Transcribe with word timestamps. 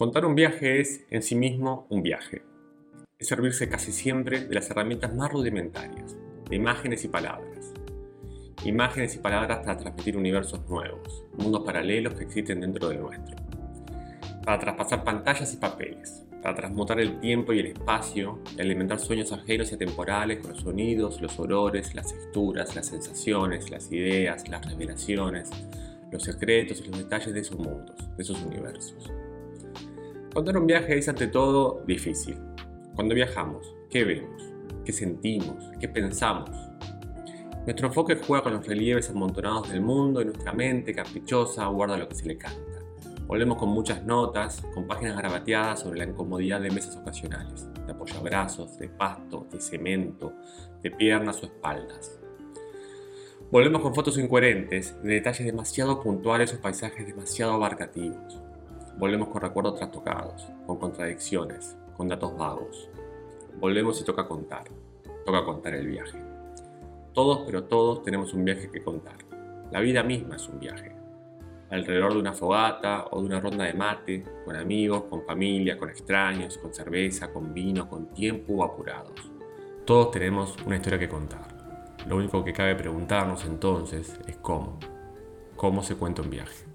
Contar 0.00 0.24
un 0.24 0.34
viaje 0.34 0.80
es, 0.80 1.04
en 1.10 1.20
sí 1.20 1.34
mismo, 1.34 1.86
un 1.90 2.02
viaje. 2.02 2.40
Es 3.18 3.28
servirse 3.28 3.68
casi 3.68 3.92
siempre 3.92 4.40
de 4.46 4.54
las 4.54 4.70
herramientas 4.70 5.14
más 5.14 5.30
rudimentarias, 5.30 6.16
de 6.48 6.56
imágenes 6.56 7.04
y 7.04 7.08
palabras. 7.08 7.74
Imágenes 8.64 9.16
y 9.16 9.18
palabras 9.18 9.58
para 9.58 9.76
transmitir 9.76 10.16
universos 10.16 10.66
nuevos, 10.70 11.26
mundos 11.36 11.64
paralelos 11.66 12.14
que 12.14 12.24
existen 12.24 12.62
dentro 12.62 12.88
del 12.88 13.02
nuestro. 13.02 13.36
Para 14.42 14.58
traspasar 14.58 15.04
pantallas 15.04 15.52
y 15.52 15.58
papeles, 15.58 16.24
para 16.42 16.54
transmutar 16.54 16.98
el 16.98 17.20
tiempo 17.20 17.52
y 17.52 17.58
el 17.58 17.66
espacio 17.66 18.38
y 18.56 18.62
alimentar 18.62 19.00
sueños 19.00 19.32
ajenos 19.32 19.70
y 19.70 19.74
atemporales 19.74 20.38
con 20.38 20.52
los 20.52 20.60
sonidos, 20.60 21.20
los 21.20 21.38
olores, 21.38 21.94
las 21.94 22.10
texturas, 22.10 22.74
las 22.74 22.86
sensaciones, 22.86 23.70
las 23.70 23.92
ideas, 23.92 24.48
las 24.48 24.64
revelaciones, 24.64 25.50
los 26.10 26.22
secretos 26.22 26.80
y 26.80 26.88
los 26.88 26.96
detalles 26.96 27.34
de 27.34 27.40
esos 27.40 27.58
mundos, 27.58 27.98
de 28.16 28.22
esos 28.22 28.40
universos. 28.40 29.10
Contar 30.32 30.56
un 30.58 30.66
viaje 30.68 30.96
es 30.96 31.08
ante 31.08 31.26
todo 31.26 31.82
difícil. 31.88 32.38
Cuando 32.94 33.16
viajamos, 33.16 33.74
¿qué 33.90 34.04
vemos? 34.04 34.40
¿Qué 34.84 34.92
sentimos? 34.92 35.56
¿Qué 35.80 35.88
pensamos? 35.88 36.50
Nuestro 37.64 37.88
enfoque 37.88 38.14
juega 38.14 38.44
con 38.44 38.52
los 38.52 38.64
relieves 38.64 39.10
amontonados 39.10 39.70
del 39.70 39.80
mundo 39.80 40.22
y 40.22 40.26
nuestra 40.26 40.52
mente 40.52 40.94
caprichosa 40.94 41.66
guarda 41.66 41.96
lo 41.96 42.08
que 42.08 42.14
se 42.14 42.28
le 42.28 42.38
canta. 42.38 42.78
Volvemos 43.26 43.58
con 43.58 43.70
muchas 43.70 44.04
notas, 44.04 44.62
con 44.72 44.86
páginas 44.86 45.16
grabateadas 45.16 45.80
sobre 45.80 45.98
la 45.98 46.04
incomodidad 46.04 46.60
de 46.60 46.70
mesas 46.70 46.96
ocasionales, 46.96 47.68
de 47.84 47.90
apoyabrazos, 47.90 48.78
de 48.78 48.88
pasto, 48.88 49.48
de 49.50 49.60
cemento, 49.60 50.32
de 50.80 50.92
piernas 50.92 51.42
o 51.42 51.46
espaldas. 51.46 52.20
Volvemos 53.50 53.82
con 53.82 53.96
fotos 53.96 54.16
incoherentes, 54.16 54.94
de 55.02 55.14
detalles 55.14 55.44
demasiado 55.44 56.00
puntuales 56.00 56.54
o 56.54 56.60
paisajes 56.60 57.04
demasiado 57.04 57.54
abarcativos. 57.54 58.40
Volvemos 59.00 59.28
con 59.28 59.40
recuerdos 59.40 59.76
trastocados, 59.76 60.46
con 60.66 60.76
contradicciones, 60.76 61.74
con 61.96 62.06
datos 62.06 62.36
vagos. 62.36 62.90
Volvemos 63.58 63.98
y 63.98 64.04
toca 64.04 64.28
contar. 64.28 64.64
Toca 65.24 65.42
contar 65.42 65.74
el 65.74 65.86
viaje. 65.86 66.22
Todos, 67.14 67.44
pero 67.46 67.64
todos 67.64 68.02
tenemos 68.02 68.34
un 68.34 68.44
viaje 68.44 68.70
que 68.70 68.82
contar. 68.82 69.16
La 69.70 69.80
vida 69.80 70.02
misma 70.02 70.36
es 70.36 70.46
un 70.50 70.60
viaje. 70.60 70.94
Alrededor 71.70 72.12
de 72.12 72.18
una 72.18 72.34
fogata 72.34 73.06
o 73.10 73.20
de 73.20 73.26
una 73.28 73.40
ronda 73.40 73.64
de 73.64 73.72
mate, 73.72 74.22
con 74.44 74.54
amigos, 74.54 75.04
con 75.04 75.24
familia, 75.24 75.78
con 75.78 75.88
extraños, 75.88 76.58
con 76.58 76.74
cerveza, 76.74 77.32
con 77.32 77.54
vino, 77.54 77.88
con 77.88 78.08
tiempo 78.08 78.52
o 78.52 78.64
apurados. 78.64 79.32
Todos 79.86 80.10
tenemos 80.10 80.58
una 80.66 80.76
historia 80.76 80.98
que 80.98 81.08
contar. 81.08 81.96
Lo 82.06 82.16
único 82.16 82.44
que 82.44 82.52
cabe 82.52 82.74
preguntarnos 82.74 83.46
entonces 83.46 84.20
es 84.26 84.36
cómo. 84.36 84.78
¿Cómo 85.56 85.82
se 85.82 85.96
cuenta 85.96 86.20
un 86.20 86.28
viaje? 86.28 86.69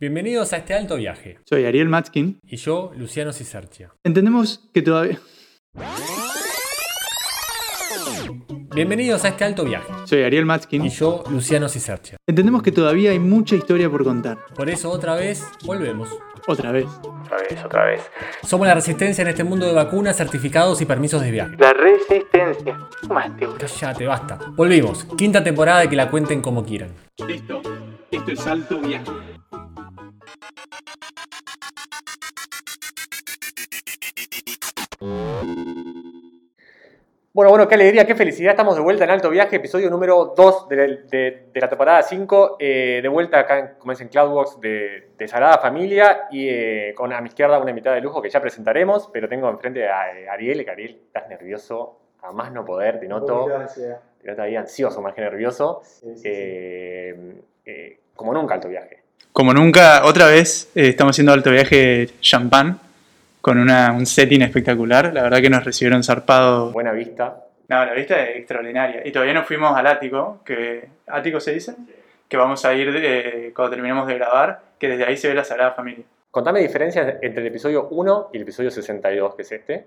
Bienvenidos 0.00 0.52
a 0.52 0.56
este 0.56 0.74
alto 0.74 0.96
viaje. 0.96 1.38
Soy 1.48 1.64
Ariel 1.64 1.88
Matskin. 1.88 2.40
Y 2.44 2.56
yo, 2.56 2.90
Luciano 2.96 3.32
Cisercia. 3.32 3.92
Entendemos 4.02 4.68
que 4.74 4.82
todavía... 4.82 5.20
Bienvenidos 8.74 9.24
a 9.24 9.28
este 9.28 9.44
alto 9.44 9.64
viaje. 9.64 9.92
Soy 10.06 10.22
Ariel 10.22 10.46
Matskin. 10.46 10.84
Y 10.84 10.88
yo, 10.88 11.22
Luciano 11.30 11.68
Cisercia. 11.68 12.16
Entendemos 12.26 12.62
que 12.62 12.72
todavía 12.72 13.12
hay 13.12 13.18
mucha 13.18 13.54
historia 13.54 13.88
por 13.88 14.02
contar. 14.02 14.38
Por 14.56 14.68
eso 14.68 14.90
otra 14.90 15.14
vez 15.14 15.44
volvemos. 15.64 16.08
Otra 16.46 16.72
vez. 16.72 16.86
Otra 16.86 17.36
vez, 17.38 17.64
otra 17.64 17.84
vez. 17.84 18.10
Somos 18.42 18.66
la 18.66 18.74
resistencia 18.74 19.22
en 19.22 19.28
este 19.28 19.44
mundo 19.44 19.66
de 19.66 19.72
vacunas, 19.72 20.16
certificados 20.16 20.80
y 20.80 20.86
permisos 20.86 21.22
de 21.22 21.30
viaje. 21.30 21.56
La 21.58 21.72
resistencia. 21.72 22.78
Cállate, 23.58 24.06
basta. 24.06 24.38
Volvimos. 24.56 25.04
Quinta 25.16 25.42
temporada 25.42 25.80
de 25.80 25.88
que 25.88 25.96
la 25.96 26.10
cuenten 26.10 26.42
como 26.42 26.64
quieran. 26.64 26.90
Esto, 27.28 27.62
esto 28.10 28.30
es 28.32 28.46
alto 28.46 28.78
viaje. 28.80 29.10
Bueno, 37.34 37.48
bueno, 37.50 37.66
qué 37.66 37.76
alegría, 37.76 38.04
qué 38.06 38.14
felicidad. 38.14 38.50
Estamos 38.50 38.76
de 38.76 38.82
vuelta 38.82 39.04
en 39.04 39.10
Alto 39.10 39.30
Viaje, 39.30 39.56
episodio 39.56 39.88
número 39.88 40.34
2 40.36 40.68
de, 40.68 40.76
de- 41.10 41.44
de 41.50 41.60
la 41.60 41.68
temporada 41.68 42.02
5. 42.02 42.56
eh, 42.60 43.00
de 43.02 43.08
vuelta 43.08 43.38
acá, 43.38 43.58
en, 43.58 43.68
como 43.78 43.92
es 43.92 44.00
en 44.02 44.08
Cloudbox, 44.08 44.60
de, 44.60 45.12
de 45.16 45.28
Sagrada 45.28 45.56
Familia. 45.56 46.24
Y 46.30 46.46
eh, 46.50 46.92
con 46.94 47.10
a 47.10 47.20
mi 47.22 47.28
izquierda 47.28 47.58
una 47.58 47.70
invitada 47.70 47.96
de 47.96 48.02
lujo 48.02 48.20
que 48.20 48.28
ya 48.28 48.38
presentaremos. 48.40 49.08
Pero 49.14 49.28
tengo 49.30 49.48
enfrente 49.48 49.88
a 49.88 50.12
eh, 50.18 50.28
Ariel. 50.28 50.62
que 50.62 50.70
Ariel, 50.72 51.00
estás 51.06 51.26
nervioso. 51.30 51.98
A 52.22 52.32
más 52.32 52.52
no 52.52 52.66
poder, 52.66 53.00
te 53.00 53.08
noto. 53.08 53.46
Te 54.20 54.28
noto 54.28 54.42
ahí 54.42 54.54
ansioso, 54.54 55.00
más 55.00 55.14
que 55.14 55.22
nervioso. 55.22 55.80
Eh, 56.22 57.34
eh, 57.64 57.98
como 58.14 58.34
nunca 58.34 58.54
Alto 58.54 58.68
Viaje. 58.68 59.04
Como 59.32 59.54
nunca, 59.54 60.04
otra 60.04 60.26
vez 60.26 60.70
eh, 60.74 60.88
estamos 60.90 61.14
haciendo 61.14 61.32
alto 61.32 61.50
viaje 61.50 62.08
champán 62.20 62.78
con 63.42 63.58
una, 63.58 63.92
un 63.92 64.06
setting 64.06 64.40
espectacular. 64.40 65.12
La 65.12 65.22
verdad 65.24 65.40
que 65.42 65.50
nos 65.50 65.62
recibieron 65.64 66.02
zarpado. 66.02 66.72
Buena 66.72 66.92
vista. 66.92 67.36
No, 67.68 67.84
la 67.84 67.92
vista 67.92 68.22
es 68.22 68.36
extraordinaria. 68.38 69.06
Y 69.06 69.12
todavía 69.12 69.34
no 69.34 69.44
fuimos 69.44 69.76
al 69.76 69.86
ático, 69.86 70.40
que 70.44 70.88
ático 71.08 71.38
se 71.40 71.52
dice, 71.52 71.74
que 72.28 72.36
vamos 72.38 72.64
a 72.64 72.72
ir 72.72 72.92
de- 72.92 73.52
cuando 73.54 73.70
terminemos 73.72 74.06
de 74.06 74.14
grabar, 74.14 74.60
que 74.78 74.88
desde 74.88 75.04
ahí 75.04 75.16
se 75.18 75.28
ve 75.28 75.34
la 75.34 75.44
Sagrada 75.44 75.72
Familia. 75.72 76.04
Contame 76.30 76.60
diferencias 76.60 77.16
entre 77.20 77.42
el 77.42 77.48
episodio 77.48 77.88
1 77.90 78.30
y 78.32 78.36
el 78.38 78.42
episodio 78.44 78.70
62, 78.70 79.34
que 79.34 79.42
es 79.42 79.52
este. 79.52 79.86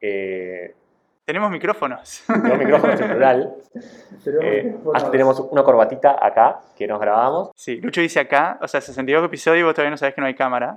Eh, 0.00 0.74
Tenemos 1.24 1.50
micrófonos. 1.50 2.24
Dos 2.28 2.58
micrófonos 2.58 3.00
en 3.00 3.08
plural. 3.10 3.54
Eh, 4.40 4.76
hasta 4.94 5.10
tenemos 5.10 5.40
una 5.50 5.64
corbatita 5.64 6.16
acá 6.24 6.60
que 6.76 6.86
nos 6.86 7.00
grabamos. 7.00 7.50
Sí, 7.56 7.80
Lucho 7.80 8.00
dice 8.00 8.20
acá, 8.20 8.56
o 8.60 8.68
sea, 8.68 8.80
62 8.80 9.24
episodios 9.24 9.60
y 9.60 9.64
vos 9.64 9.74
todavía 9.74 9.90
no 9.90 9.96
sabés 9.96 10.14
que 10.14 10.20
no 10.20 10.28
hay 10.28 10.34
cámara. 10.34 10.76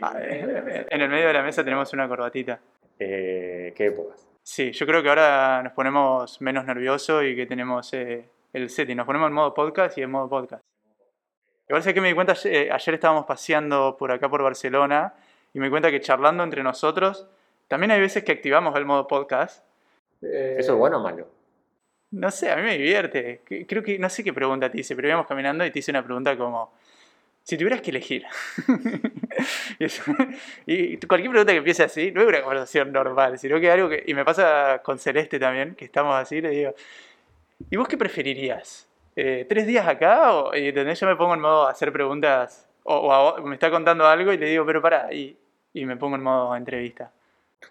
Ah, 0.00 0.14
eh, 0.20 0.86
En 0.90 1.00
el 1.00 1.08
medio 1.08 1.28
de 1.28 1.32
la 1.32 1.42
mesa 1.42 1.64
tenemos 1.64 1.92
una 1.92 2.08
corbatita. 2.08 2.60
Eh, 2.98 3.72
¿Qué 3.76 3.86
épocas? 3.86 4.26
Sí, 4.42 4.72
yo 4.72 4.86
creo 4.86 5.02
que 5.02 5.08
ahora 5.08 5.62
nos 5.62 5.72
ponemos 5.72 6.40
menos 6.40 6.64
nerviosos 6.64 7.24
y 7.24 7.34
que 7.34 7.46
tenemos 7.46 7.92
eh, 7.94 8.28
el 8.52 8.68
setting. 8.70 8.96
Nos 8.96 9.06
ponemos 9.06 9.28
en 9.28 9.34
modo 9.34 9.54
podcast 9.54 9.96
y 9.98 10.02
en 10.02 10.10
modo 10.10 10.28
podcast. 10.28 10.62
Igual 11.68 11.82
sé 11.82 11.94
que 11.94 12.00
me 12.00 12.08
di 12.08 12.14
cuenta, 12.14 12.34
eh, 12.44 12.68
ayer 12.70 12.94
estábamos 12.94 13.24
paseando 13.24 13.96
por 13.98 14.12
acá 14.12 14.28
por 14.28 14.42
Barcelona 14.42 15.14
y 15.54 15.58
me 15.58 15.66
di 15.66 15.70
cuenta 15.70 15.90
que 15.90 16.00
charlando 16.00 16.44
entre 16.44 16.62
nosotros, 16.62 17.26
también 17.68 17.90
hay 17.90 18.00
veces 18.00 18.22
que 18.22 18.32
activamos 18.32 18.76
el 18.76 18.84
modo 18.84 19.06
podcast. 19.06 19.64
¿Eso 20.20 20.72
es 20.72 20.78
bueno 20.78 20.98
o 20.98 21.02
malo? 21.02 21.26
No 22.10 22.30
sé, 22.30 22.50
a 22.50 22.56
mí 22.56 22.62
me 22.62 22.76
divierte. 22.76 23.40
Creo 23.66 23.82
que, 23.82 23.98
no 23.98 24.08
sé 24.08 24.22
qué 24.22 24.32
pregunta 24.32 24.70
te 24.70 24.78
hice, 24.78 24.94
pero 24.94 25.08
íbamos 25.08 25.26
caminando 25.26 25.64
y 25.64 25.70
te 25.70 25.78
hice 25.78 25.90
una 25.90 26.04
pregunta 26.04 26.36
como, 26.36 26.72
si 27.44 27.56
tuvieras 27.56 27.80
que 27.80 27.90
elegir. 27.90 28.24
y, 29.78 29.84
eso- 29.84 30.02
y 30.66 30.96
cualquier 31.06 31.30
pregunta 31.30 31.52
que 31.52 31.58
empiece 31.58 31.82
así, 31.84 32.10
no 32.10 32.22
es 32.22 32.26
una 32.26 32.40
conversación 32.42 32.90
normal, 32.92 33.38
sino 33.38 33.60
que 33.60 33.70
algo 33.70 33.88
que, 33.88 34.02
y 34.06 34.14
me 34.14 34.24
pasa 34.24 34.80
con 34.82 34.98
Celeste 34.98 35.38
también, 35.38 35.74
que 35.76 35.84
estamos 35.84 36.14
así, 36.16 36.40
le 36.40 36.50
digo, 36.50 36.74
¿y 37.70 37.76
vos 37.76 37.86
qué 37.86 37.96
preferirías? 37.96 38.88
Eh, 39.16 39.46
¿Tres 39.48 39.66
días 39.66 39.86
acá? 39.86 40.32
O, 40.34 40.56
y. 40.56 40.72
Yo 40.72 41.06
me 41.06 41.14
pongo 41.16 41.34
en 41.34 41.40
modo 41.40 41.66
a 41.68 41.70
hacer 41.70 41.92
preguntas, 41.92 42.68
o, 42.82 42.96
o 42.96 43.12
a 43.12 43.40
me 43.42 43.54
está 43.54 43.70
contando 43.70 44.06
algo 44.06 44.32
y 44.32 44.38
le 44.38 44.46
digo, 44.46 44.66
pero 44.66 44.82
pará, 44.82 45.12
y, 45.12 45.36
y 45.72 45.84
me 45.86 45.96
pongo 45.96 46.16
en 46.16 46.22
modo 46.22 46.56
entrevista. 46.56 47.12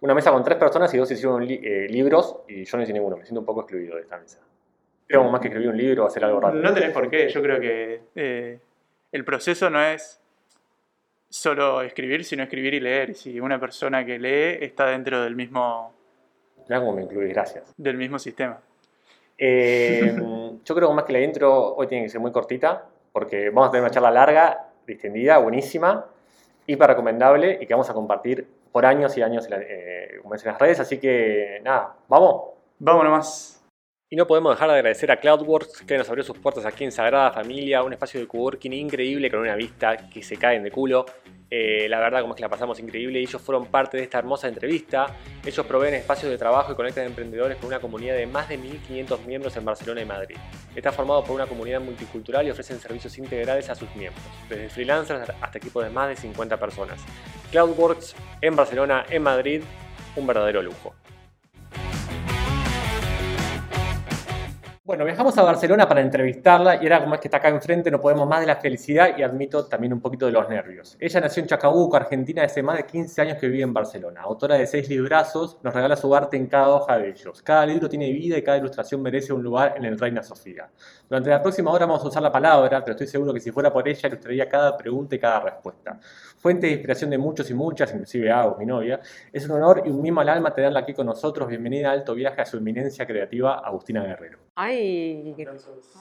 Una 0.01 0.13
mesa 0.15 0.31
con 0.31 0.43
tres 0.43 0.57
personas 0.57 0.91
y 0.93 0.97
dos 0.97 1.11
hicieron 1.11 1.45
li- 1.45 1.59
eh, 1.63 1.87
libros 1.89 2.37
y 2.47 2.63
yo 2.63 2.77
no 2.77 2.83
hice 2.83 2.93
ninguno. 2.93 3.17
Me 3.17 3.23
siento 3.25 3.41
un 3.41 3.45
poco 3.45 3.61
excluido 3.61 3.95
de 3.95 4.01
esta 4.03 4.17
mesa. 4.17 4.39
Tengo 5.07 5.29
más 5.29 5.39
que 5.41 5.49
escribir 5.49 5.69
un 5.69 5.77
libro 5.77 6.05
o 6.05 6.07
hacer 6.07 6.23
algo 6.25 6.39
rápido. 6.39 6.63
No 6.63 6.73
tenés 6.73 6.91
por 6.91 7.09
qué, 7.09 7.27
yo 7.29 7.41
creo 7.43 7.59
que 7.59 8.01
eh, 8.15 8.59
el 9.13 9.23
proceso 9.23 9.69
no 9.69 9.81
es 9.81 10.19
solo 11.29 11.81
escribir, 11.81 12.25
sino 12.25 12.43
escribir 12.43 12.73
y 12.73 12.79
leer. 12.81 13.15
Si 13.15 13.39
una 13.39 13.59
persona 13.59 14.05
que 14.05 14.19
lee 14.19 14.63
está 14.65 14.87
dentro 14.87 15.21
del 15.23 15.35
mismo, 15.35 15.93
Mirá 16.67 16.79
cómo 16.79 16.93
me 16.93 17.03
incluís, 17.03 17.29
gracias. 17.33 17.73
del 17.77 17.97
mismo 17.97 18.19
sistema. 18.19 18.59
Eh, 19.37 20.13
yo 20.65 20.75
creo 20.75 20.89
que 20.89 20.93
más 20.95 21.05
que 21.05 21.13
la 21.13 21.21
intro 21.21 21.75
hoy 21.75 21.87
tiene 21.87 22.03
que 22.05 22.09
ser 22.09 22.21
muy 22.21 22.31
cortita 22.31 22.85
porque 23.11 23.49
vamos 23.49 23.69
a 23.69 23.71
tener 23.71 23.83
una 23.83 23.91
charla 23.91 24.11
larga, 24.11 24.67
distendida, 24.85 25.37
buenísima, 25.37 26.05
hiper 26.67 26.87
recomendable 26.87 27.57
y 27.61 27.65
que 27.67 27.73
vamos 27.73 27.89
a 27.89 27.93
compartir 27.93 28.47
por 28.71 28.85
años 28.85 29.15
y 29.17 29.21
años 29.21 29.45
en, 29.45 29.51
la- 29.51 29.61
eh, 29.61 30.19
como 30.21 30.35
en 30.35 30.41
las 30.43 30.59
redes. 30.59 30.79
Así 30.79 30.97
que 30.99 31.59
nada, 31.63 31.95
vamos. 32.07 32.43
Vamos 32.79 33.03
nomás. 33.03 33.62
Y 34.09 34.15
no 34.15 34.27
podemos 34.27 34.53
dejar 34.53 34.69
de 34.69 34.75
agradecer 34.75 35.11
a 35.11 35.19
Cloudworks 35.19 35.81
que 35.81 35.97
nos 35.97 36.07
abrió 36.07 36.23
sus 36.23 36.37
puertas 36.37 36.65
aquí 36.65 36.83
en 36.83 36.91
Sagrada 36.91 37.31
Familia, 37.31 37.81
un 37.81 37.93
espacio 37.93 38.19
de 38.19 38.27
coworking 38.27 38.73
increíble 38.73 39.31
con 39.31 39.39
una 39.39 39.55
vista 39.55 39.97
que 40.09 40.21
se 40.21 40.37
caen 40.37 40.61
de 40.61 40.69
culo. 40.69 41.05
Eh, 41.49 41.87
la 41.87 41.99
verdad, 41.99 42.21
como 42.21 42.33
es 42.33 42.37
que 42.37 42.41
la 42.41 42.49
pasamos 42.49 42.79
increíble 42.79 43.19
y 43.19 43.23
ellos 43.23 43.39
fueron 43.41 43.67
parte 43.67 43.97
de 43.97 44.03
esta 44.03 44.17
hermosa 44.17 44.47
entrevista. 44.47 45.05
Ellos 45.45 45.65
proveen 45.65 45.93
espacios 45.93 46.31
de 46.31 46.37
trabajo 46.37 46.71
y 46.71 46.75
conectan 46.75 47.05
emprendedores 47.05 47.57
con 47.57 47.67
una 47.67 47.79
comunidad 47.79 48.15
de 48.15 48.25
más 48.25 48.49
de 48.49 48.59
1.500 48.59 49.25
miembros 49.25 49.55
en 49.55 49.65
Barcelona 49.65 50.01
y 50.01 50.05
Madrid. 50.05 50.35
Está 50.75 50.91
formado 50.91 51.23
por 51.23 51.35
una 51.35 51.45
comunidad 51.45 51.79
multicultural 51.79 52.47
y 52.47 52.49
ofrecen 52.49 52.79
servicios 52.79 53.17
integrales 53.17 53.69
a 53.69 53.75
sus 53.75 53.95
miembros, 53.95 54.25
desde 54.49 54.69
freelancers 54.69 55.29
hasta 55.29 55.57
equipos 55.57 55.83
de 55.83 55.91
más 55.91 56.09
de 56.09 56.15
50 56.15 56.59
personas. 56.59 57.03
Cloudworks 57.51 58.15
en 58.41 58.55
Barcelona, 58.55 59.05
en 59.09 59.21
Madrid, 59.21 59.61
un 60.15 60.25
verdadero 60.25 60.61
lujo. 60.61 60.95
Bueno, 64.85 65.05
viajamos 65.05 65.37
a 65.37 65.43
Barcelona 65.43 65.87
para 65.87 66.01
entrevistarla 66.01 66.75
y 66.75 66.79
ahora 66.79 67.01
como 67.03 67.15
es 67.15 67.21
que 67.21 67.29
está 67.29 67.37
acá 67.37 67.47
enfrente 67.47 67.89
no 67.89 68.01
podemos 68.01 68.27
más 68.27 68.41
de 68.41 68.47
la 68.47 68.57
felicidad 68.57 69.17
y 69.17 69.23
admito 69.23 69.63
también 69.65 69.93
un 69.93 70.01
poquito 70.01 70.25
de 70.25 70.33
los 70.33 70.49
nervios. 70.49 70.97
Ella 70.99 71.21
nació 71.21 71.41
en 71.41 71.47
Chacabuco, 71.47 71.95
Argentina, 71.95 72.43
hace 72.43 72.61
más 72.61 72.75
de 72.75 72.85
15 72.85 73.21
años 73.21 73.37
que 73.37 73.47
vive 73.47 73.63
en 73.63 73.73
Barcelona. 73.73 74.19
Autora 74.19 74.55
de 74.55 74.67
seis 74.67 74.89
librazos, 74.89 75.57
nos 75.63 75.73
regala 75.73 75.95
su 75.95 76.13
arte 76.13 76.35
en 76.35 76.47
cada 76.47 76.67
hoja 76.67 76.97
de 76.97 77.11
ellos. 77.11 77.41
Cada 77.41 77.65
libro 77.65 77.87
tiene 77.87 78.11
vida 78.11 78.37
y 78.37 78.41
cada 78.41 78.57
ilustración 78.57 79.01
merece 79.01 79.31
un 79.31 79.41
lugar 79.41 79.75
en 79.77 79.85
el 79.85 79.97
Reina 79.97 80.21
Sofía. 80.21 80.69
Durante 81.13 81.29
la 81.29 81.43
próxima 81.43 81.69
hora 81.69 81.85
vamos 81.85 82.03
a 82.03 82.07
usar 82.07 82.23
la 82.23 82.31
palabra, 82.31 82.83
pero 82.83 82.93
estoy 82.93 83.05
seguro 83.05 83.31
que 83.31 83.39
si 83.39 83.51
fuera 83.51 83.71
por 83.71 83.87
ella 83.87 84.07
ilustraría 84.07 84.49
cada 84.49 84.75
pregunta 84.75 85.13
y 85.13 85.19
cada 85.19 85.41
respuesta. 85.41 85.99
Fuente 86.39 86.65
de 86.65 86.73
inspiración 86.73 87.11
de 87.11 87.19
muchos 87.19 87.47
y 87.51 87.53
muchas, 87.53 87.93
inclusive 87.93 88.31
Agos, 88.31 88.57
mi 88.57 88.65
novia. 88.65 88.99
Es 89.31 89.45
un 89.45 89.51
honor 89.51 89.83
y 89.85 89.91
un 89.91 90.01
mimo 90.01 90.21
al 90.21 90.29
alma 90.29 90.51
tenerla 90.55 90.79
aquí 90.79 90.95
con 90.95 91.05
nosotros. 91.05 91.47
Bienvenida 91.47 91.91
a 91.91 91.91
Alto 91.91 92.15
Viaje 92.15 92.41
a 92.41 92.45
su 92.47 92.57
eminencia 92.57 93.05
creativa, 93.05 93.59
Agustina 93.59 94.03
Guerrero. 94.03 94.39
Ay, 94.55 95.35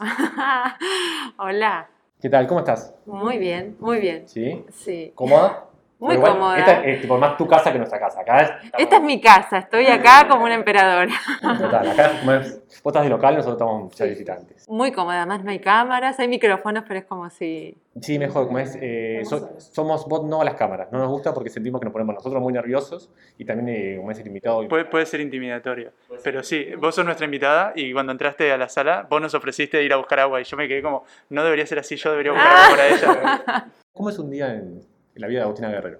hola. 1.37 1.91
¿Qué 2.19 2.31
tal? 2.31 2.47
¿Cómo 2.47 2.61
estás? 2.61 2.95
Muy 3.05 3.37
bien, 3.37 3.77
muy 3.81 4.01
bien. 4.01 4.27
¿Sí? 4.27 4.65
Sí. 4.71 5.13
¿Cómoda? 5.15 5.72
Muy 6.03 6.17
igual, 6.17 6.33
cómoda. 6.33 6.59
Esta 6.59 6.85
es 6.85 7.01
tipo, 7.01 7.17
más 7.17 7.37
tu 7.37 7.47
casa 7.47 7.73
que 7.73 7.79
nuestra 7.79 7.99
casa. 8.01 8.21
Acá 8.23 8.41
es, 8.41 8.51
Esta 8.79 8.97
es 8.97 9.03
mi 9.03 9.21
casa, 9.21 9.59
estoy 9.59 9.87
acá 9.87 10.27
como 10.29 10.45
una 10.45 10.55
emperadora. 10.55 11.13
Total, 11.41 11.91
acá 11.91 12.07
es 12.07 12.19
como 12.21 12.33
es- 12.33 12.59
vos 12.83 12.91
estás 12.91 13.05
de 13.05 13.09
local, 13.11 13.37
nosotros 13.37 13.61
estamos 13.61 13.95
ya 13.95 14.05
visitantes. 14.07 14.69
Muy 14.69 14.91
cómoda, 14.91 15.19
además 15.19 15.45
no 15.45 15.51
hay 15.53 15.61
cámaras, 15.61 16.19
hay 16.19 16.27
micrófonos, 16.27 16.83
pero 16.89 16.99
es 16.99 17.05
como 17.07 17.31
si... 17.31 17.77
Sí, 18.01 18.19
mejor, 18.19 18.47
como 18.47 18.59
es, 18.59 18.77
eh, 18.81 19.21
so- 19.25 19.51
somos 19.59 20.09
vos 20.09 20.25
no 20.25 20.41
a 20.41 20.45
las 20.45 20.55
cámaras. 20.55 20.91
No 20.91 20.99
nos 20.99 21.09
gusta 21.09 21.33
porque 21.33 21.51
sentimos 21.51 21.81
que 21.81 21.85
nos 21.85 21.93
ponemos 21.93 22.15
nosotros 22.15 22.43
muy 22.43 22.53
nerviosos 22.53 23.11
y 23.39 23.45
también, 23.45 23.69
eh, 23.69 23.97
como 23.99 24.11
es 24.11 24.19
el 24.19 24.27
invitado. 24.27 24.67
Puede, 24.67 24.87
puede 24.87 25.07
ser 25.07 25.21
intimidatorio. 25.21 25.93
Pero 26.25 26.43
sí, 26.43 26.69
vos 26.79 26.95
sos 26.97 27.05
nuestra 27.05 27.27
invitada 27.27 27.73
y 27.77 27.93
cuando 27.93 28.11
entraste 28.13 28.51
a 28.51 28.57
la 28.59 28.69
sala, 28.69 29.07
vos 29.09 29.21
nos 29.21 29.35
ofreciste 29.35 29.81
ir 29.85 29.93
a 29.93 29.97
buscar 29.97 30.19
agua 30.21 30.41
y 30.41 30.45
yo 30.45 30.57
me 30.57 30.67
quedé 30.67 30.83
como, 30.83 31.05
no 31.29 31.45
debería 31.45 31.67
ser 31.67 31.79
así, 31.79 31.95
yo 31.97 32.11
debería 32.11 32.33
buscar 32.33 32.51
agua 32.57 32.71
para 32.71 32.89
ella. 32.89 33.67
¿Cómo 33.93 34.09
es 34.09 34.19
un 34.19 34.31
día 34.31 34.55
en 34.55 34.81
la 35.15 35.27
vida 35.27 35.41
de 35.41 35.45
Agustina 35.45 35.71
Guerrero? 35.71 35.99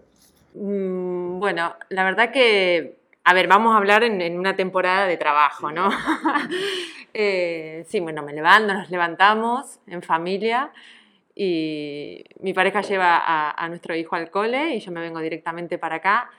Mm, 0.55 1.39
Bueno, 1.39 1.75
la 1.89 2.05
verdad 2.05 2.31
que, 2.31 2.97
a 3.25 3.35
ver, 3.35 3.49
vamos 3.49 3.75
a 3.75 3.79
hablar 3.79 4.05
en, 4.05 4.21
en 4.21 4.39
una 4.39 4.55
temporada 4.57 5.07
de 5.07 5.17
trabajo, 5.17 5.71
¿no? 5.73 5.89
Eh, 7.15 7.85
sí, 7.89 8.01
bueno, 8.01 8.23
me 8.23 8.33
levanto, 8.33 8.73
nos 8.73 8.89
levantamos 8.89 9.81
en 9.87 10.01
familia 10.01 10.71
y 11.35 12.25
mi 12.41 12.55
pareja 12.55 12.81
lleva 12.81 13.19
a, 13.19 13.51
a 13.51 13.69
nuestro 13.69 13.95
hijo 13.95 14.17
al 14.17 14.31
cole 14.31 14.77
y 14.77 14.81
yo 14.81 14.93
me 14.93 15.01
vengo 15.03 15.21
directamente 15.21 15.77
para 15.77 15.97
acá. 15.97 16.31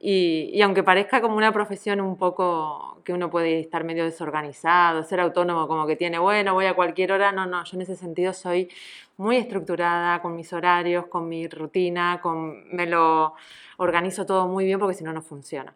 Y, 0.00 0.50
y 0.52 0.62
aunque 0.62 0.82
parezca 0.82 1.20
como 1.20 1.36
una 1.36 1.52
profesión 1.52 2.00
un 2.00 2.16
poco 2.16 3.00
que 3.04 3.12
uno 3.12 3.30
puede 3.30 3.60
estar 3.60 3.84
medio 3.84 4.04
desorganizado, 4.04 5.04
ser 5.04 5.20
autónomo 5.20 5.68
como 5.68 5.86
que 5.86 5.94
tiene, 5.94 6.18
bueno, 6.18 6.54
voy 6.54 6.66
a 6.66 6.74
cualquier 6.74 7.12
hora, 7.12 7.30
no, 7.30 7.46
no, 7.46 7.62
yo 7.62 7.76
en 7.76 7.82
ese 7.82 7.94
sentido 7.94 8.32
soy 8.32 8.68
muy 9.16 9.36
estructurada 9.36 10.20
con 10.20 10.36
mis 10.36 10.52
horarios, 10.52 11.06
con 11.06 11.28
mi 11.28 11.48
rutina, 11.48 12.20
con, 12.22 12.68
me 12.74 12.86
lo 12.86 13.34
organizo 13.78 14.26
todo 14.26 14.46
muy 14.48 14.64
bien 14.64 14.78
porque 14.78 14.94
si 14.94 15.04
no, 15.04 15.12
no 15.12 15.22
funciona. 15.22 15.74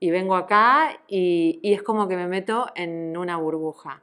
Y 0.00 0.10
vengo 0.10 0.36
acá 0.36 0.90
y, 1.08 1.58
y 1.62 1.72
es 1.72 1.82
como 1.82 2.06
que 2.08 2.16
me 2.16 2.28
meto 2.28 2.68
en 2.76 3.16
una 3.16 3.36
burbuja. 3.36 4.00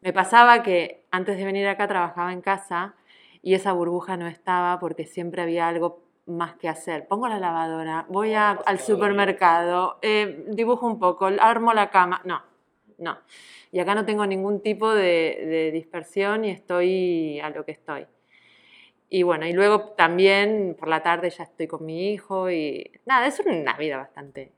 Me 0.00 0.12
pasaba 0.12 0.62
que 0.62 1.04
antes 1.10 1.36
de 1.36 1.44
venir 1.44 1.66
acá 1.66 1.88
trabajaba 1.88 2.32
en 2.32 2.40
casa 2.40 2.94
y 3.42 3.54
esa 3.54 3.72
burbuja 3.72 4.16
no 4.16 4.28
estaba 4.28 4.78
porque 4.78 5.04
siempre 5.04 5.42
había 5.42 5.66
algo 5.68 6.00
más 6.26 6.54
que 6.54 6.68
hacer. 6.68 7.08
Pongo 7.08 7.26
la 7.28 7.38
lavadora, 7.40 8.06
voy 8.08 8.34
a- 8.34 8.50
al 8.52 8.78
supermercado, 8.78 9.98
eh, 10.02 10.44
dibujo 10.48 10.86
un 10.86 10.98
poco, 11.00 11.26
armo 11.26 11.72
la 11.72 11.90
cama. 11.90 12.20
No, 12.24 12.42
no. 13.02 13.18
Y 13.70 13.80
acá 13.80 13.94
no 13.94 14.04
tengo 14.04 14.26
ningún 14.26 14.60
tipo 14.62 14.92
de, 14.94 15.02
de 15.46 15.70
dispersión 15.72 16.44
y 16.44 16.50
estoy 16.50 17.40
a 17.40 17.50
lo 17.50 17.64
que 17.64 17.72
estoy. 17.72 18.06
Y 19.10 19.22
bueno, 19.24 19.46
y 19.46 19.52
luego 19.52 19.90
también 19.90 20.74
por 20.78 20.88
la 20.88 21.02
tarde 21.02 21.28
ya 21.30 21.44
estoy 21.44 21.66
con 21.66 21.84
mi 21.84 22.12
hijo 22.12 22.50
y 22.50 22.90
nada, 23.04 23.26
es 23.26 23.38
una 23.40 23.74
vida 23.76 23.98
bastante 23.98 24.50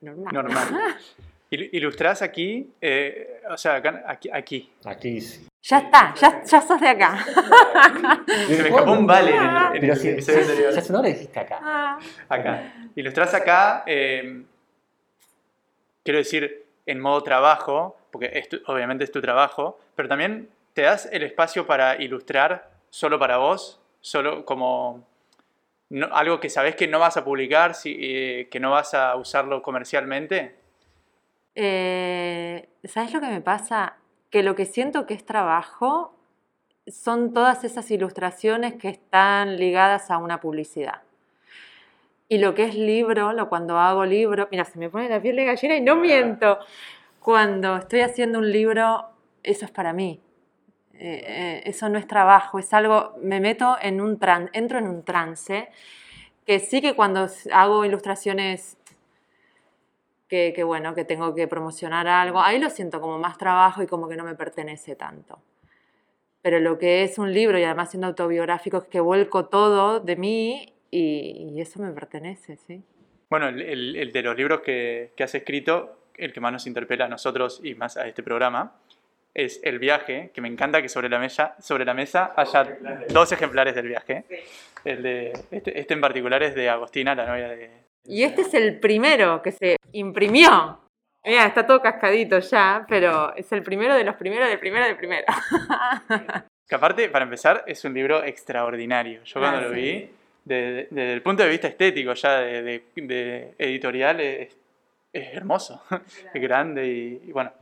normal. 0.00 0.32
Normal. 0.32 0.68
Il- 1.50 1.68
Ilustrás 1.72 2.22
aquí, 2.22 2.70
eh, 2.80 3.42
o 3.50 3.58
sea, 3.58 3.74
acá- 3.74 4.02
aquí, 4.06 4.30
aquí. 4.32 4.72
Aquí 4.86 5.20
sí. 5.20 5.46
Ya 5.64 5.78
está, 5.80 6.14
ya, 6.18 6.42
ya 6.42 6.60
sos 6.62 6.80
de 6.80 6.88
acá. 6.88 7.18
Se 8.26 8.62
me 8.62 8.68
escapó 8.68 8.92
un 8.92 9.06
vale 9.06 9.36
en 9.36 9.42
el, 9.42 9.76
en 9.84 9.90
el 9.90 9.96
si, 9.96 10.08
episodio 10.08 10.38
si- 10.44 10.50
anterior. 10.50 10.72
si 10.72 10.78
hace 10.78 10.90
una 10.92 11.00
hora 11.00 11.08
dijiste 11.10 11.38
acá. 11.40 11.58
Ah. 11.62 11.98
Acá. 12.30 12.72
Ilustrás 12.96 13.34
acá, 13.34 13.84
eh, 13.86 14.42
quiero 16.02 16.18
decir, 16.18 16.61
en 16.86 17.00
modo 17.00 17.22
trabajo, 17.22 17.96
porque 18.10 18.30
es 18.34 18.48
tu- 18.48 18.60
obviamente 18.66 19.04
es 19.04 19.12
tu 19.12 19.20
trabajo, 19.20 19.78
pero 19.94 20.08
también 20.08 20.48
te 20.74 20.82
das 20.82 21.08
el 21.12 21.22
espacio 21.22 21.66
para 21.66 22.00
ilustrar 22.02 22.70
solo 22.90 23.18
para 23.18 23.36
vos, 23.38 23.80
solo 24.00 24.44
como 24.44 25.04
algo 26.10 26.40
que 26.40 26.48
sabes 26.48 26.74
que 26.74 26.88
no 26.88 26.98
vas 26.98 27.16
a 27.16 27.24
publicar, 27.24 27.74
si- 27.74 27.96
eh, 28.00 28.48
que 28.50 28.58
no 28.60 28.70
vas 28.70 28.94
a 28.94 29.14
usarlo 29.16 29.62
comercialmente. 29.62 30.56
Eh, 31.54 32.68
¿Sabes 32.84 33.12
lo 33.12 33.20
que 33.20 33.26
me 33.28 33.40
pasa? 33.42 33.96
Que 34.30 34.42
lo 34.42 34.54
que 34.54 34.64
siento 34.64 35.06
que 35.06 35.14
es 35.14 35.24
trabajo 35.26 36.14
son 36.86 37.32
todas 37.34 37.62
esas 37.64 37.90
ilustraciones 37.90 38.74
que 38.74 38.88
están 38.88 39.56
ligadas 39.56 40.10
a 40.10 40.16
una 40.18 40.40
publicidad. 40.40 41.02
Y 42.28 42.38
lo 42.38 42.54
que 42.54 42.64
es 42.64 42.74
libro, 42.74 43.32
lo 43.32 43.48
cuando 43.48 43.78
hago 43.78 44.04
libro, 44.04 44.48
mira, 44.50 44.64
se 44.64 44.78
me 44.78 44.88
pone 44.88 45.08
la 45.08 45.20
piel 45.20 45.36
de 45.36 45.44
gallina 45.44 45.76
y 45.76 45.80
no 45.80 45.96
miento. 45.96 46.58
Cuando 47.20 47.76
estoy 47.76 48.00
haciendo 48.00 48.38
un 48.38 48.50
libro, 48.50 49.10
eso 49.42 49.64
es 49.64 49.70
para 49.70 49.92
mí. 49.92 50.20
Eh, 50.94 51.24
eh, 51.26 51.62
eso 51.66 51.88
no 51.88 51.98
es 51.98 52.06
trabajo, 52.06 52.58
es 52.58 52.72
algo, 52.72 53.14
me 53.20 53.40
meto 53.40 53.76
en 53.82 54.00
un 54.00 54.18
trance, 54.18 54.50
entro 54.52 54.78
en 54.78 54.86
un 54.86 55.02
trance, 55.02 55.68
que 56.46 56.60
sí 56.60 56.80
que 56.80 56.94
cuando 56.94 57.28
hago 57.52 57.84
ilustraciones 57.84 58.76
que, 60.28 60.52
que, 60.54 60.62
bueno, 60.62 60.94
que 60.94 61.04
tengo 61.04 61.34
que 61.34 61.48
promocionar 61.48 62.06
algo, 62.06 62.40
ahí 62.40 62.58
lo 62.60 62.70
siento 62.70 63.00
como 63.00 63.18
más 63.18 63.36
trabajo 63.36 63.82
y 63.82 63.86
como 63.86 64.08
que 64.08 64.16
no 64.16 64.24
me 64.24 64.36
pertenece 64.36 64.94
tanto. 64.94 65.40
Pero 66.40 66.60
lo 66.60 66.78
que 66.78 67.04
es 67.04 67.18
un 67.18 67.32
libro 67.32 67.58
y 67.58 67.64
además 67.64 67.90
siendo 67.90 68.06
autobiográfico 68.06 68.78
es 68.78 68.84
que 68.84 69.00
vuelco 69.00 69.46
todo 69.46 70.00
de 70.00 70.16
mí 70.16 70.72
y, 70.92 71.50
y 71.56 71.60
eso 71.60 71.80
me 71.82 71.90
pertenece, 71.90 72.56
sí. 72.56 72.80
Bueno, 73.28 73.48
el, 73.48 73.60
el- 73.62 73.96
el 73.96 74.12
de 74.12 74.22
los 74.22 74.36
libros 74.36 74.60
que, 74.60 75.10
que 75.16 75.24
has 75.24 75.34
escrito, 75.34 75.98
el 76.16 76.32
que 76.32 76.40
más 76.40 76.52
nos 76.52 76.66
interpela 76.68 77.06
a 77.06 77.08
nosotros 77.08 77.60
y 77.64 77.74
más 77.74 77.96
a 77.96 78.06
este 78.06 78.22
programa, 78.22 78.76
es 79.34 79.60
El 79.64 79.78
viaje, 79.78 80.30
que 80.34 80.40
me 80.42 80.48
encanta 80.48 80.82
que 80.82 80.88
sobre 80.90 81.08
la 81.08 81.18
mesa, 81.18 81.56
sobre 81.58 81.84
la 81.86 81.94
mesa 81.94 82.34
haya 82.36 82.76
dos 83.08 83.32
ejemplares 83.32 83.74
del 83.74 83.88
viaje. 83.88 84.24
El 84.84 85.02
de, 85.02 85.32
este, 85.50 85.80
este 85.80 85.94
en 85.94 86.00
particular 86.02 86.42
es 86.42 86.54
de 86.54 86.68
Agostina, 86.68 87.14
la 87.14 87.24
novia 87.26 87.48
de... 87.48 87.70
Y 88.04 88.24
este 88.24 88.42
es 88.42 88.52
el 88.52 88.78
primero 88.78 89.40
que 89.40 89.52
se 89.52 89.76
imprimió. 89.92 90.78
Mira, 91.24 91.46
está 91.46 91.66
todo 91.66 91.80
cascadito 91.80 92.40
ya, 92.40 92.84
pero 92.88 93.34
es 93.34 93.50
el 93.52 93.62
primero 93.62 93.94
de 93.94 94.04
los 94.04 94.16
primeros, 94.16 94.48
del 94.48 94.58
primero, 94.58 94.84
del 94.84 94.96
primero. 94.96 95.24
Que 96.68 96.74
aparte, 96.76 97.08
para 97.10 97.24
empezar, 97.24 97.64
es 97.66 97.84
un 97.84 97.92
libro 97.94 98.24
extraordinario. 98.24 99.22
Yo 99.24 99.40
cuando 99.40 99.58
Ah, 99.58 99.62
lo 99.62 99.68
sí. 99.70 99.74
vi, 99.74 100.10
de- 100.44 100.88
desde 100.90 101.12
el 101.14 101.22
punto 101.22 101.42
de 101.42 101.48
vista 101.48 101.68
estético 101.68 102.14
ya 102.14 102.40
de, 102.40 102.62
de- 102.62 102.82
de 102.96 103.54
editorial, 103.58 104.20
es, 104.20 104.56
es 105.12 105.34
hermoso, 105.34 105.82
es 106.34 106.42
grande 106.42 106.86
y, 106.86 107.22
y 107.28 107.32
bueno. 107.32 107.52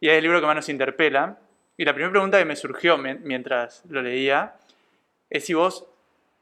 Y 0.00 0.08
es 0.08 0.14
el 0.14 0.22
libro 0.22 0.40
que 0.40 0.46
más 0.46 0.56
nos 0.56 0.68
interpela. 0.68 1.38
Y 1.76 1.84
la 1.84 1.92
primera 1.92 2.10
pregunta 2.12 2.38
que 2.38 2.44
me 2.44 2.56
surgió 2.56 2.96
mi- 2.98 3.14
mientras 3.14 3.82
lo 3.88 4.02
leía 4.02 4.54
es 5.30 5.44
si 5.46 5.54
vos 5.54 5.86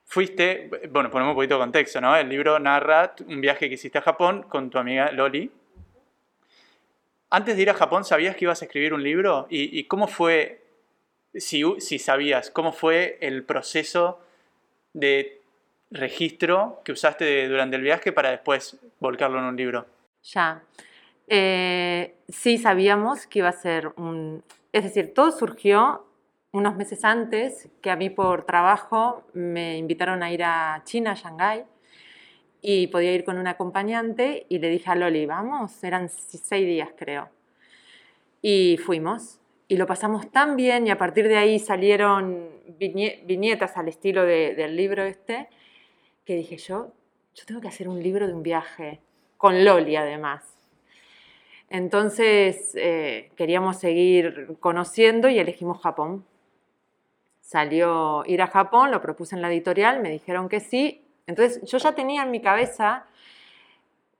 fuiste, 0.04 0.68
bueno, 0.90 1.10
ponemos 1.10 1.30
un 1.32 1.36
poquito 1.36 1.54
de 1.54 1.60
contexto, 1.60 2.00
¿no? 2.00 2.14
El 2.16 2.28
libro 2.28 2.58
narra 2.58 3.14
un 3.26 3.40
viaje 3.40 3.68
que 3.68 3.74
hiciste 3.76 3.98
a 3.98 4.02
Japón 4.02 4.42
con 4.42 4.68
tu 4.68 4.78
amiga 4.78 5.10
Loli. 5.12 5.50
Antes 7.30 7.56
de 7.56 7.62
ir 7.62 7.70
a 7.70 7.74
Japón, 7.74 8.04
¿sabías 8.04 8.36
que 8.36 8.44
ibas 8.44 8.60
a 8.60 8.66
escribir 8.66 8.92
un 8.92 9.02
libro? 9.02 9.46
¿Y, 9.48 9.78
y 9.78 9.84
cómo 9.84 10.06
fue, 10.06 10.60
si, 11.34 11.62
si 11.78 11.98
sabías, 11.98 12.50
cómo 12.50 12.72
fue 12.72 13.16
el 13.22 13.44
proceso 13.44 14.20
de 14.92 15.40
registro 15.92 16.80
que 16.84 16.92
usaste 16.92 17.48
durante 17.48 17.76
el 17.76 17.82
viaje 17.82 18.12
para 18.12 18.30
después 18.30 18.78
volcarlo 19.00 19.38
en 19.38 19.44
un 19.44 19.56
libro? 19.56 19.86
Ya. 20.24 20.62
Eh, 21.28 22.14
sí 22.28 22.58
sabíamos 22.58 23.26
que 23.26 23.40
iba 23.40 23.48
a 23.48 23.52
ser 23.52 23.92
un... 23.96 24.42
Es 24.72 24.84
decir, 24.84 25.14
todo 25.14 25.30
surgió 25.32 26.06
unos 26.52 26.76
meses 26.76 27.04
antes 27.04 27.68
que 27.80 27.90
a 27.90 27.96
mí 27.96 28.10
por 28.10 28.44
trabajo 28.44 29.24
me 29.32 29.76
invitaron 29.78 30.22
a 30.22 30.30
ir 30.32 30.42
a 30.44 30.82
China, 30.84 31.12
a 31.12 31.14
Shanghái, 31.14 31.64
y 32.60 32.86
podía 32.88 33.12
ir 33.12 33.24
con 33.24 33.38
un 33.38 33.46
acompañante 33.46 34.46
y 34.48 34.58
le 34.58 34.68
dije 34.68 34.90
a 34.90 34.94
Loli, 34.94 35.26
vamos, 35.26 35.82
eran 35.82 36.08
seis 36.08 36.66
días 36.66 36.90
creo. 36.96 37.28
Y 38.40 38.78
fuimos 38.84 39.40
y 39.68 39.76
lo 39.76 39.86
pasamos 39.86 40.30
tan 40.30 40.56
bien 40.56 40.86
y 40.86 40.90
a 40.90 40.98
partir 40.98 41.28
de 41.28 41.38
ahí 41.38 41.58
salieron 41.58 42.50
viñe- 42.78 43.24
viñetas 43.24 43.76
al 43.76 43.88
estilo 43.88 44.24
de- 44.24 44.54
del 44.54 44.76
libro 44.76 45.02
este, 45.02 45.48
que 46.24 46.36
dije 46.36 46.56
yo, 46.56 46.92
yo 47.34 47.44
tengo 47.46 47.60
que 47.60 47.68
hacer 47.68 47.88
un 47.88 48.02
libro 48.02 48.26
de 48.26 48.34
un 48.34 48.42
viaje, 48.42 49.00
con 49.36 49.64
Loli 49.64 49.96
además. 49.96 50.42
Entonces 51.68 52.72
eh, 52.74 53.30
queríamos 53.34 53.78
seguir 53.78 54.56
conociendo 54.60 55.28
y 55.30 55.38
elegimos 55.38 55.80
Japón. 55.80 56.24
Salió 57.40 58.24
ir 58.26 58.42
a 58.42 58.46
Japón, 58.46 58.90
lo 58.90 59.00
propuse 59.00 59.34
en 59.34 59.42
la 59.42 59.50
editorial, 59.50 60.00
me 60.00 60.10
dijeron 60.10 60.48
que 60.48 60.60
sí. 60.60 61.02
Entonces 61.26 61.62
yo 61.62 61.78
ya 61.78 61.94
tenía 61.94 62.22
en 62.22 62.30
mi 62.30 62.42
cabeza, 62.42 63.06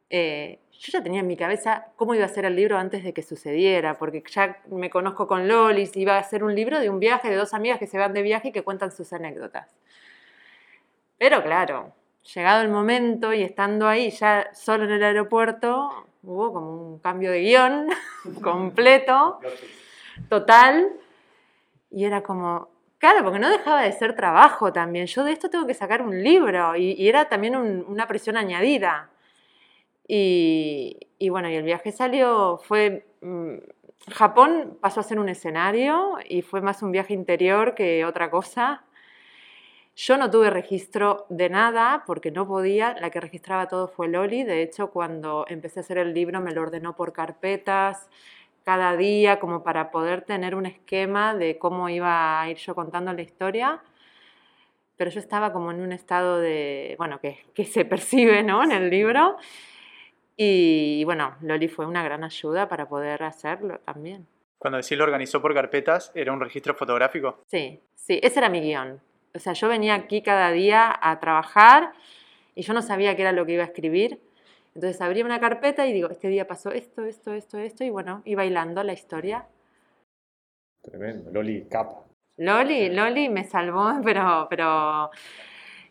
eh, 0.08 0.60
yo 0.72 0.92
ya 0.92 1.02
tenía 1.02 1.20
en 1.20 1.26
mi 1.26 1.36
cabeza 1.36 1.88
cómo 1.96 2.14
iba 2.14 2.24
a 2.24 2.28
ser 2.28 2.46
el 2.46 2.56
libro 2.56 2.78
antes 2.78 3.04
de 3.04 3.12
que 3.12 3.22
sucediera, 3.22 3.98
porque 3.98 4.22
ya 4.30 4.62
me 4.70 4.88
conozco 4.90 5.26
con 5.26 5.46
Lolis, 5.46 5.96
iba 5.96 6.16
a 6.16 6.22
ser 6.22 6.44
un 6.44 6.54
libro 6.54 6.80
de 6.80 6.88
un 6.88 7.00
viaje 7.00 7.28
de 7.28 7.36
dos 7.36 7.52
amigas 7.52 7.78
que 7.78 7.86
se 7.86 7.98
van 7.98 8.14
de 8.14 8.22
viaje 8.22 8.48
y 8.48 8.52
que 8.52 8.62
cuentan 8.62 8.90
sus 8.90 9.12
anécdotas. 9.12 9.68
Pero 11.22 11.40
claro, 11.40 11.92
llegado 12.34 12.62
el 12.62 12.68
momento 12.68 13.32
y 13.32 13.44
estando 13.44 13.86
ahí 13.86 14.10
ya 14.10 14.52
solo 14.54 14.86
en 14.86 14.90
el 14.90 15.04
aeropuerto, 15.04 16.08
hubo 16.24 16.52
como 16.52 16.72
un 16.72 16.98
cambio 16.98 17.30
de 17.30 17.42
guion 17.42 17.86
completo, 18.42 19.38
total, 20.28 20.90
y 21.92 22.06
era 22.06 22.24
como, 22.24 22.70
claro, 22.98 23.22
porque 23.22 23.38
no 23.38 23.48
dejaba 23.48 23.82
de 23.82 23.92
ser 23.92 24.16
trabajo 24.16 24.72
también, 24.72 25.06
yo 25.06 25.22
de 25.22 25.30
esto 25.30 25.48
tengo 25.48 25.64
que 25.64 25.74
sacar 25.74 26.02
un 26.02 26.24
libro, 26.24 26.74
y, 26.74 27.08
era 27.08 27.28
también 27.28 27.54
una 27.54 28.08
presión 28.08 28.36
añadida. 28.36 29.08
Y, 30.08 30.98
bueno, 31.30 31.48
y 31.48 31.54
el 31.54 31.62
viaje 31.62 31.92
salió, 31.92 32.58
fue... 32.64 33.06
Mm, 33.20 33.58
Japón 34.10 34.76
pasó 34.80 34.98
a 34.98 35.04
ser 35.04 35.20
un 35.20 35.28
escenario 35.28 36.16
y 36.28 36.42
fue 36.42 36.60
más 36.60 36.82
un 36.82 36.90
viaje 36.90 37.14
interior 37.14 37.76
que 37.76 38.04
otra 38.04 38.28
cosa. 38.28 38.82
Yo 39.94 40.16
no 40.16 40.30
tuve 40.30 40.48
registro 40.48 41.26
de 41.28 41.50
nada 41.50 42.04
porque 42.06 42.30
no 42.30 42.46
podía, 42.46 42.96
la 42.98 43.10
que 43.10 43.20
registraba 43.20 43.68
todo 43.68 43.88
fue 43.88 44.08
Loli, 44.08 44.42
de 44.42 44.62
hecho 44.62 44.90
cuando 44.90 45.44
empecé 45.48 45.80
a 45.80 45.82
hacer 45.82 45.98
el 45.98 46.14
libro 46.14 46.40
me 46.40 46.52
lo 46.52 46.62
ordenó 46.62 46.96
por 46.96 47.12
carpetas 47.12 48.08
cada 48.64 48.96
día 48.96 49.38
como 49.38 49.62
para 49.62 49.90
poder 49.90 50.22
tener 50.22 50.54
un 50.54 50.64
esquema 50.64 51.34
de 51.34 51.58
cómo 51.58 51.90
iba 51.90 52.40
a 52.40 52.48
ir 52.48 52.56
yo 52.56 52.74
contando 52.74 53.12
la 53.12 53.20
historia, 53.20 53.82
pero 54.96 55.10
yo 55.10 55.20
estaba 55.20 55.52
como 55.52 55.70
en 55.72 55.82
un 55.82 55.92
estado 55.92 56.38
de, 56.40 56.94
bueno, 56.96 57.20
que, 57.20 57.44
que 57.54 57.64
se 57.66 57.84
percibe 57.84 58.42
¿no? 58.42 58.64
en 58.64 58.72
el 58.72 58.88
libro 58.88 59.36
y 60.38 61.04
bueno, 61.04 61.36
Loli 61.42 61.68
fue 61.68 61.84
una 61.84 62.02
gran 62.02 62.24
ayuda 62.24 62.66
para 62.66 62.88
poder 62.88 63.22
hacerlo 63.24 63.78
también. 63.80 64.26
Cuando 64.56 64.78
decís 64.78 64.96
lo 64.96 65.04
organizó 65.04 65.42
por 65.42 65.52
carpetas, 65.52 66.12
¿era 66.14 66.32
un 66.32 66.40
registro 66.40 66.74
fotográfico? 66.74 67.40
Sí, 67.46 67.78
sí, 67.94 68.18
ese 68.22 68.38
era 68.38 68.48
mi 68.48 68.62
guion 68.62 68.98
o 69.34 69.38
sea, 69.38 69.54
yo 69.54 69.68
venía 69.68 69.94
aquí 69.94 70.22
cada 70.22 70.50
día 70.50 70.98
a 71.00 71.18
trabajar 71.20 71.92
y 72.54 72.62
yo 72.62 72.74
no 72.74 72.82
sabía 72.82 73.16
qué 73.16 73.22
era 73.22 73.32
lo 73.32 73.46
que 73.46 73.52
iba 73.52 73.62
a 73.62 73.66
escribir. 73.66 74.20
Entonces 74.74 75.00
abría 75.00 75.24
una 75.24 75.40
carpeta 75.40 75.86
y 75.86 75.92
digo, 75.92 76.10
este 76.10 76.28
día 76.28 76.46
pasó 76.46 76.70
esto, 76.70 77.04
esto, 77.04 77.32
esto, 77.34 77.58
esto, 77.58 77.84
y 77.84 77.90
bueno, 77.90 78.22
y 78.24 78.34
bailando 78.34 78.82
la 78.82 78.92
historia. 78.92 79.46
Tremendo, 80.82 81.30
Loli 81.30 81.66
capa. 81.68 82.04
Loli, 82.38 82.88
Loli 82.88 83.28
me 83.28 83.44
salvó, 83.44 83.92
pero, 84.04 84.46
pero, 84.48 85.10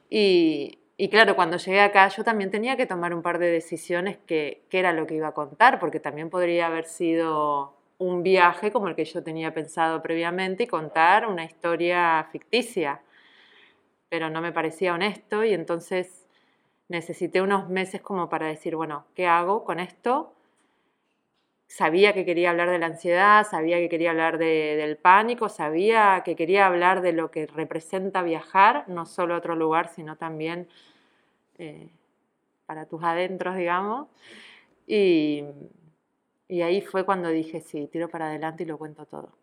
y, 0.10 0.80
y 0.98 1.10
claro, 1.10 1.36
cuando 1.36 1.58
llegué 1.58 1.82
acá 1.82 2.08
yo 2.10 2.24
también 2.24 2.50
tenía 2.50 2.76
que 2.76 2.88
tomar 2.88 3.14
un 3.14 3.22
par 3.22 3.38
de 3.38 3.52
decisiones 3.52 4.18
que, 4.26 4.64
que 4.70 4.80
era 4.80 4.94
lo 4.94 5.06
que 5.06 5.16
iba 5.16 5.28
a 5.28 5.34
contar, 5.34 5.80
porque 5.80 6.00
también 6.00 6.30
podría 6.30 6.68
haber 6.68 6.86
sido 6.86 7.76
un 8.00 8.24
viaje 8.24 8.72
como 8.72 8.88
el 8.88 8.96
que 8.96 9.06
yo 9.06 9.24
tenía 9.24 9.54
pensado 9.54 10.02
previamente 10.02 10.64
y 10.64 10.68
contar 10.68 11.28
una 11.28 11.46
historia 11.46 12.28
ficticia 12.32 13.00
pero 14.12 14.30
no 14.30 14.42
me 14.42 14.52
parecía 14.52 14.94
honesto 14.94 15.46
y 15.46 15.54
entonces 15.54 16.28
necesité 16.90 17.42
unos 17.42 17.70
meses 17.70 18.02
como 18.02 18.30
para 18.30 18.48
decir, 18.48 18.76
bueno, 18.76 19.06
¿qué 19.16 19.26
hago 19.26 19.64
con 19.64 19.80
esto? 19.80 20.34
Sabía 21.68 22.14
que 22.14 22.26
quería 22.26 22.50
hablar 22.50 22.70
de 22.70 22.80
la 22.80 22.88
ansiedad, 22.88 23.48
sabía 23.50 23.78
que 23.78 23.88
quería 23.88 24.12
hablar 24.12 24.38
del 24.38 24.98
pánico, 24.98 25.48
sabía 25.48 26.22
que 26.26 26.36
quería 26.36 26.66
hablar 26.68 27.02
de 27.02 27.14
lo 27.14 27.32
que 27.32 27.48
representa 27.48 28.22
viajar, 28.24 28.84
no 28.90 29.06
solo 29.06 29.34
a 29.34 29.38
otro 29.38 29.56
lugar, 29.56 29.88
sino 29.88 30.18
también 30.18 30.68
eh, 31.60 31.90
para 32.68 32.86
tus 32.88 33.04
adentros, 33.04 33.56
digamos. 33.58 34.10
Y, 34.88 35.46
y 36.48 36.62
ahí 36.62 36.82
fue 36.82 37.06
cuando 37.06 37.30
dije, 37.30 37.62
sí, 37.62 37.88
tiro 37.88 38.10
para 38.10 38.28
adelante 38.28 38.64
y 38.64 38.68
lo 38.68 38.78
cuento 38.78 39.06
todo. 39.08 39.41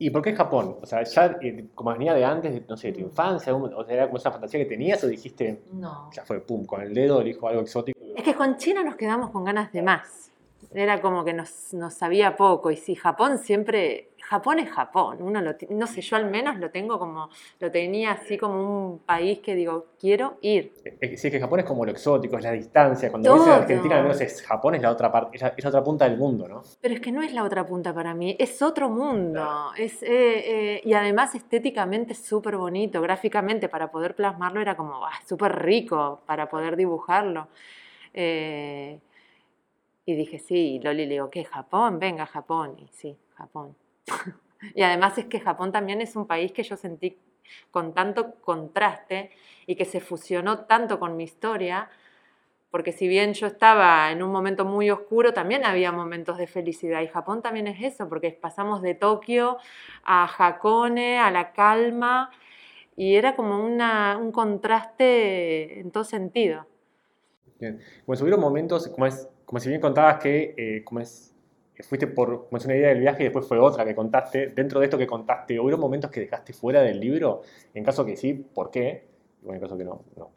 ¿Y 0.00 0.10
por 0.10 0.22
qué 0.22 0.32
Japón? 0.32 0.76
O 0.80 0.86
sea, 0.86 1.02
ya 1.02 1.38
eh, 1.42 1.66
como 1.74 1.92
venía 1.92 2.14
de 2.14 2.24
antes, 2.24 2.62
no 2.68 2.76
sé, 2.76 2.88
de 2.88 2.92
tu 2.94 3.00
infancia, 3.00 3.54
o 3.54 3.84
sea, 3.84 3.94
era 3.94 4.06
como 4.06 4.18
esa 4.18 4.30
fantasía 4.30 4.60
que 4.60 4.66
tenías 4.66 5.02
o 5.02 5.08
dijiste, 5.08 5.62
no. 5.72 6.08
ya 6.12 6.24
fue, 6.24 6.40
pum, 6.40 6.64
con 6.64 6.80
el 6.82 6.94
dedo 6.94 7.20
elijo 7.20 7.48
algo 7.48 7.62
exótico. 7.62 7.98
Es 8.16 8.22
que 8.22 8.34
con 8.34 8.56
China 8.56 8.84
nos 8.84 8.94
quedamos 8.96 9.30
con 9.30 9.44
ganas 9.44 9.72
de 9.72 9.82
más. 9.82 10.27
Era 10.74 11.00
como 11.00 11.24
que 11.24 11.32
nos, 11.32 11.72
nos 11.72 11.94
sabía 11.94 12.36
poco. 12.36 12.70
Y 12.70 12.76
sí, 12.76 12.94
Japón 12.94 13.38
siempre, 13.38 14.10
Japón 14.20 14.58
es 14.58 14.70
Japón. 14.70 15.18
Uno 15.20 15.40
lo, 15.40 15.54
no 15.70 15.86
sé, 15.86 16.02
yo 16.02 16.16
al 16.16 16.30
menos 16.30 16.58
lo 16.58 16.70
tengo 16.70 16.98
como, 16.98 17.30
lo 17.58 17.70
tenía 17.70 18.12
así 18.12 18.36
como 18.36 18.90
un 18.90 18.98
país 18.98 19.38
que 19.38 19.54
digo, 19.54 19.86
quiero 19.98 20.36
ir. 20.42 20.74
Es, 20.84 21.20
sí, 21.20 21.28
es 21.28 21.32
que 21.32 21.40
Japón 21.40 21.60
es 21.60 21.66
como 21.66 21.84
lo 21.84 21.90
exótico, 21.90 22.36
es 22.36 22.44
la 22.44 22.52
distancia. 22.52 23.10
Cuando 23.10 23.32
ves 23.34 23.48
Argentina, 23.48 23.96
al 23.96 24.02
menos 24.02 24.20
es 24.20 24.42
Japón 24.42 24.74
es 24.74 24.82
la 24.82 24.90
otra 24.90 25.10
parte, 25.10 25.36
es 25.36 25.42
la, 25.64 25.68
otra 25.68 25.82
punta 25.82 26.06
del 26.06 26.18
mundo, 26.18 26.46
¿no? 26.46 26.62
Pero 26.80 26.94
es 26.94 27.00
que 27.00 27.12
no 27.12 27.22
es 27.22 27.32
la 27.32 27.44
otra 27.44 27.64
punta 27.66 27.94
para 27.94 28.12
mí, 28.12 28.36
es 28.38 28.60
otro 28.60 28.90
mundo. 28.90 29.72
Es, 29.76 30.02
eh, 30.02 30.08
eh, 30.10 30.80
y 30.84 30.92
además 30.92 31.34
estéticamente 31.34 32.14
súper 32.14 32.58
bonito, 32.58 33.00
gráficamente, 33.00 33.70
para 33.70 33.90
poder 33.90 34.14
plasmarlo 34.14 34.60
era 34.60 34.76
como 34.76 35.00
súper 35.26 35.62
rico 35.62 36.20
para 36.26 36.48
poder 36.48 36.76
dibujarlo. 36.76 37.48
Eh, 38.12 38.98
y 40.08 40.14
dije, 40.14 40.38
sí, 40.38 40.76
y 40.76 40.80
Loli 40.80 41.04
le 41.04 41.12
digo, 41.12 41.28
¿qué? 41.28 41.44
¿Japón? 41.44 41.98
Venga, 41.98 42.24
Japón. 42.24 42.76
Y 42.78 42.88
sí, 42.88 43.18
Japón. 43.34 43.76
y 44.74 44.80
además 44.80 45.18
es 45.18 45.26
que 45.26 45.38
Japón 45.38 45.70
también 45.70 46.00
es 46.00 46.16
un 46.16 46.26
país 46.26 46.50
que 46.50 46.62
yo 46.62 46.78
sentí 46.78 47.18
con 47.70 47.92
tanto 47.92 48.36
contraste 48.36 49.30
y 49.66 49.76
que 49.76 49.84
se 49.84 50.00
fusionó 50.00 50.60
tanto 50.60 50.98
con 50.98 51.14
mi 51.14 51.24
historia, 51.24 51.90
porque 52.70 52.92
si 52.92 53.06
bien 53.06 53.34
yo 53.34 53.48
estaba 53.48 54.10
en 54.10 54.22
un 54.22 54.32
momento 54.32 54.64
muy 54.64 54.88
oscuro, 54.88 55.34
también 55.34 55.66
había 55.66 55.92
momentos 55.92 56.38
de 56.38 56.46
felicidad. 56.46 57.02
Y 57.02 57.08
Japón 57.08 57.42
también 57.42 57.66
es 57.66 57.82
eso, 57.82 58.08
porque 58.08 58.30
pasamos 58.30 58.80
de 58.80 58.94
Tokio 58.94 59.58
a 60.04 60.24
Hakone, 60.24 61.18
a 61.18 61.30
la 61.30 61.52
calma, 61.52 62.30
y 62.96 63.16
era 63.16 63.36
como 63.36 63.62
una, 63.62 64.16
un 64.16 64.32
contraste 64.32 65.80
en 65.80 65.90
todo 65.90 66.04
sentido. 66.04 66.66
Bien. 67.58 67.80
Bueno, 68.06 68.22
hubieron 68.22 68.40
momentos, 68.40 68.88
como 68.88 69.06
es 69.06 69.28
como 69.48 69.60
si 69.60 69.70
bien 69.70 69.80
contabas 69.80 70.22
que 70.22 70.54
eh, 70.58 70.84
como 70.84 71.00
es, 71.00 71.34
fuiste 71.80 72.06
por 72.06 72.48
como 72.48 72.58
es 72.58 72.66
una 72.66 72.76
idea 72.76 72.90
del 72.90 73.00
viaje 73.00 73.22
y 73.22 73.24
después 73.24 73.46
fue 73.46 73.58
otra 73.58 73.82
que 73.86 73.94
contaste, 73.94 74.48
dentro 74.48 74.78
de 74.78 74.84
esto 74.84 74.98
que 74.98 75.06
contaste, 75.06 75.58
¿hubo 75.58 75.74
momentos 75.78 76.10
que 76.10 76.20
dejaste 76.20 76.52
fuera 76.52 76.82
del 76.82 77.00
libro? 77.00 77.40
En 77.72 77.82
caso 77.82 78.04
que 78.04 78.14
sí, 78.14 78.34
¿por 78.34 78.70
qué? 78.70 79.08
Y 79.42 79.48
en 79.48 79.58
caso 79.58 79.78
que 79.78 79.84
no, 79.84 80.04
no. 80.16 80.32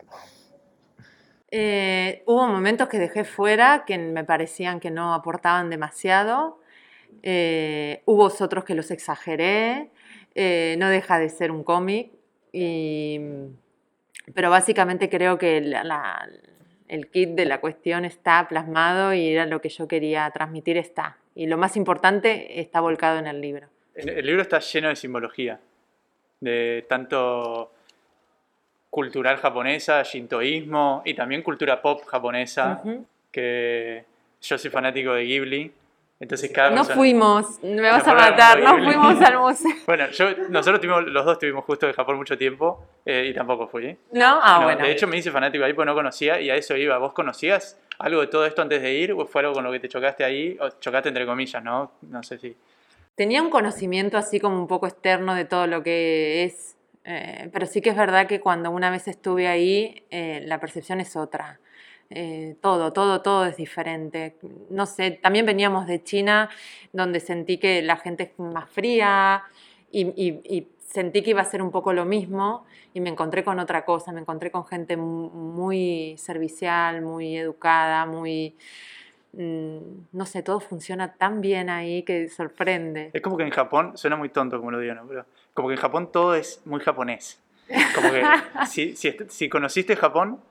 Eh, 1.52 2.24
hubo 2.26 2.48
momentos 2.48 2.88
que 2.88 3.00
dejé 3.00 3.26
fuera 3.26 3.84
que 3.86 3.98
me 3.98 4.24
parecían 4.24 4.80
que 4.80 4.92
no 4.92 5.14
aportaban 5.14 5.70
demasiado. 5.70 6.60
Eh, 7.22 8.04
hubo 8.06 8.32
otros 8.40 8.64
que 8.64 8.76
los 8.76 8.92
exageré. 8.92 9.90
no 10.78 10.88
deja 10.88 11.20
de 11.20 11.28
ser 11.28 11.52
un 11.52 11.66
cómic. 11.66 12.14
pero 14.34 14.50
básicamente 14.50 15.10
creo 15.10 15.38
que 15.38 15.60
la, 15.60 16.30
el 16.92 17.08
kit 17.08 17.30
de 17.30 17.46
la 17.46 17.62
cuestión 17.62 18.04
está 18.04 18.46
plasmado 18.50 19.14
y 19.14 19.30
era 19.30 19.46
lo 19.46 19.62
que 19.62 19.70
yo 19.70 19.88
quería 19.88 20.30
transmitir 20.32 20.78
está. 20.78 21.18
Y 21.34 21.48
lo 21.48 21.58
más 21.58 21.78
importante 21.78 22.60
está 22.60 22.82
volcado 22.82 23.18
en 23.18 23.28
el 23.28 23.40
libro. 23.40 23.70
El 23.96 24.26
libro 24.26 24.42
está 24.42 24.60
lleno 24.60 24.90
de 24.90 24.98
simbología, 24.98 25.58
de 26.42 26.86
tanto 26.90 27.72
cultural 28.90 29.38
japonesa, 29.38 30.04
shintoísmo 30.04 31.02
y 31.06 31.14
también 31.14 31.44
cultura 31.44 31.82
pop 31.82 32.04
japonesa, 32.06 32.84
que 33.32 34.04
yo 34.42 34.58
soy 34.58 34.70
fanático 34.70 35.14
de 35.14 35.24
Ghibli 35.24 35.72
entonces 36.22 36.52
cada 36.52 36.70
No 36.70 36.86
fuimos, 36.86 37.60
me 37.64 37.82
vas 37.82 38.08
a 38.08 38.14
matar, 38.14 38.62
no 38.62 38.78
fuimos 38.78 39.20
al 39.22 39.40
museo. 39.40 39.72
Bueno, 39.88 40.08
yo, 40.12 40.28
nosotros 40.50 40.80
tuvimos, 40.80 41.04
los 41.08 41.26
dos 41.26 41.34
estuvimos 41.34 41.66
justo 41.66 41.88
en 41.88 41.94
Japón 41.94 42.16
mucho 42.18 42.38
tiempo 42.38 42.86
eh, 43.04 43.26
y 43.28 43.34
tampoco 43.34 43.68
fui. 43.68 43.98
¿No? 44.12 44.40
Ah, 44.40 44.62
bueno. 44.64 44.86
De 44.86 44.92
hecho 44.92 45.08
me 45.08 45.18
hice 45.18 45.32
fanático 45.32 45.66
ahí 45.66 45.74
porque 45.74 45.88
no 45.88 45.96
conocía 45.96 46.40
y 46.40 46.52
a 46.52 46.56
eso 46.56 46.78
iba. 46.78 46.96
¿Vos 47.00 47.14
conocías 47.14 47.82
algo 47.98 48.22
de 48.22 48.28
todo 48.28 48.46
esto 48.46 48.62
antes 48.62 48.84
de 48.84 48.94
ir 48.94 49.14
o 49.14 49.26
fue 49.26 49.42
algo 49.42 49.54
con 49.54 49.64
lo 49.64 49.72
que 49.72 49.80
te 49.80 49.90
chocaste 49.90 50.24
ahí? 50.24 50.56
O 50.62 50.70
chocaste 50.80 51.10
entre 51.10 51.26
comillas, 51.26 51.64
¿no? 51.64 51.94
No 52.04 52.22
sé 52.22 52.38
si... 52.38 52.56
Tenía 53.16 53.42
un 53.42 53.50
conocimiento 53.50 54.16
así 54.16 54.40
como 54.40 54.60
un 54.60 54.68
poco 54.68 54.86
externo 54.86 55.34
de 55.34 55.46
todo 55.46 55.66
lo 55.66 55.82
que 55.82 56.44
es, 56.44 56.78
eh, 57.04 57.50
pero 57.52 57.66
sí 57.66 57.82
que 57.82 57.90
es 57.90 57.98
verdad 57.98 58.28
que 58.28 58.40
cuando 58.40 58.70
una 58.70 58.92
vez 58.92 59.08
estuve 59.08 59.48
ahí, 59.48 60.06
eh, 60.12 60.44
la 60.46 60.60
percepción 60.60 61.00
es 61.02 61.16
otra. 61.16 61.60
Eh, 62.14 62.58
todo, 62.62 62.92
todo, 62.92 63.22
todo 63.22 63.46
es 63.46 63.56
diferente. 63.56 64.36
No 64.70 64.86
sé, 64.86 65.12
también 65.12 65.46
veníamos 65.46 65.88
de 65.88 66.04
China, 66.04 66.50
donde 66.92 67.22
sentí 67.22 67.58
que 67.58 67.82
la 67.82 67.96
gente 67.96 68.24
es 68.24 68.40
más 68.40 68.70
fría 68.70 69.44
y, 69.92 70.68
sentí 70.78 71.24
que 71.24 71.30
iba 71.30 71.42
a 71.42 71.46
ser 71.46 71.62
un 71.62 71.72
poco 71.72 71.94
lo 71.94 72.04
mismo 72.04 72.66
y 72.94 73.00
me 73.00 73.10
encontré 73.10 73.46
con 73.46 73.60
otra 73.60 73.86
cosa, 73.86 74.12
me 74.12 74.20
encontré 74.20 74.52
con 74.52 74.66
gente 74.66 74.98
muy 74.98 76.16
servicial, 76.18 77.02
muy 77.02 77.38
educada, 77.38 78.06
muy... 78.06 78.58
mm, 79.32 79.78
no 80.12 80.26
sé, 80.26 80.44
todo 80.44 80.60
funciona 80.60 81.14
tan 81.14 81.40
bien 81.40 81.70
ahí 81.70 82.04
que 82.04 82.28
sorprende. 82.28 83.12
Es 83.14 83.22
como 83.22 83.38
que 83.38 83.44
en 83.44 83.52
Japón, 83.52 83.94
suena 83.96 84.18
muy 84.18 84.28
tonto 84.28 84.58
como 84.58 84.72
lo 84.72 84.80
digo, 84.80 84.96
¿no? 84.96 85.08
Pero 85.08 85.26
como 85.54 85.70
que 85.70 85.76
en 85.76 85.80
Japón 85.80 86.10
todo 86.12 86.36
es 86.36 86.62
muy 86.66 86.82
japonés. 86.82 87.40
Como 87.96 88.12
que 88.12 88.22
si, 88.68 88.98
si, 88.98 89.16
si 89.30 89.48
conociste 89.48 89.96
Japón, 89.96 90.42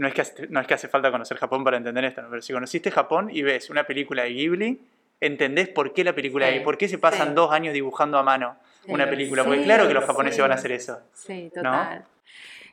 no 0.00 0.08
es, 0.08 0.14
que 0.14 0.22
hace, 0.22 0.46
no 0.48 0.60
es 0.60 0.66
que 0.66 0.72
hace 0.72 0.88
falta 0.88 1.10
conocer 1.10 1.36
Japón 1.36 1.62
para 1.62 1.76
entender 1.76 2.02
esto, 2.06 2.22
¿no? 2.22 2.30
pero 2.30 2.40
si 2.40 2.54
conociste 2.54 2.90
Japón 2.90 3.28
y 3.30 3.42
ves 3.42 3.68
una 3.68 3.84
película 3.84 4.22
de 4.22 4.30
Ghibli, 4.30 4.80
entendés 5.20 5.68
por 5.68 5.92
qué 5.92 6.04
la 6.04 6.14
película 6.14 6.48
Sí, 6.48 6.54
hay, 6.54 6.60
por 6.60 6.78
qué 6.78 6.88
se 6.88 6.96
pasan 6.96 7.28
sí. 7.28 7.34
dos 7.34 7.52
años 7.52 7.74
dibujando 7.74 8.16
a 8.16 8.22
mano 8.22 8.56
una 8.88 9.10
película, 9.10 9.42
sí, 9.42 9.48
porque 9.48 9.62
claro 9.62 9.86
que 9.86 9.92
los 9.92 10.04
japoneses 10.06 10.40
van 10.40 10.52
a 10.52 10.54
hacer 10.54 10.72
eso. 10.72 11.00
Sí, 11.12 11.52
¿No? 11.54 11.62
total. 11.62 12.06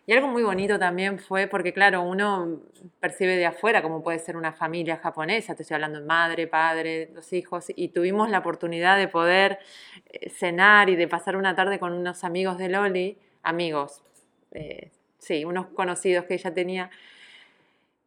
Y 0.05 0.13
algo 0.13 0.29
muy 0.29 0.41
bonito 0.41 0.79
también 0.79 1.19
fue 1.19 1.47
porque, 1.47 1.73
claro, 1.73 2.01
uno 2.01 2.61
percibe 3.01 3.35
de 3.35 3.45
afuera 3.45 3.81
cómo 3.81 4.01
puede 4.01 4.19
ser 4.19 4.37
una 4.37 4.53
familia 4.53 4.95
japonesa, 4.95 5.53
te 5.53 5.63
estoy 5.63 5.75
hablando 5.75 5.99
de 5.99 6.05
madre, 6.05 6.47
padre, 6.47 7.07
dos 7.07 7.33
hijos, 7.33 7.65
y 7.75 7.89
tuvimos 7.89 8.29
la 8.29 8.39
oportunidad 8.39 8.97
de 8.97 9.09
poder 9.09 9.59
eh, 10.13 10.29
cenar 10.29 10.89
y 10.89 10.95
de 10.95 11.09
pasar 11.09 11.35
una 11.35 11.55
tarde 11.55 11.77
con 11.77 11.91
unos 11.91 12.23
amigos 12.23 12.57
de 12.57 12.69
Loli, 12.69 13.17
amigos, 13.43 14.01
eh, 14.53 14.91
sí, 15.17 15.43
unos 15.43 15.67
conocidos 15.67 16.23
que 16.23 16.35
ella 16.35 16.53
tenía. 16.53 16.89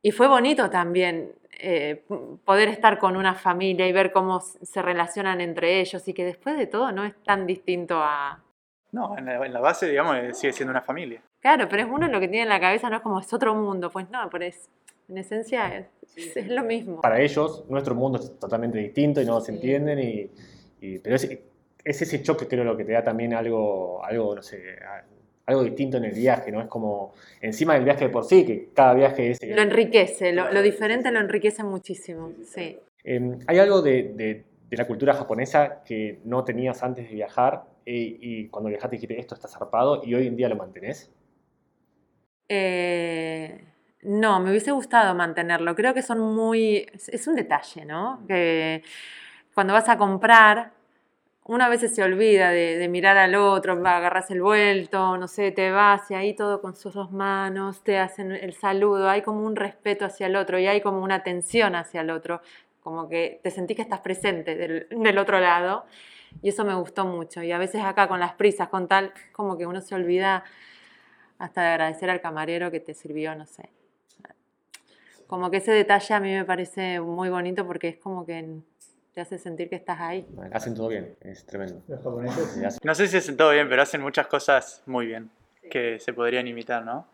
Y 0.02 0.12
fue 0.12 0.28
bonito 0.28 0.70
también 0.70 1.32
eh, 1.60 2.02
poder 2.44 2.68
estar 2.68 2.98
con 2.98 3.16
una 3.16 3.34
familia 3.34 3.86
y 3.86 3.92
ver 3.92 4.12
cómo 4.12 4.40
se 4.40 4.80
relacionan 4.82 5.40
entre 5.40 5.80
ellos 5.80 6.06
y 6.08 6.14
que 6.14 6.24
después 6.24 6.56
de 6.56 6.66
todo 6.66 6.90
no 6.92 7.04
es 7.04 7.14
tan 7.22 7.46
distinto 7.46 7.96
a, 8.02 8.42
No, 8.92 9.16
en 9.18 9.26
la, 9.26 9.44
en 9.44 9.52
la 9.52 9.60
base, 9.60 9.88
digamos, 9.88 10.16
sigue 10.38 10.52
siendo 10.52 10.70
una 10.70 10.80
familia. 10.82 11.20
Claro, 11.40 11.68
pero 11.68 11.82
es 11.82 11.88
uno 11.90 12.08
lo 12.08 12.18
que 12.20 12.28
tiene 12.28 12.44
en 12.44 12.48
la 12.48 12.60
cabeza, 12.60 12.88
no 12.90 12.96
es 12.96 13.02
como 13.02 13.20
es 13.20 13.32
otro 13.32 13.54
mundo. 13.54 13.90
Pues 13.90 14.08
no, 14.10 14.28
pero 14.30 14.44
es, 14.44 14.68
en 15.08 15.18
esencia 15.18 15.76
es, 16.16 16.36
es 16.36 16.48
lo 16.48 16.62
mismo. 16.62 17.00
Para 17.00 17.20
ellos, 17.20 17.64
nuestro 17.68 17.94
mundo 17.94 18.18
es 18.18 18.38
totalmente 18.38 18.78
distinto 18.78 19.20
y 19.20 19.26
no 19.26 19.40
se 19.40 19.52
entienden. 19.52 19.98
Y, 19.98 20.30
y- 20.80 20.98
pero 20.98 21.16
es, 21.16 21.24
es 21.84 22.02
ese 22.02 22.22
choque, 22.22 22.46
creo, 22.46 22.64
lo 22.64 22.76
que 22.76 22.84
te 22.84 22.92
da 22.92 23.02
también 23.04 23.32
algo, 23.34 24.04
algo, 24.04 24.34
no 24.34 24.42
sé, 24.42 24.78
algo 25.50 25.62
distinto 25.64 25.96
en 25.98 26.04
el 26.04 26.12
viaje, 26.14 26.50
¿no? 26.50 26.60
Es 26.60 26.68
como 26.68 27.12
encima 27.40 27.74
del 27.74 27.84
viaje 27.84 28.04
de 28.06 28.10
por 28.10 28.24
sí, 28.24 28.44
que 28.46 28.70
cada 28.74 28.94
viaje 28.94 29.30
es. 29.32 29.38
Lo 29.46 29.60
enriquece, 29.62 30.32
lo, 30.32 30.50
lo 30.52 30.62
diferente 30.62 31.10
lo 31.12 31.20
enriquece 31.20 31.62
muchísimo. 31.62 32.32
Sí. 32.44 32.78
Eh, 33.04 33.38
¿Hay 33.46 33.58
algo 33.58 33.82
de, 33.82 34.12
de- 34.14 34.44
de 34.70 34.76
la 34.76 34.86
cultura 34.86 35.14
japonesa 35.14 35.82
que 35.84 36.20
no 36.24 36.44
tenías 36.44 36.82
antes 36.84 37.08
de 37.08 37.14
viajar 37.14 37.64
eh, 37.84 38.16
y 38.20 38.46
cuando 38.48 38.68
viajaste 38.70 38.96
dijiste 38.96 39.18
esto 39.18 39.34
está 39.34 39.48
zarpado 39.48 40.00
y 40.04 40.14
hoy 40.14 40.28
en 40.28 40.36
día 40.36 40.48
lo 40.48 40.54
mantenés? 40.54 41.10
Eh, 42.48 43.64
no, 44.02 44.40
me 44.40 44.50
hubiese 44.50 44.72
gustado 44.72 45.14
mantenerlo. 45.14 45.74
Creo 45.74 45.94
que 45.94 46.02
son 46.02 46.20
muy. 46.20 46.86
Es 47.08 47.26
un 47.26 47.34
detalle, 47.36 47.84
¿no? 47.84 48.24
Que 48.26 48.82
cuando 49.54 49.72
vas 49.72 49.88
a 49.88 49.96
comprar, 49.96 50.72
una 51.44 51.68
vez 51.68 51.80
se 51.92 52.02
olvida 52.02 52.50
de, 52.50 52.86
mirar 52.88 53.16
al 53.16 53.34
otro, 53.34 53.72
agarras 53.72 54.30
el 54.30 54.42
vuelto, 54.42 55.16
no 55.16 55.26
sé, 55.26 55.50
te 55.50 55.70
vas 55.70 56.10
y 56.10 56.14
ahí 56.14 56.34
todo 56.34 56.60
con 56.60 56.76
sus 56.76 56.94
dos 56.94 57.10
manos, 57.12 57.82
te 57.82 57.98
hacen 57.98 58.32
el 58.32 58.52
saludo, 58.52 59.08
hay 59.08 59.22
como 59.22 59.44
un 59.44 59.56
respeto 59.56 60.04
hacia 60.04 60.26
el 60.26 60.36
otro 60.36 60.58
y 60.58 60.66
hay 60.66 60.80
como 60.80 61.02
una 61.02 61.16
atención 61.16 61.74
hacia 61.74 62.02
el 62.02 62.10
otro, 62.10 62.40
como 62.82 63.08
que 63.08 63.40
te 63.42 63.50
sentís 63.50 63.76
que 63.76 63.82
estás 63.82 64.00
presente 64.00 64.54
del, 64.54 64.86
del 64.90 65.18
otro 65.18 65.40
lado. 65.40 65.84
Y 66.42 66.50
eso 66.50 66.64
me 66.64 66.74
gustó 66.74 67.04
mucho. 67.06 67.42
Y 67.42 67.50
a 67.50 67.58
veces 67.58 67.82
acá 67.82 68.06
con 68.06 68.20
las 68.20 68.34
prisas, 68.34 68.68
con 68.68 68.86
tal, 68.86 69.12
como 69.32 69.58
que 69.58 69.66
uno 69.66 69.80
se 69.80 69.96
olvida 69.96 70.44
hasta 71.38 71.62
de 71.62 71.68
agradecer 71.68 72.08
al 72.10 72.20
camarero 72.20 72.70
que 72.70 72.80
te 72.80 72.94
sirvió, 72.94 73.34
no 73.34 73.46
sé. 73.46 73.70
Como 75.26 75.50
que 75.50 75.58
ese 75.58 75.72
detalle 75.72 76.14
a 76.14 76.20
mí 76.20 76.32
me 76.32 76.44
parece 76.44 77.00
muy 77.00 77.28
bonito 77.30 77.66
porque 77.66 77.88
es 77.88 77.96
como 77.98 78.26
que 78.26 78.60
te 79.20 79.34
hace 79.34 79.38
sentir 79.38 79.68
que 79.68 79.76
estás 79.76 80.00
ahí. 80.00 80.26
Hacen 80.52 80.74
todo 80.74 80.88
bien, 80.88 81.14
es 81.20 81.44
tremendo. 81.44 81.82
Los 81.88 82.02
japoneses. 82.02 82.52
Sí, 82.52 82.64
hacen- 82.64 82.80
No 82.82 82.94
sé 82.94 83.06
si 83.06 83.18
hacen 83.18 83.36
todo 83.36 83.50
bien, 83.50 83.68
pero 83.68 83.82
hacen 83.82 84.00
muchas 84.00 84.26
cosas 84.26 84.82
muy 84.86 85.04
bien 85.06 85.30
que 85.70 86.00
se 86.00 86.14
podrían 86.14 86.48
imitar, 86.48 86.84
¿no? 86.84 87.06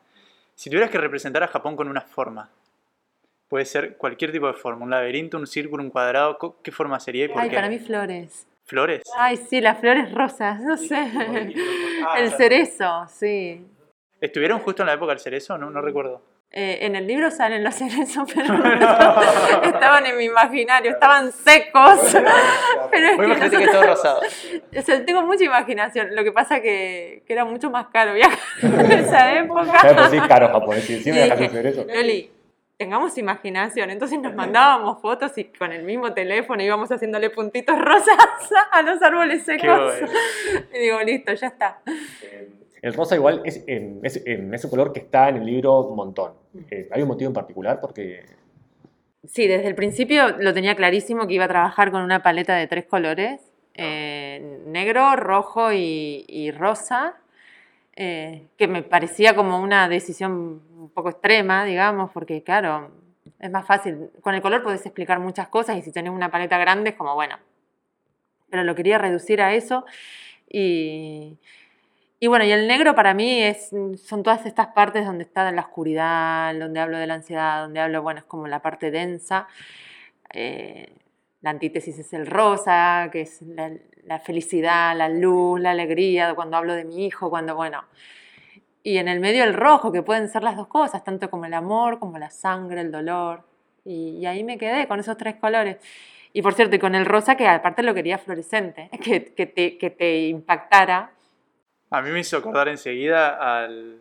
Si 0.54 0.70
tuvieras 0.70 0.90
que 0.90 0.98
representar 0.98 1.42
a 1.42 1.48
Japón 1.48 1.74
con 1.74 1.88
una 1.88 2.00
forma, 2.02 2.48
puede 3.48 3.64
ser 3.64 3.96
cualquier 3.96 4.30
tipo 4.30 4.46
de 4.46 4.52
forma, 4.52 4.84
un 4.84 4.90
laberinto, 4.90 5.36
un 5.36 5.46
círculo, 5.48 5.82
un 5.82 5.90
cuadrado, 5.90 6.38
¿qué 6.62 6.70
forma 6.70 7.00
sería 7.00 7.24
y 7.24 7.28
por 7.28 7.42
Ay, 7.42 7.48
qué? 7.50 7.56
para 7.56 7.68
mí 7.68 7.78
flores. 7.80 8.46
¿Flores? 8.64 9.02
Ay, 9.18 9.36
sí, 9.36 9.60
las 9.60 9.78
flores 9.80 10.12
rosas, 10.14 10.60
no 10.60 10.76
sé. 10.76 11.52
El 12.16 12.30
cerezo, 12.30 13.06
sí. 13.08 13.66
¿Estuvieron 14.20 14.60
justo 14.60 14.82
en 14.82 14.86
la 14.86 14.94
época 14.94 15.10
del 15.10 15.20
cerezo? 15.20 15.58
No, 15.58 15.70
no 15.70 15.80
recuerdo. 15.82 16.22
Eh, 16.52 16.86
en 16.86 16.96
el 16.96 17.06
libro 17.06 17.30
salen 17.30 17.62
los 17.62 17.74
cerezos, 17.76 18.30
pero 18.34 18.56
no, 18.58 19.62
estaban 19.62 20.06
en 20.06 20.16
mi 20.16 20.24
imaginario, 20.24 20.92
estaban 20.92 21.32
secos. 21.32 22.00
Pero 22.90 23.34
es 23.34 23.50
que 23.50 23.66
todo 23.66 23.82
rosado. 23.82 24.20
O 24.74 24.82
sea, 24.82 25.04
tengo 25.04 25.22
mucha 25.22 25.44
imaginación. 25.44 26.14
Lo 26.14 26.24
que 26.24 26.32
pasa 26.32 26.60
que, 26.60 27.22
que 27.26 27.32
era 27.32 27.44
mucho 27.44 27.70
más 27.70 27.88
caro 27.88 28.14
viajar 28.14 28.38
en 28.62 28.92
esa 28.92 29.34
época. 29.34 29.94
Por 29.94 30.08
sí 30.08 30.18
caro 30.20 30.48
japonés, 30.48 30.88
y 30.88 30.94
encima 30.94 31.16
Y 31.16 31.18
viajas 31.24 31.38
en 31.38 31.42
dije, 31.42 31.54
febrero. 31.54 31.86
Loli, 31.94 32.30
tengamos 32.78 33.18
imaginación. 33.18 33.90
Entonces 33.90 34.18
nos 34.20 34.34
mandábamos 34.34 35.00
fotos 35.02 35.36
y 35.36 35.44
con 35.44 35.72
el 35.72 35.82
mismo 35.82 36.14
teléfono 36.14 36.62
íbamos 36.62 36.90
haciéndole 36.90 37.30
puntitos 37.30 37.78
rosas 37.78 38.16
a 38.72 38.82
los 38.82 39.02
árboles 39.02 39.44
secos. 39.44 39.66
bueno. 39.66 40.08
Y 40.72 40.78
digo, 40.78 41.02
listo, 41.02 41.34
ya 41.34 41.48
está. 41.48 41.80
El 42.86 42.94
rosa 42.94 43.16
igual 43.16 43.42
es, 43.44 43.64
eh, 43.66 43.98
es, 44.04 44.16
eh, 44.18 44.48
es 44.52 44.64
un 44.64 44.70
color 44.70 44.92
que 44.92 45.00
está 45.00 45.28
en 45.28 45.38
el 45.38 45.44
libro 45.44 45.80
un 45.80 45.96
montón. 45.96 46.34
Eh, 46.70 46.88
¿Hay 46.92 47.02
un 47.02 47.08
motivo 47.08 47.28
en 47.28 47.34
particular? 47.34 47.80
Porque 47.80 48.24
Sí, 49.26 49.48
desde 49.48 49.66
el 49.66 49.74
principio 49.74 50.36
lo 50.38 50.54
tenía 50.54 50.76
clarísimo 50.76 51.26
que 51.26 51.34
iba 51.34 51.46
a 51.46 51.48
trabajar 51.48 51.90
con 51.90 52.02
una 52.02 52.22
paleta 52.22 52.54
de 52.54 52.68
tres 52.68 52.86
colores, 52.86 53.40
eh, 53.74 54.60
negro, 54.66 55.16
rojo 55.16 55.72
y, 55.72 56.24
y 56.28 56.52
rosa, 56.52 57.16
eh, 57.96 58.46
que 58.56 58.68
me 58.68 58.84
parecía 58.84 59.34
como 59.34 59.60
una 59.60 59.88
decisión 59.88 60.62
un 60.78 60.90
poco 60.90 61.10
extrema, 61.10 61.64
digamos, 61.64 62.12
porque 62.12 62.44
claro, 62.44 62.92
es 63.40 63.50
más 63.50 63.66
fácil, 63.66 64.10
con 64.20 64.36
el 64.36 64.42
color 64.42 64.62
podés 64.62 64.86
explicar 64.86 65.18
muchas 65.18 65.48
cosas 65.48 65.76
y 65.76 65.82
si 65.82 65.90
tenés 65.90 66.12
una 66.12 66.30
paleta 66.30 66.56
grande 66.56 66.90
es 66.90 66.96
como, 66.96 67.16
bueno, 67.16 67.36
pero 68.48 68.62
lo 68.62 68.76
quería 68.76 68.98
reducir 68.98 69.42
a 69.42 69.54
eso 69.54 69.84
y... 70.48 71.36
Y 72.18 72.28
bueno, 72.28 72.46
y 72.46 72.50
el 72.50 72.66
negro 72.66 72.94
para 72.94 73.12
mí 73.12 73.42
son 74.02 74.22
todas 74.22 74.46
estas 74.46 74.68
partes 74.68 75.04
donde 75.04 75.24
está 75.24 75.50
la 75.52 75.60
oscuridad, 75.60 76.54
donde 76.54 76.80
hablo 76.80 76.96
de 76.96 77.06
la 77.06 77.14
ansiedad, 77.14 77.62
donde 77.62 77.80
hablo, 77.80 78.02
bueno, 78.02 78.20
es 78.20 78.24
como 78.24 78.46
la 78.46 78.60
parte 78.62 78.90
densa. 78.90 79.46
Eh, 80.32 80.94
la 81.42 81.50
antítesis 81.50 81.98
es 81.98 82.12
el 82.14 82.26
rosa, 82.26 83.10
que 83.12 83.22
es 83.22 83.42
la, 83.42 84.18
felicidad, 84.20 84.96
la 84.96 85.10
luz, 85.10 85.60
la 85.60 85.72
alegría, 85.72 86.34
cuando 86.34 86.56
hablo 86.56 86.72
de 86.72 86.84
mi 86.84 87.04
hijo, 87.06 87.28
cuando, 87.28 87.54
bueno. 87.54 87.84
Y 88.82 88.96
en 88.96 89.08
el 89.08 89.20
medio 89.20 89.44
el 89.44 89.52
rojo, 89.52 89.92
que 89.92 90.02
pueden 90.02 90.28
ser 90.30 90.42
las 90.42 90.56
dos 90.56 90.68
cosas, 90.68 91.04
tanto 91.04 91.28
como 91.30 91.44
el 91.44 91.52
amor, 91.54 91.98
como 91.98 92.18
la 92.18 92.30
sangre, 92.30 92.80
el 92.80 92.90
dolor. 92.90 93.42
Y, 93.84 94.24
ahí 94.24 94.42
me 94.42 94.56
quedé 94.56 94.88
con 94.88 95.00
esos 95.00 95.18
tres 95.18 95.36
colores. 95.36 95.76
Y 96.32 96.40
por 96.40 96.54
cierto, 96.54 96.76
y 96.76 96.78
con 96.78 96.94
el 96.94 97.04
rosa, 97.04 97.36
que 97.36 97.46
aparte 97.46 97.82
lo 97.82 97.92
quería 97.94 98.16
fluorescente, 98.16 98.88
que, 99.02 99.34
que 99.34 99.90
te 99.90 100.28
impactara. 100.28 101.15
A 101.90 102.02
mí 102.02 102.10
me 102.10 102.20
hizo 102.20 102.36
acordar 102.38 102.68
enseguida 102.68 103.62
al, 103.64 103.98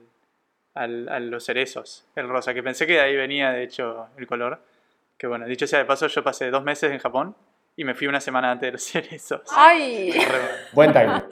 al- 0.73 1.09
a 1.09 1.19
los 1.19 1.45
cerezos, 1.45 2.05
el 2.15 2.27
rosa, 2.27 2.53
que 2.53 2.63
pensé 2.63 2.87
que 2.87 2.93
de 2.93 3.01
ahí 3.01 3.15
venía, 3.15 3.51
de 3.51 3.63
hecho, 3.63 4.07
el 4.17 4.25
color. 4.27 4.59
Que 5.17 5.27
bueno, 5.27 5.45
dicho 5.45 5.65
sea 5.67 5.79
de 5.79 5.85
paso, 5.85 6.07
yo 6.07 6.23
pasé 6.23 6.49
dos 6.49 6.63
meses 6.63 6.91
en 6.91 6.99
Japón 6.99 7.35
y 7.77 7.83
me 7.85 7.93
fui 7.93 8.07
una 8.07 8.19
semana 8.19 8.51
antes 8.51 8.67
de 8.67 8.71
los 8.73 8.83
cerezos. 8.91 9.41
¡Ay! 9.55 10.13
Buen 10.73 10.91
timing. 10.91 11.23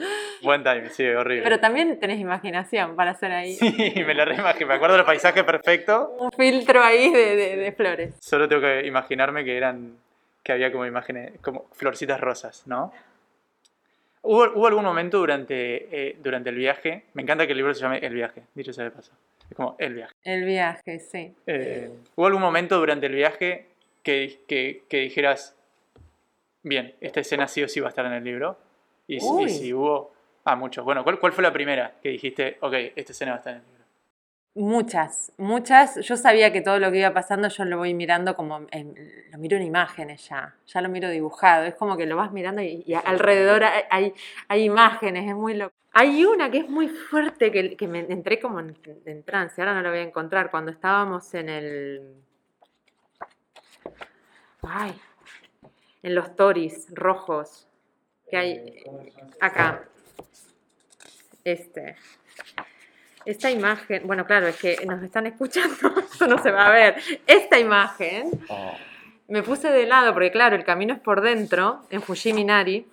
Buen 0.42 0.62
time, 0.62 0.88
sí, 0.90 1.06
horrible. 1.06 1.42
Pero 1.44 1.58
también 1.60 1.98
tenés 1.98 2.18
imaginación 2.20 2.96
para 2.96 3.12
hacer 3.12 3.32
ahí 3.32 3.54
Sí, 3.54 3.72
me 4.06 4.14
lo 4.14 4.24
reimagino. 4.24 4.66
Me 4.68 4.74
acuerdo 4.74 4.96
del 4.96 5.04
paisaje 5.06 5.42
perfecto. 5.42 6.14
un 6.18 6.30
filtro 6.32 6.82
ahí 6.82 7.10
de, 7.10 7.36
de- 7.36 7.56
de 7.56 7.72
flores. 7.72 8.14
Solo 8.20 8.46
tengo 8.48 8.62
que 8.62 8.86
imaginarme 8.86 9.44
que 9.44 9.56
eran. 9.56 9.96
que 10.42 10.52
había 10.52 10.70
como 10.70 10.84
imágenes. 10.86 11.32
como 11.40 11.66
florcitas 11.72 12.20
rosas, 12.20 12.62
¿no? 12.66 12.92
¿Hubo, 14.24 14.44
hubo 14.54 14.66
algún 14.66 14.84
momento 14.84 15.18
durante, 15.18 16.08
eh, 16.08 16.16
durante 16.22 16.50
el 16.50 16.56
viaje? 16.56 17.04
Me 17.14 17.22
encanta 17.22 17.46
que 17.46 17.52
el 17.52 17.58
libro 17.58 17.74
se 17.74 17.82
llame 17.82 17.98
El 17.98 18.14
viaje, 18.14 18.42
dicho 18.54 18.72
sea 18.72 18.84
de 18.84 18.90
paso. 18.90 19.12
Es 19.50 19.56
como 19.56 19.76
el 19.78 19.94
viaje. 19.94 20.14
El 20.24 20.44
viaje, 20.44 20.98
sí. 20.98 21.34
Eh, 21.46 21.90
¿Hubo 22.16 22.26
algún 22.26 22.40
momento 22.42 22.78
durante 22.78 23.06
el 23.06 23.14
viaje 23.14 23.66
que, 24.02 24.40
que, 24.48 24.82
que 24.88 24.96
dijeras, 24.98 25.54
bien, 26.62 26.94
esta 27.00 27.20
escena 27.20 27.46
sí 27.48 27.62
o 27.62 27.68
sí 27.68 27.80
va 27.80 27.88
a 27.88 27.90
estar 27.90 28.06
en 28.06 28.12
el 28.14 28.24
libro? 28.24 28.56
Y, 29.06 29.20
si- 29.20 29.26
y 29.44 29.48
si 29.50 29.72
hubo. 29.74 30.12
Ah, 30.46 30.56
muchos. 30.56 30.84
Bueno, 30.84 31.04
¿cuál, 31.04 31.18
¿cuál 31.18 31.32
fue 31.32 31.42
la 31.42 31.52
primera 31.52 31.94
que 32.02 32.10
dijiste, 32.10 32.58
ok, 32.60 32.74
esta 32.96 33.12
escena 33.12 33.32
va 33.32 33.36
a 33.36 33.38
estar 33.38 33.52
en 33.54 33.60
el 33.60 33.64
libro? 33.66 33.73
Muchas, 34.56 35.32
muchas. 35.36 35.96
Yo 35.96 36.16
sabía 36.16 36.52
que 36.52 36.60
todo 36.60 36.78
lo 36.78 36.92
que 36.92 36.98
iba 36.98 37.12
pasando 37.12 37.48
yo 37.48 37.64
lo 37.64 37.78
voy 37.78 37.92
mirando 37.92 38.36
como, 38.36 38.60
en- 38.70 38.94
lo 39.32 39.38
miro 39.38 39.56
en 39.56 39.64
imágenes 39.64 40.28
ya, 40.28 40.54
ya 40.66 40.80
lo 40.80 40.88
miro 40.88 41.08
dibujado. 41.10 41.64
Es 41.64 41.74
como 41.74 41.96
que 41.96 42.06
lo 42.06 42.16
vas 42.16 42.30
mirando 42.30 42.62
y, 42.62 42.84
y 42.86 42.94
alrededor 42.94 43.64
hay, 43.64 43.82
hay, 43.90 44.14
hay 44.48 44.62
imágenes, 44.64 45.28
es 45.28 45.34
muy 45.34 45.54
loco. 45.54 45.74
Hay 45.92 46.24
una 46.24 46.50
que 46.50 46.58
es 46.58 46.68
muy 46.68 46.88
fuerte, 46.88 47.50
que, 47.52 47.76
que 47.76 47.88
me 47.88 48.00
entré 48.00 48.40
como 48.40 48.60
en, 48.60 48.76
en 49.06 49.22
trance, 49.24 49.60
ahora 49.60 49.74
no 49.74 49.82
la 49.82 49.90
voy 49.90 49.98
a 50.00 50.02
encontrar, 50.02 50.50
cuando 50.50 50.70
estábamos 50.72 51.32
en 51.34 51.48
el... 51.48 52.14
Ay, 54.62 54.94
en 56.02 56.14
los 56.14 56.34
toris 56.36 56.86
rojos 56.92 57.66
que 58.30 58.36
hay 58.36 58.84
acá. 59.40 59.84
Este. 61.44 61.96
Esta 63.26 63.50
imagen, 63.50 64.06
bueno, 64.06 64.26
claro, 64.26 64.46
es 64.48 64.56
que 64.56 64.84
nos 64.86 65.02
están 65.02 65.26
escuchando, 65.26 65.76
esto 66.12 66.26
no 66.26 66.38
se 66.42 66.50
va 66.50 66.66
a 66.66 66.72
ver. 66.72 66.96
Esta 67.26 67.58
imagen 67.58 68.30
Oh. 68.48 68.72
me 69.28 69.42
puse 69.42 69.70
de 69.70 69.86
lado 69.86 70.12
porque, 70.12 70.30
claro, 70.30 70.56
el 70.56 70.64
camino 70.64 70.92
es 70.94 71.00
por 71.00 71.20
dentro, 71.20 71.82
en 71.90 72.02
Fujiminari. 72.02 72.86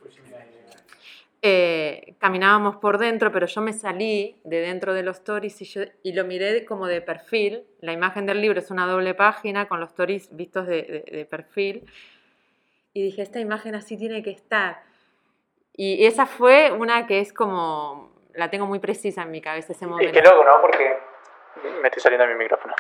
Eh, 1.44 2.14
caminábamos 2.20 2.76
por 2.76 3.00
dentro, 3.00 3.32
pero 3.32 3.48
yo 3.48 3.62
me 3.62 3.74
salí 3.74 4.36
de 4.44 4.58
dentro 4.62 4.94
de 4.94 5.02
los 5.02 5.18
stories 5.18 5.60
y, 5.62 5.66
yo- 5.66 5.82
y 6.04 6.14
lo 6.14 6.24
miré 6.24 6.66
como 6.66 6.86
de 6.86 7.02
perfil. 7.02 7.64
La 7.80 7.94
imagen 7.94 8.28
del 8.28 8.42
libro 8.42 8.60
es 8.60 8.70
una 8.70 8.86
doble 8.86 9.16
página 9.16 9.68
con 9.68 9.80
los 9.80 9.90
stories 9.90 10.30
vistos 10.36 10.68
de, 10.68 10.84
de- 10.84 11.18
de 11.18 11.26
perfil. 11.26 11.84
Y 12.94 13.02
dije, 13.04 13.24
esta 13.24 13.40
imagen 13.40 13.74
así 13.74 13.98
tiene 13.98 14.22
que 14.22 14.30
estar. 14.30 14.84
Y 15.76 16.06
esa 16.06 16.28
fue 16.28 16.72
una 16.72 17.08
que 17.08 17.22
es 17.22 17.34
como, 17.34 18.11
la 18.36 18.50
tengo 18.50 18.66
muy 18.66 18.80
precisa 18.80 19.24
en 19.24 19.32
mi 19.32 19.42
cabeza 19.42 19.74
ese 19.74 19.86
Y 19.86 19.88
momento. 19.88 20.14
qué 20.14 20.22
loco, 20.22 20.44
¿no? 20.44 20.62
Porque 20.62 20.98
me 21.82 21.88
estoy 21.88 22.02
saliendo 22.02 22.26
de 22.28 22.34
mi 22.34 22.40
micrófono. 22.40 22.74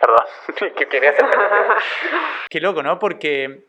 Perdón. 0.00 0.72
que 0.76 0.86
quería 0.86 1.10
hacer. 1.10 1.24
qué 2.48 2.60
loco, 2.60 2.82
¿no? 2.82 2.98
Porque 2.98 3.64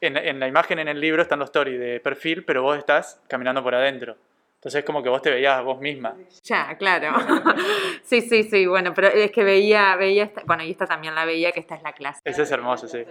en, 0.00 0.16
en 0.16 0.40
la 0.40 0.46
imagen 0.48 0.78
en 0.78 0.88
el 0.88 1.00
libro 1.00 1.22
están 1.22 1.38
los 1.38 1.48
stories 1.48 1.78
de 1.80 2.00
perfil, 2.00 2.44
pero 2.44 2.62
vos 2.62 2.76
estás 2.78 3.20
caminando 3.28 3.62
por 3.62 3.74
adentro. 3.74 4.16
Entonces 4.56 4.80
es 4.80 4.84
como 4.84 5.04
que 5.04 5.08
vos 5.08 5.22
te 5.22 5.30
veías 5.30 5.56
a 5.56 5.60
vos 5.62 5.78
misma. 5.80 6.16
Ya, 6.42 6.76
claro. 6.76 7.12
sí, 8.02 8.22
sí, 8.22 8.42
sí, 8.42 8.66
bueno, 8.66 8.92
pero 8.92 9.06
es 9.06 9.30
que 9.30 9.44
veía, 9.44 9.94
veía, 9.94 10.24
esta- 10.24 10.42
bueno, 10.46 10.64
y 10.64 10.72
esta 10.72 10.84
también 10.86 11.14
la 11.14 11.24
veía, 11.24 11.52
que 11.52 11.60
esta 11.60 11.76
es 11.76 11.82
la 11.82 11.92
clase. 11.92 12.20
Eso 12.24 12.42
es 12.42 12.50
hermoso, 12.50 12.88
sí. 12.88 13.04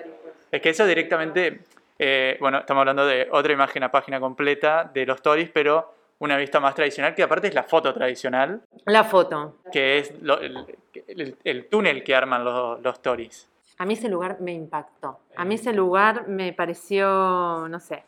Es 0.51 0.61
que 0.61 0.69
eso 0.69 0.85
directamente, 0.85 1.59
eh, 1.99 2.35
bueno, 2.41 2.59
estamos 2.59 2.81
hablando 2.81 3.05
de 3.05 3.29
otra 3.31 3.53
imagen 3.53 3.81
a 3.83 3.91
página 3.91 4.19
completa 4.19 4.89
de 4.93 5.05
los 5.05 5.15
stories, 5.17 5.49
pero 5.53 5.93
una 6.19 6.37
vista 6.37 6.59
más 6.59 6.73
tradicional, 6.75 7.13
que 7.15 7.23
aparte 7.23 7.47
es 7.47 7.53
la 7.53 7.63
foto 7.63 7.93
tradicional, 7.93 8.61
La 8.85 9.03
foto. 9.03 9.57
que 9.71 9.99
es 9.99 10.21
lo- 10.21 10.39
el, 10.39 10.65
el- 11.07 11.37
el 11.43 11.67
túnel 11.69 12.03
que 12.03 12.15
arman 12.15 12.43
los, 12.43 12.81
los 12.81 12.93
stories. 12.95 13.47
A 13.79 13.85
mí 13.85 13.93
ese 13.93 14.09
lugar 14.09 14.37
me 14.41 14.53
impactó. 14.53 15.19
A 15.35 15.45
mí 15.45 15.55
ese 15.55 15.71
lugar 15.73 16.27
me 16.27 16.51
pareció, 16.53 17.67
no 17.69 17.79
sé, 17.79 18.03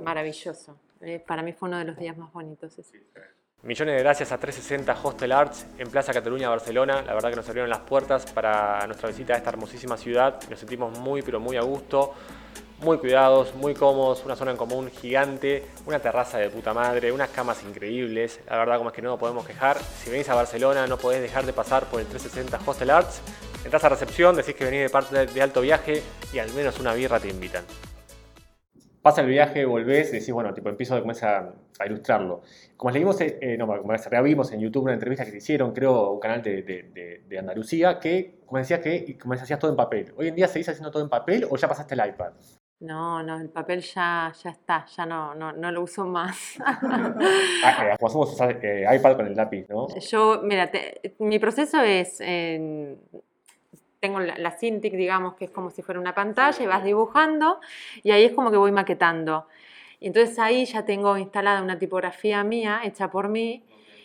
maravilloso. 0.00 0.76
Eh, 1.00 1.22
para 1.26 1.42
mí 1.42 1.52
fue 1.52 1.68
uno 1.68 1.78
de 1.78 1.84
los 1.84 1.96
días 1.96 2.16
más 2.16 2.32
bonitos. 2.32 2.78
ese. 2.78 3.00
Millones 3.62 3.94
de 3.96 4.00
gracias 4.02 4.32
a 4.32 4.38
360 4.38 4.96
Hostel 5.02 5.32
Arts 5.32 5.66
en 5.78 5.90
Plaza 5.90 6.12
Cataluña, 6.12 6.48
Barcelona. 6.48 7.02
La 7.02 7.12
verdad 7.14 7.30
que 7.30 7.36
nos 7.36 7.46
abrieron 7.48 7.68
las 7.70 7.80
puertas 7.80 8.30
para 8.32 8.86
nuestra 8.86 9.08
visita 9.08 9.34
a 9.34 9.36
esta 9.36 9.50
hermosísima 9.50 9.96
ciudad. 9.96 10.40
Nos 10.48 10.58
sentimos 10.58 10.98
muy, 10.98 11.20
pero 11.22 11.40
muy 11.40 11.56
a 11.56 11.62
gusto, 11.62 12.14
muy 12.80 12.98
cuidados, 12.98 13.54
muy 13.54 13.74
cómodos, 13.74 14.24
una 14.24 14.36
zona 14.36 14.52
en 14.52 14.56
común 14.56 14.90
gigante, 14.90 15.64
una 15.86 15.98
terraza 15.98 16.38
de 16.38 16.48
puta 16.48 16.72
madre, 16.72 17.12
unas 17.12 17.28
camas 17.30 17.62
increíbles. 17.62 18.40
La 18.48 18.58
verdad, 18.58 18.78
como 18.78 18.90
es 18.90 18.96
que 18.96 19.02
no 19.02 19.10
nos 19.10 19.20
podemos 19.20 19.46
quejar. 19.46 19.78
Si 19.78 20.10
venís 20.10 20.28
a 20.28 20.34
Barcelona, 20.34 20.86
no 20.86 20.96
podés 20.96 21.20
dejar 21.20 21.44
de 21.44 21.52
pasar 21.52 21.84
por 21.86 22.00
el 22.00 22.06
360 22.06 22.60
Hostel 22.64 22.90
Arts. 22.90 23.20
Entrás 23.64 23.84
a 23.84 23.88
recepción, 23.90 24.36
decís 24.36 24.54
que 24.54 24.64
venís 24.64 24.80
de 24.80 24.90
parte 24.90 25.26
de 25.26 25.42
alto 25.42 25.60
viaje 25.60 26.02
y 26.32 26.38
al 26.38 26.50
menos 26.54 26.80
una 26.80 26.94
birra 26.94 27.20
te 27.20 27.28
invitan. 27.28 27.64
Pasa 29.02 29.22
el 29.22 29.28
viaje, 29.28 29.64
volvés 29.64 30.10
y 30.10 30.18
decís, 30.18 30.30
bueno, 30.30 30.52
tipo, 30.52 30.68
empiezo 30.68 30.94
a 30.94 31.00
comenzar 31.00 31.54
a, 31.78 31.86
ilustrarlo. 31.86 32.42
Como 32.76 32.90
leímos, 32.90 33.18
eh, 33.22 33.38
eh, 33.40 33.56
no, 33.56 33.66
como 33.66 33.94
vimos 34.22 34.52
en 34.52 34.60
YouTube 34.60 34.84
una 34.84 34.92
entrevista 34.92 35.24
que 35.24 35.30
te 35.30 35.38
hicieron, 35.38 35.72
creo, 35.72 36.10
un 36.10 36.20
canal 36.20 36.42
de, 36.42 37.38
Andalucía, 37.38 37.98
que 37.98 38.40
como 38.44 38.58
decías 38.58 38.80
que 38.80 39.16
como 39.18 39.32
hacías 39.34 39.58
todo 39.58 39.70
en 39.70 39.76
papel. 39.76 40.12
¿Hoy 40.16 40.28
en 40.28 40.34
día 40.34 40.48
seguís 40.48 40.68
haciendo 40.68 40.90
todo 40.90 41.02
en 41.02 41.08
papel 41.08 41.46
o 41.48 41.56
ya 41.56 41.66
pasaste 41.66 41.94
el 41.94 42.06
iPad? 42.06 42.32
No, 42.80 43.22
no, 43.22 43.38
el 43.38 43.50
papel 43.50 43.82
ya, 43.82 44.32
ya 44.42 44.50
está, 44.50 44.86
ya 44.86 45.04
no, 45.04 45.34
no, 45.34 45.52
no 45.52 45.70
lo 45.70 45.82
uso 45.82 46.06
más. 46.06 46.54
Ah, 47.62 47.94
hacemos 48.00 48.40
eh, 48.40 48.86
iPad 48.96 49.16
con 49.16 49.26
el 49.26 49.36
lápiz, 49.36 49.66
¿no? 49.68 49.86
Yo, 49.98 50.40
mira, 50.42 50.70
te- 50.70 51.14
mi 51.18 51.38
proceso 51.38 51.82
es, 51.82 52.20
eh, 52.22 52.96
tengo 54.00 54.18
la, 54.20 54.38
la 54.38 54.50
Cintiq, 54.52 54.94
digamos, 54.94 55.34
que 55.34 55.44
es 55.44 55.50
como 55.50 55.70
si 55.70 55.82
fuera 55.82 56.00
una 56.00 56.14
pantalla 56.14 56.62
y 56.64 56.66
vas 56.66 56.82
dibujando 56.82 57.60
y 58.02 58.12
ahí 58.12 58.24
es 58.24 58.32
como 58.32 58.50
que 58.50 58.56
voy 58.56 58.72
maquetando. 58.72 59.46
Y 59.98 60.06
entonces 60.06 60.38
ahí 60.38 60.64
ya 60.64 60.86
tengo 60.86 61.18
instalada 61.18 61.62
una 61.62 61.78
tipografía 61.78 62.42
mía, 62.44 62.80
hecha 62.84 63.10
por 63.10 63.28
mí, 63.28 63.62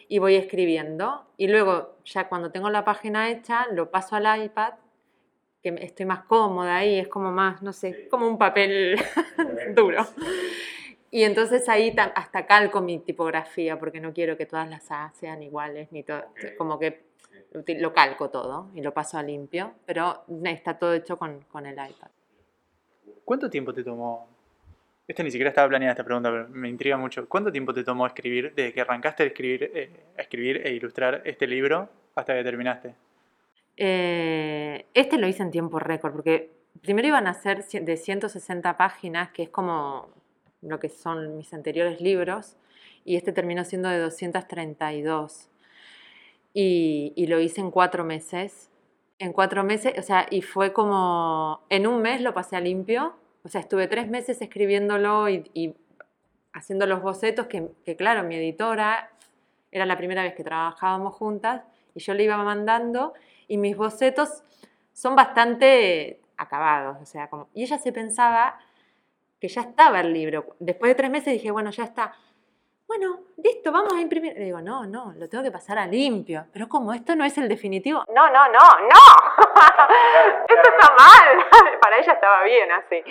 y 0.09 0.19
voy 0.19 0.35
escribiendo. 0.35 1.23
Y 1.37 1.47
luego, 1.47 1.95
ya 2.03 2.27
cuando 2.27 2.51
tengo 2.51 2.69
la 2.69 2.83
página 2.83 3.29
hecha, 3.29 3.67
lo 3.71 3.89
paso 3.89 4.17
al 4.17 4.43
iPad, 4.43 4.73
que 5.65 5.83
estoy 5.83 6.05
más 6.05 6.25
cómoda 6.25 6.77
ahí, 6.77 6.99
es 6.99 7.07
como 7.07 7.31
más, 7.31 7.63
no 7.63 7.73
sé, 7.73 8.07
como 8.09 8.27
un 8.27 8.37
papel 8.37 8.95
duro. 9.75 10.05
Y 11.09 11.23
entonces 11.23 11.67
ahí 11.69 11.95
ta- 11.95 12.13
hasta 12.15 12.45
calco 12.45 12.81
mi 12.81 12.99
tipografía, 12.99 13.79
porque 13.79 13.99
no 13.99 14.13
quiero 14.13 14.37
que 14.37 14.45
todas 14.45 14.69
las 14.69 14.91
A 14.91 15.11
sean 15.15 15.41
iguales, 15.41 15.91
ni 15.91 16.03
todo, 16.03 16.23
como 16.57 16.77
que 16.77 17.01
lo 17.79 17.93
calco 17.93 18.29
todo 18.29 18.69
y 18.75 18.81
lo 18.81 18.93
paso 18.93 19.17
a 19.17 19.23
limpio, 19.23 19.73
pero 19.87 20.23
está 20.43 20.77
todo 20.77 20.93
hecho 20.93 21.17
con, 21.17 21.41
con 21.51 21.65
el 21.65 21.73
iPad. 21.73 22.09
¿Cuánto 23.23 23.49
tiempo 23.49 23.73
te 23.73 23.83
tomó? 23.83 24.27
Esta 25.07 25.23
ni 25.23 25.31
siquiera 25.31 25.49
estaba 25.49 25.67
planeada 25.67 25.93
esta 25.93 26.03
pregunta, 26.03 26.29
pero 26.29 26.47
me 26.49 26.69
intriga 26.69 26.97
mucho. 26.97 27.27
¿Cuánto 27.27 27.51
tiempo 27.51 27.73
te 27.73 27.83
tomó 27.83 28.05
escribir, 28.05 28.53
desde 28.55 28.71
que 28.73 28.81
arrancaste 28.81 29.23
a 29.23 29.25
escribir, 29.27 29.71
eh, 29.73 29.89
a 30.17 30.21
escribir 30.21 30.61
e 30.65 30.73
ilustrar 30.73 31.21
este 31.25 31.47
libro 31.47 31.89
hasta 32.15 32.35
que 32.35 32.43
terminaste? 32.43 32.93
Eh, 33.77 34.85
este 34.93 35.17
lo 35.17 35.27
hice 35.27 35.43
en 35.43 35.51
tiempo 35.51 35.79
récord, 35.79 36.13
porque 36.13 36.51
primero 36.81 37.07
iban 37.07 37.27
a 37.27 37.33
ser 37.33 37.65
de 37.65 37.97
160 37.97 38.77
páginas, 38.77 39.31
que 39.31 39.43
es 39.43 39.49
como 39.49 40.09
lo 40.61 40.79
que 40.79 40.89
son 40.89 41.37
mis 41.37 41.53
anteriores 41.53 42.01
libros, 42.01 42.57
y 43.03 43.15
este 43.15 43.31
terminó 43.31 43.63
siendo 43.63 43.89
de 43.89 43.99
232. 43.99 45.49
Y, 46.53 47.13
y 47.15 47.27
lo 47.27 47.39
hice 47.39 47.61
en 47.61 47.69
cuatro 47.69 48.03
meses. 48.05 48.69
En 49.19 49.33
cuatro 49.33 49.63
meses, 49.63 49.93
o 49.97 50.01
sea, 50.01 50.25
y 50.29 50.41
fue 50.41 50.73
como, 50.73 51.61
en 51.69 51.87
un 51.87 52.01
mes 52.01 52.21
lo 52.21 52.33
pasé 52.33 52.55
a 52.55 52.61
limpio, 52.61 53.15
o 53.43 53.49
sea, 53.49 53.61
estuve 53.61 53.87
tres 53.87 54.09
meses 54.09 54.41
escribiéndolo 54.41 55.29
y, 55.29 55.49
y 55.53 55.75
haciendo 56.51 56.85
los 56.85 57.01
bocetos, 57.01 57.47
que, 57.47 57.69
que 57.85 57.95
claro, 57.95 58.23
mi 58.23 58.35
editora 58.35 59.11
era 59.71 59.85
la 59.85 59.97
primera 59.97 60.23
vez 60.23 60.33
que 60.33 60.43
trabajábamos 60.43 61.13
juntas, 61.15 61.63
y 61.93 61.99
yo 61.99 62.13
le 62.13 62.23
iba 62.23 62.37
mandando, 62.37 63.13
y 63.47 63.57
mis 63.57 63.75
bocetos 63.77 64.43
son 64.93 65.15
bastante 65.15 66.21
acabados, 66.37 66.97
o 67.01 67.05
sea, 67.05 67.29
como, 67.29 67.49
y 67.53 67.63
ella 67.63 67.77
se 67.77 67.91
pensaba 67.91 68.59
que 69.39 69.47
ya 69.47 69.61
estaba 69.61 69.99
el 70.01 70.13
libro. 70.13 70.55
Después 70.59 70.91
de 70.91 70.95
tres 70.95 71.09
meses 71.09 71.33
dije, 71.33 71.51
bueno, 71.51 71.69
ya 71.71 71.83
está. 71.83 72.13
Bueno, 72.87 73.19
listo, 73.37 73.71
vamos 73.71 73.93
a 73.93 74.01
imprimir. 74.01 74.33
Le 74.33 74.45
digo, 74.45 74.61
no, 74.61 74.85
no, 74.85 75.13
lo 75.17 75.27
tengo 75.27 75.43
que 75.43 75.51
pasar 75.51 75.77
a 75.79 75.87
limpio. 75.87 76.45
Pero 76.53 76.69
¿cómo? 76.69 76.93
¿Esto 76.93 77.15
no 77.15 77.25
es 77.25 77.37
el 77.37 77.49
definitivo? 77.49 78.03
No, 78.13 78.29
no, 78.29 78.47
no, 78.47 78.59
no. 78.59 79.01
Esto 80.47 80.69
está 80.69 80.93
mal. 80.95 81.79
Para 81.81 81.97
ella 81.97 82.13
estaba 82.13 82.43
bien 82.43 82.71
así. 82.71 83.03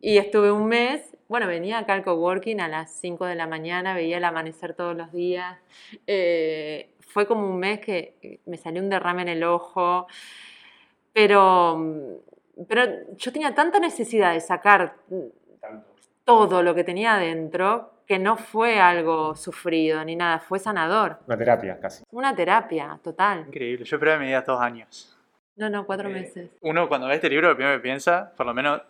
Y 0.00 0.18
estuve 0.18 0.50
un 0.50 0.66
mes, 0.66 1.16
bueno, 1.28 1.46
venía 1.46 1.78
acá 1.78 1.94
al 1.94 2.02
coworking 2.02 2.60
a 2.60 2.68
las 2.68 2.90
5 2.92 3.26
de 3.26 3.34
la 3.34 3.46
mañana, 3.46 3.94
veía 3.94 4.18
el 4.18 4.24
amanecer 4.24 4.74
todos 4.74 4.96
los 4.96 5.12
días. 5.12 5.58
Eh, 6.06 6.93
fue 7.14 7.26
como 7.28 7.48
un 7.48 7.60
mes 7.60 7.78
que 7.78 8.40
me 8.46 8.56
salió 8.58 8.82
un 8.82 8.90
derrame 8.90 9.22
en 9.22 9.28
el 9.28 9.44
ojo. 9.44 10.08
Pero, 11.12 12.20
pero 12.68 12.82
yo 13.16 13.32
tenía 13.32 13.54
tanta 13.54 13.78
necesidad 13.78 14.32
de 14.32 14.40
sacar 14.40 14.96
todo 16.24 16.62
lo 16.64 16.74
que 16.74 16.82
tenía 16.82 17.14
adentro 17.14 17.92
que 18.06 18.18
no 18.18 18.36
fue 18.36 18.80
algo 18.80 19.36
sufrido 19.36 20.04
ni 20.04 20.16
nada, 20.16 20.40
fue 20.40 20.58
sanador. 20.58 21.18
Una 21.28 21.38
terapia 21.38 21.78
casi. 21.80 22.02
Una 22.10 22.34
terapia 22.34 22.98
total. 23.02 23.44
Increíble. 23.46 23.84
Yo 23.84 23.96
esperaba 23.96 24.18
medidas 24.18 24.44
dos 24.44 24.60
años. 24.60 25.16
No, 25.56 25.70
no, 25.70 25.86
cuatro 25.86 26.08
Eh, 26.08 26.12
meses. 26.12 26.50
Uno 26.62 26.88
cuando 26.88 27.06
ve 27.06 27.14
este 27.14 27.30
libro 27.30 27.48
lo 27.48 27.54
primero 27.54 27.76
que 27.76 27.82
piensa, 27.82 28.32
por 28.36 28.44
lo 28.44 28.52
menos 28.52 28.82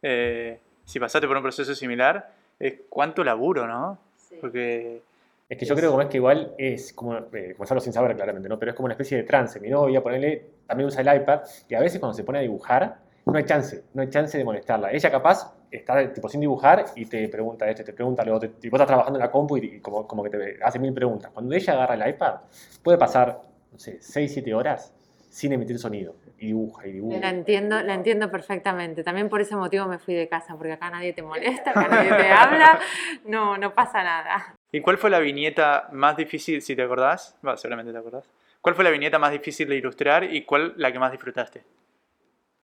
eh, 0.00 0.58
si 0.86 0.98
pasaste 0.98 1.28
por 1.28 1.36
un 1.36 1.42
proceso 1.42 1.74
similar, 1.74 2.32
es 2.58 2.76
cuánto 2.88 3.22
laburo, 3.22 3.66
¿no? 3.66 3.98
Porque 4.40 5.02
Es 5.48 5.58
que 5.58 5.64
yo 5.64 5.76
creo 5.76 5.90
como 5.92 6.02
es 6.02 6.08
que 6.08 6.16
igual 6.16 6.54
es 6.58 6.92
como, 6.92 7.16
eh, 7.16 7.54
comenzarlo 7.54 7.80
sin 7.80 7.92
saber 7.92 8.16
claramente, 8.16 8.48
¿no? 8.48 8.58
Pero 8.58 8.72
es 8.72 8.76
como 8.76 8.86
una 8.86 8.94
especie 8.94 9.16
de 9.16 9.22
trance. 9.22 9.60
Mi 9.60 9.68
novia, 9.68 10.02
ponerle, 10.02 10.44
también 10.66 10.88
usa 10.88 11.02
el 11.02 11.22
iPad 11.22 11.42
y 11.68 11.74
a 11.74 11.80
veces 11.80 12.00
cuando 12.00 12.14
se 12.16 12.24
pone 12.24 12.38
a 12.38 12.42
dibujar, 12.42 12.98
no 13.26 13.36
hay 13.36 13.44
chance, 13.44 13.84
no 13.94 14.02
hay 14.02 14.10
chance 14.10 14.36
de 14.36 14.44
molestarla. 14.44 14.90
Ella 14.92 15.10
capaz 15.10 15.52
está 15.70 16.12
tipo 16.12 16.28
sin 16.28 16.40
dibujar 16.40 16.86
y 16.96 17.06
te 17.06 17.28
pregunta 17.28 17.68
esto, 17.68 17.84
te 17.84 17.92
pregunta 17.92 18.24
lo 18.24 18.36
otro, 18.36 18.50
y 18.60 18.68
vos 18.68 18.78
estás 18.78 18.88
trabajando 18.88 19.18
en 19.18 19.24
la 19.24 19.30
compu 19.30 19.56
y, 19.58 19.76
y 19.76 19.80
como, 19.80 20.06
como 20.06 20.24
que 20.24 20.30
te 20.30 20.58
hace 20.64 20.80
mil 20.80 20.92
preguntas. 20.92 21.30
Cuando 21.32 21.54
ella 21.54 21.72
agarra 21.74 21.94
el 21.94 22.08
iPad, 22.10 22.34
puede 22.82 22.98
pasar, 22.98 23.40
no 23.72 23.78
sé, 23.78 23.98
6, 24.00 24.32
7 24.32 24.54
horas 24.54 24.92
sin 25.30 25.52
emitir 25.52 25.78
sonido. 25.78 26.14
Y 26.38 26.48
dibuja, 26.48 26.86
y 26.86 26.92
dibuja. 26.92 27.18
La 27.18 27.30
entiendo, 27.30 27.82
la 27.82 27.94
entiendo 27.94 28.30
perfectamente. 28.30 29.02
También 29.02 29.28
por 29.28 29.40
ese 29.40 29.56
motivo 29.56 29.86
me 29.86 29.98
fui 29.98 30.14
de 30.14 30.28
casa, 30.28 30.54
porque 30.56 30.72
acá 30.72 30.90
nadie 30.90 31.12
te 31.12 31.22
molesta, 31.22 31.70
acá 31.70 31.88
nadie 31.88 32.10
te 32.10 32.30
habla, 32.30 32.78
no, 33.24 33.56
no 33.56 33.74
pasa 33.74 34.02
nada. 34.02 34.54
¿Y 34.70 34.80
cuál 34.80 34.98
fue 34.98 35.08
la 35.08 35.18
viñeta 35.18 35.88
más 35.92 36.16
difícil, 36.16 36.60
si 36.60 36.76
te 36.76 36.82
acordás? 36.82 37.36
Va, 37.46 37.56
seguramente 37.56 37.92
te 37.92 37.98
acordás. 37.98 38.28
¿Cuál 38.60 38.74
fue 38.74 38.84
la 38.84 38.90
viñeta 38.90 39.18
más 39.18 39.32
difícil 39.32 39.68
de 39.68 39.76
ilustrar 39.76 40.24
y 40.24 40.42
cuál 40.42 40.74
la 40.76 40.92
que 40.92 40.98
más 40.98 41.12
disfrutaste? 41.12 41.62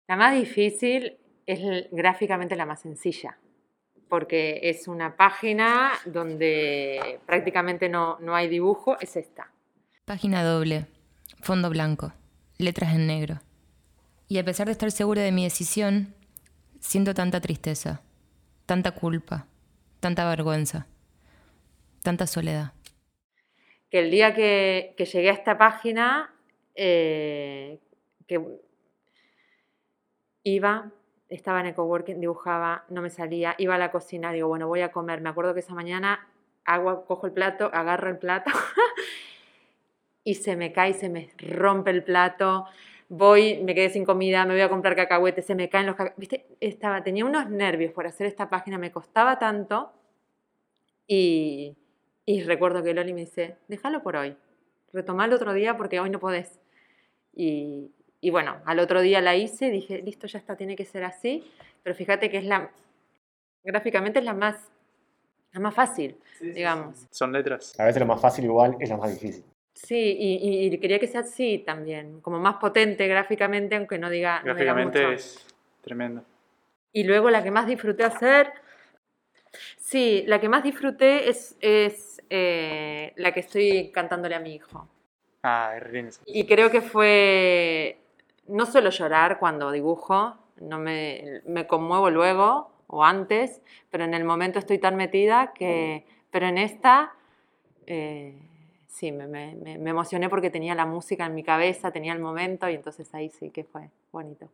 La 0.06 0.16
más 0.16 0.34
difícil 0.34 1.18
es 1.44 1.90
gráficamente 1.90 2.56
la 2.56 2.64
más 2.64 2.80
sencilla, 2.80 3.36
porque 4.08 4.60
es 4.62 4.88
una 4.88 5.16
página 5.16 5.92
donde 6.06 7.20
prácticamente 7.26 7.88
no, 7.88 8.18
no 8.20 8.34
hay 8.34 8.48
dibujo, 8.48 8.98
es 9.00 9.16
esta. 9.16 9.50
Página 10.06 10.42
doble, 10.42 10.86
fondo 11.42 11.68
blanco, 11.68 12.12
letras 12.58 12.94
en 12.94 13.06
negro. 13.06 13.40
Y 14.28 14.38
a 14.38 14.44
pesar 14.44 14.66
de 14.66 14.72
estar 14.72 14.90
segura 14.90 15.22
de 15.22 15.32
mi 15.32 15.44
decisión, 15.44 16.14
siento 16.80 17.14
tanta 17.14 17.40
tristeza, 17.40 18.02
tanta 18.66 18.92
culpa, 18.92 19.46
tanta 20.00 20.28
vergüenza, 20.28 20.86
tanta 22.02 22.26
soledad. 22.26 22.72
que 23.90 24.00
el 24.00 24.10
día 24.10 24.34
que, 24.34 24.94
llegué 24.98 25.30
a 25.30 25.32
esta 25.32 25.56
página, 25.56 26.30
eh, 26.74 27.78
que 28.26 28.38
iba, 30.42 30.90
estaba 31.30 31.60
en 31.60 31.66
el 31.66 31.74
coworking, 31.74 32.20
dibujaba, 32.20 32.84
no 32.90 33.00
me 33.00 33.08
salía, 33.08 33.54
iba 33.56 33.76
a 33.76 33.78
la 33.78 33.90
cocina, 33.90 34.30
digo, 34.30 34.48
bueno, 34.48 34.68
voy 34.68 34.82
a 34.82 34.92
comer. 34.92 35.22
Me 35.22 35.30
acuerdo 35.30 35.54
que 35.54 35.60
esa 35.60 35.74
mañana 35.74 36.28
cojo 37.06 37.26
el 37.26 37.32
plato, 37.32 37.70
agarro 37.72 38.10
el 38.10 38.18
plato 38.18 38.50
y 40.24 40.34
se 40.34 40.54
me 40.56 40.72
cae, 40.72 40.92
se 40.92 41.08
me 41.08 41.30
rompe 41.38 41.90
el 41.90 42.04
plato. 42.04 42.66
Voy, 43.08 43.62
me 43.62 43.74
quedé 43.74 43.88
sin 43.88 44.04
comida, 44.04 44.44
me 44.44 44.52
voy 44.54 44.60
a 44.60 44.68
comprar 44.68 44.94
cacahuetes, 44.94 45.46
se 45.46 45.54
me 45.54 45.68
caen 45.68 45.86
los 45.86 45.96
cacahuetes. 45.96 46.18
¿Viste? 46.18 46.46
Estaba, 46.60 47.02
tenía 47.02 47.24
unos 47.24 47.48
nervios 47.48 47.92
por 47.92 48.06
hacer 48.06 48.26
esta 48.26 48.50
página, 48.50 48.76
me 48.78 48.92
costaba 48.92 49.38
tanto. 49.38 49.92
Y, 51.06 51.76
y 52.26 52.42
recuerdo 52.42 52.82
que 52.82 52.92
Loli 52.92 53.14
me 53.14 53.20
dice, 53.20 53.56
déjalo 53.68 54.02
por 54.02 54.16
hoy, 54.16 54.36
retomalo 54.92 55.36
otro 55.36 55.54
día 55.54 55.76
porque 55.76 56.00
hoy 56.00 56.10
no 56.10 56.20
podés. 56.20 56.60
Y, 57.34 57.92
y 58.20 58.30
bueno, 58.30 58.60
al 58.66 58.78
otro 58.80 59.00
día 59.00 59.20
la 59.20 59.36
hice, 59.36 59.70
dije, 59.70 60.02
listo, 60.02 60.26
ya 60.26 60.38
está, 60.38 60.56
tiene 60.56 60.76
que 60.76 60.84
ser 60.84 61.04
así. 61.04 61.50
Pero 61.82 61.96
fíjate 61.96 62.30
que 62.30 62.38
es 62.38 62.44
la, 62.44 62.70
gráficamente 63.64 64.18
es 64.18 64.24
la 64.24 64.34
más, 64.34 64.56
la 65.52 65.60
más 65.60 65.74
fácil, 65.74 66.18
digamos. 66.40 67.06
Son 67.10 67.32
letras. 67.32 67.78
A 67.78 67.84
veces 67.84 68.00
lo 68.00 68.06
más 68.06 68.20
fácil 68.20 68.44
igual 68.44 68.76
es 68.80 68.90
lo 68.90 68.98
más 68.98 69.10
difícil. 69.10 69.44
Sí, 69.86 70.16
y, 70.18 70.76
quería 70.78 70.98
que 70.98 71.06
sea 71.06 71.20
así 71.20 71.58
también, 71.58 72.20
como 72.20 72.40
más 72.40 72.56
potente 72.56 73.06
gráficamente, 73.06 73.76
aunque 73.76 73.96
no 73.96 74.10
diga, 74.10 74.42
no 74.42 74.54
diga 74.54 74.74
Gráficamente 74.74 74.98
mucho. 74.98 75.12
es 75.12 75.46
tremendo. 75.82 76.24
Y 76.92 77.04
luego 77.04 77.30
la 77.30 77.44
que 77.44 77.52
más 77.52 77.66
disfruté 77.66 78.02
hacer, 78.02 78.52
sí, 79.76 80.24
la 80.26 80.40
que 80.40 80.48
más 80.48 80.64
disfruté 80.64 81.28
es, 81.28 81.56
es 81.60 82.20
eh, 82.28 83.12
la 83.16 83.32
que 83.32 83.40
estoy 83.40 83.92
cantándole 83.92 84.34
a 84.34 84.40
mi 84.40 84.56
hijo. 84.56 84.88
Ah, 85.44 85.76
lindo. 85.92 86.16
Y 86.26 86.44
creo 86.46 86.72
que 86.72 86.80
fue, 86.80 88.00
no 88.48 88.66
suelo 88.66 88.90
llorar 88.90 89.38
cuando 89.38 89.70
dibujo, 89.70 90.36
no 90.60 90.78
me, 90.78 91.40
me 91.46 91.68
conmuevo 91.68 92.10
luego 92.10 92.72
o 92.88 93.04
antes, 93.04 93.62
pero 93.90 94.04
en 94.04 94.14
el 94.14 94.24
momento 94.24 94.58
estoy 94.58 94.78
tan 94.78 94.96
metida 94.96 95.52
que, 95.54 96.04
pero 96.32 96.46
en 96.46 96.58
esta, 96.58 97.12
eh, 97.86 98.34
sí, 98.88 99.12
me, 99.12 99.26
me- 99.28 99.54
me- 99.54 99.90
emocioné 99.90 100.28
porque 100.28 100.50
tenía 100.50 100.74
la 100.74 100.86
música 100.86 101.26
en 101.26 101.34
mi 101.34 101.44
cabeza, 101.44 101.92
tenía 101.92 102.12
el 102.12 102.18
momento 102.20 102.68
y 102.68 102.74
entonces 102.74 103.14
ahí 103.14 103.28
sí 103.28 103.50
que 103.50 103.62
fue 103.64 103.88
bonito. 104.10 104.48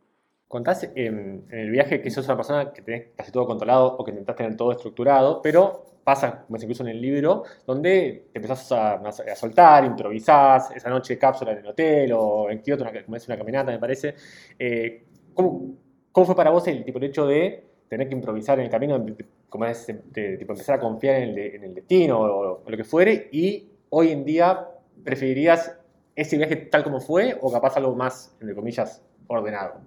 Contás 0.47 0.83
en, 0.83 1.43
en 1.49 1.59
el 1.59 1.71
viaje 1.71 2.01
que 2.01 2.11
sos 2.11 2.25
una 2.27 2.35
persona 2.35 2.71
que 2.71 2.81
tenés 2.83 3.07
casi 3.15 3.31
todo 3.31 3.47
controlado 3.47 3.95
o 3.97 4.03
que 4.03 4.11
intentás 4.11 4.35
tener 4.35 4.55
todo 4.55 4.71
estructurado, 4.71 5.41
pero 5.41 5.85
pasa, 6.03 6.43
como 6.45 6.55
es 6.57 6.61
incluso 6.63 6.83
en 6.83 6.89
el 6.89 7.01
libro, 7.01 7.43
donde 7.65 8.27
te 8.31 8.37
empezás 8.37 8.71
a, 8.71 8.93
a 8.93 9.35
soltar, 9.35 9.83
improvisás, 9.85 10.69
esa 10.75 10.87
noche 10.91 11.17
cápsula 11.17 11.53
en 11.53 11.57
el 11.59 11.67
hotel 11.67 12.11
o 12.13 12.47
en 12.51 12.61
Kioto, 12.61 12.83
una, 12.83 13.17
es 13.17 13.27
una 13.27 13.37
caminata, 13.37 13.71
me 13.71 13.79
parece. 13.79 14.13
Eh, 14.59 15.03
¿cómo, 15.33 15.73
cómo 16.11 16.25
fue 16.27 16.35
para 16.35 16.51
vos 16.51 16.67
el, 16.67 16.85
tipo, 16.85 16.99
el 16.99 17.05
hecho 17.05 17.25
de 17.25 17.63
tener 17.89 18.07
que 18.07 18.13
improvisar 18.13 18.59
en 18.59 18.65
el 18.65 18.71
camino, 18.71 18.99
de- 18.99 19.25
como 19.49 19.65
es, 19.65 19.87
de, 19.87 19.93
de, 20.11 20.37
tipo, 20.37 20.53
empezar 20.53 20.75
a 20.75 20.79
confiar 20.79 21.15
en 21.15 21.29
el, 21.29 21.35
de- 21.35 21.55
en 21.55 21.63
el 21.63 21.73
destino 21.73 22.19
o, 22.19 22.61
o 22.63 22.69
lo 22.69 22.77
que 22.77 22.83
fuere, 22.83 23.29
y 23.31 23.71
hoy 23.89 24.11
en 24.11 24.25
día 24.25 24.67
preferirías 25.03 25.77
ese 26.15 26.37
viaje 26.37 26.55
tal 26.55 26.83
como 26.83 26.99
fue 27.01 27.37
o 27.41 27.51
capaz 27.51 27.77
algo 27.77 27.95
más, 27.95 28.35
entre 28.39 28.55
comillas, 28.55 29.01
ordenado? 29.27 29.81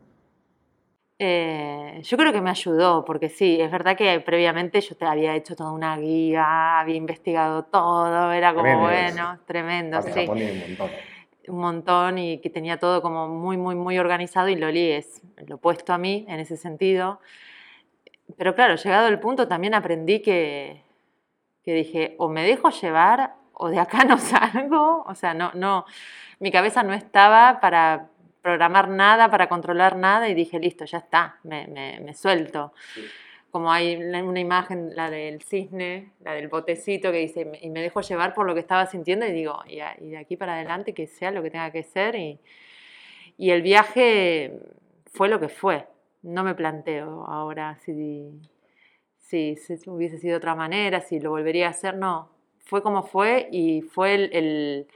Eh, 1.21 2.01
yo 2.05 2.17
creo 2.17 2.33
que 2.33 2.41
me 2.41 2.51
ayudó, 2.51 3.05
porque 3.05 3.29
sí, 3.29 3.61
es 3.61 3.71
verdad 3.73 3.97
que 3.97 4.21
previamente 4.21 4.81
yo 4.81 4.97
te 4.97 5.05
había 5.05 5.35
hecho 5.35 5.57
toda 5.57 5.73
una 5.73 5.97
guía, 5.97 6.79
había 6.79 6.95
investigado 6.95 7.65
todo, 7.65 8.31
era 8.31 8.55
como 8.55 8.63
Tremendo 8.63 8.87
bueno, 8.89 9.41
tremendo, 9.45 10.03
sí, 10.03 10.27
un 10.29 10.61
montón. 10.61 10.91
un 11.49 11.59
montón 11.59 12.19
y 12.19 12.39
que 12.39 12.51
tenía 12.51 12.79
todo 12.79 13.03
como 13.03 13.27
muy, 13.27 13.57
muy, 13.57 13.75
muy 13.75 13.99
organizado 13.99 14.49
y 14.49 14.55
Loli 14.55 14.93
es 14.93 15.21
lo 15.47 15.57
opuesto 15.57 15.93
a 15.93 15.99
mí 15.99 16.25
en 16.29 16.39
ese 16.39 16.57
sentido. 16.57 17.21
Pero 18.37 18.55
claro, 18.55 18.77
llegado 18.77 19.09
el 19.09 19.19
punto 19.19 19.49
también 19.49 19.75
aprendí 19.75 20.21
que, 20.21 20.83
que 21.65 21.73
dije, 21.73 22.15
o 22.19 22.29
me 22.29 22.45
dejo 22.45 22.71
llevar 22.71 23.38
o 23.59 23.69
de 23.71 23.79
acá 23.81 24.05
no 24.05 24.19
salgo, 24.19 25.05
o 25.07 25.15
sea, 25.15 25.35
no, 25.35 25.51
no, 25.55 25.85
mi 26.41 26.51
cabeza 26.53 26.83
no 26.83 26.95
estaba 26.95 27.61
para 27.61 28.09
programar 28.43 28.89
nada, 28.89 29.31
para 29.31 29.49
controlar 29.49 29.97
nada 29.97 30.29
y 30.29 30.35
dije, 30.35 30.59
listo, 30.61 30.85
ya 30.85 30.99
está, 30.99 31.39
me, 31.45 31.67
me- 31.69 32.01
me 32.01 32.15
suelto. 32.15 32.73
Como 33.51 33.73
hay 33.73 33.97
una 33.97 34.41
imagen, 34.41 34.95
la 34.95 35.11
del 35.11 35.43
cisne, 35.43 36.13
la 36.21 36.35
del 36.35 36.49
botecito 36.49 37.11
que 37.13 37.19
dice, 37.19 37.51
y 37.63 37.71
me 37.71 37.81
dejo 37.83 38.03
llevar 38.03 38.35
por 38.35 38.47
lo 38.47 38.55
que 38.55 38.61
estaba 38.61 38.87
sintiendo 38.87 39.27
y 39.27 39.33
digo, 39.33 39.61
y, 39.67 39.81
a- 39.81 39.97
y 40.01 40.11
de 40.11 40.19
aquí 40.19 40.37
para 40.37 40.55
adelante 40.55 40.93
que 40.95 41.07
sea 41.07 41.31
lo 41.31 41.43
que 41.43 41.51
tenga 41.51 41.71
que 41.73 41.83
ser. 41.83 42.15
Y, 42.17 42.39
y 43.37 43.51
el 43.51 43.63
viaje 43.63 44.53
fue 45.13 45.29
lo 45.29 45.41
que 45.41 45.49
fue. 45.49 45.87
No 46.23 46.45
me 46.45 46.55
planteo 46.55 47.25
ahora 47.27 47.77
si, 47.85 48.41
si, 49.19 49.57
si 49.57 49.79
hubiese 49.91 50.19
sido 50.19 50.33
de 50.33 50.39
otra 50.39 50.55
manera, 50.55 51.01
si 51.01 51.21
lo 51.21 51.31
volvería 51.31 51.69
a 51.69 51.71
hacer, 51.71 51.97
no. 51.97 52.31
Fue 52.69 52.83
como 52.83 53.03
fue 53.03 53.49
y 53.51 53.81
fue 53.81 54.15
el, 54.15 54.87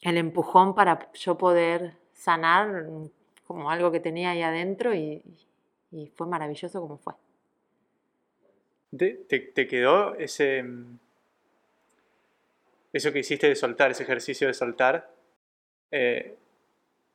el, 0.00 0.16
empujón 0.16 0.72
para 0.72 1.10
yo 1.14 1.36
poder 1.36 1.94
sanar 2.12 2.86
como 3.44 3.72
algo 3.72 3.90
que 3.90 3.98
tenía 3.98 4.30
ahí 4.30 4.40
adentro 4.40 4.94
y, 4.94 5.20
fue 6.14 6.28
maravilloso 6.28 6.80
como 6.80 6.96
fue. 6.96 7.14
¿Te, 8.96 9.66
quedó 9.66 10.14
ese. 10.14 10.62
mm, 10.62 10.98
Eso 12.92 13.12
que 13.12 13.18
hiciste 13.18 13.48
de 13.48 13.56
soltar, 13.56 13.90
ese 13.90 14.04
ejercicio 14.04 14.46
de 14.46 14.54
soltar? 14.54 15.10
eh, 15.90 16.36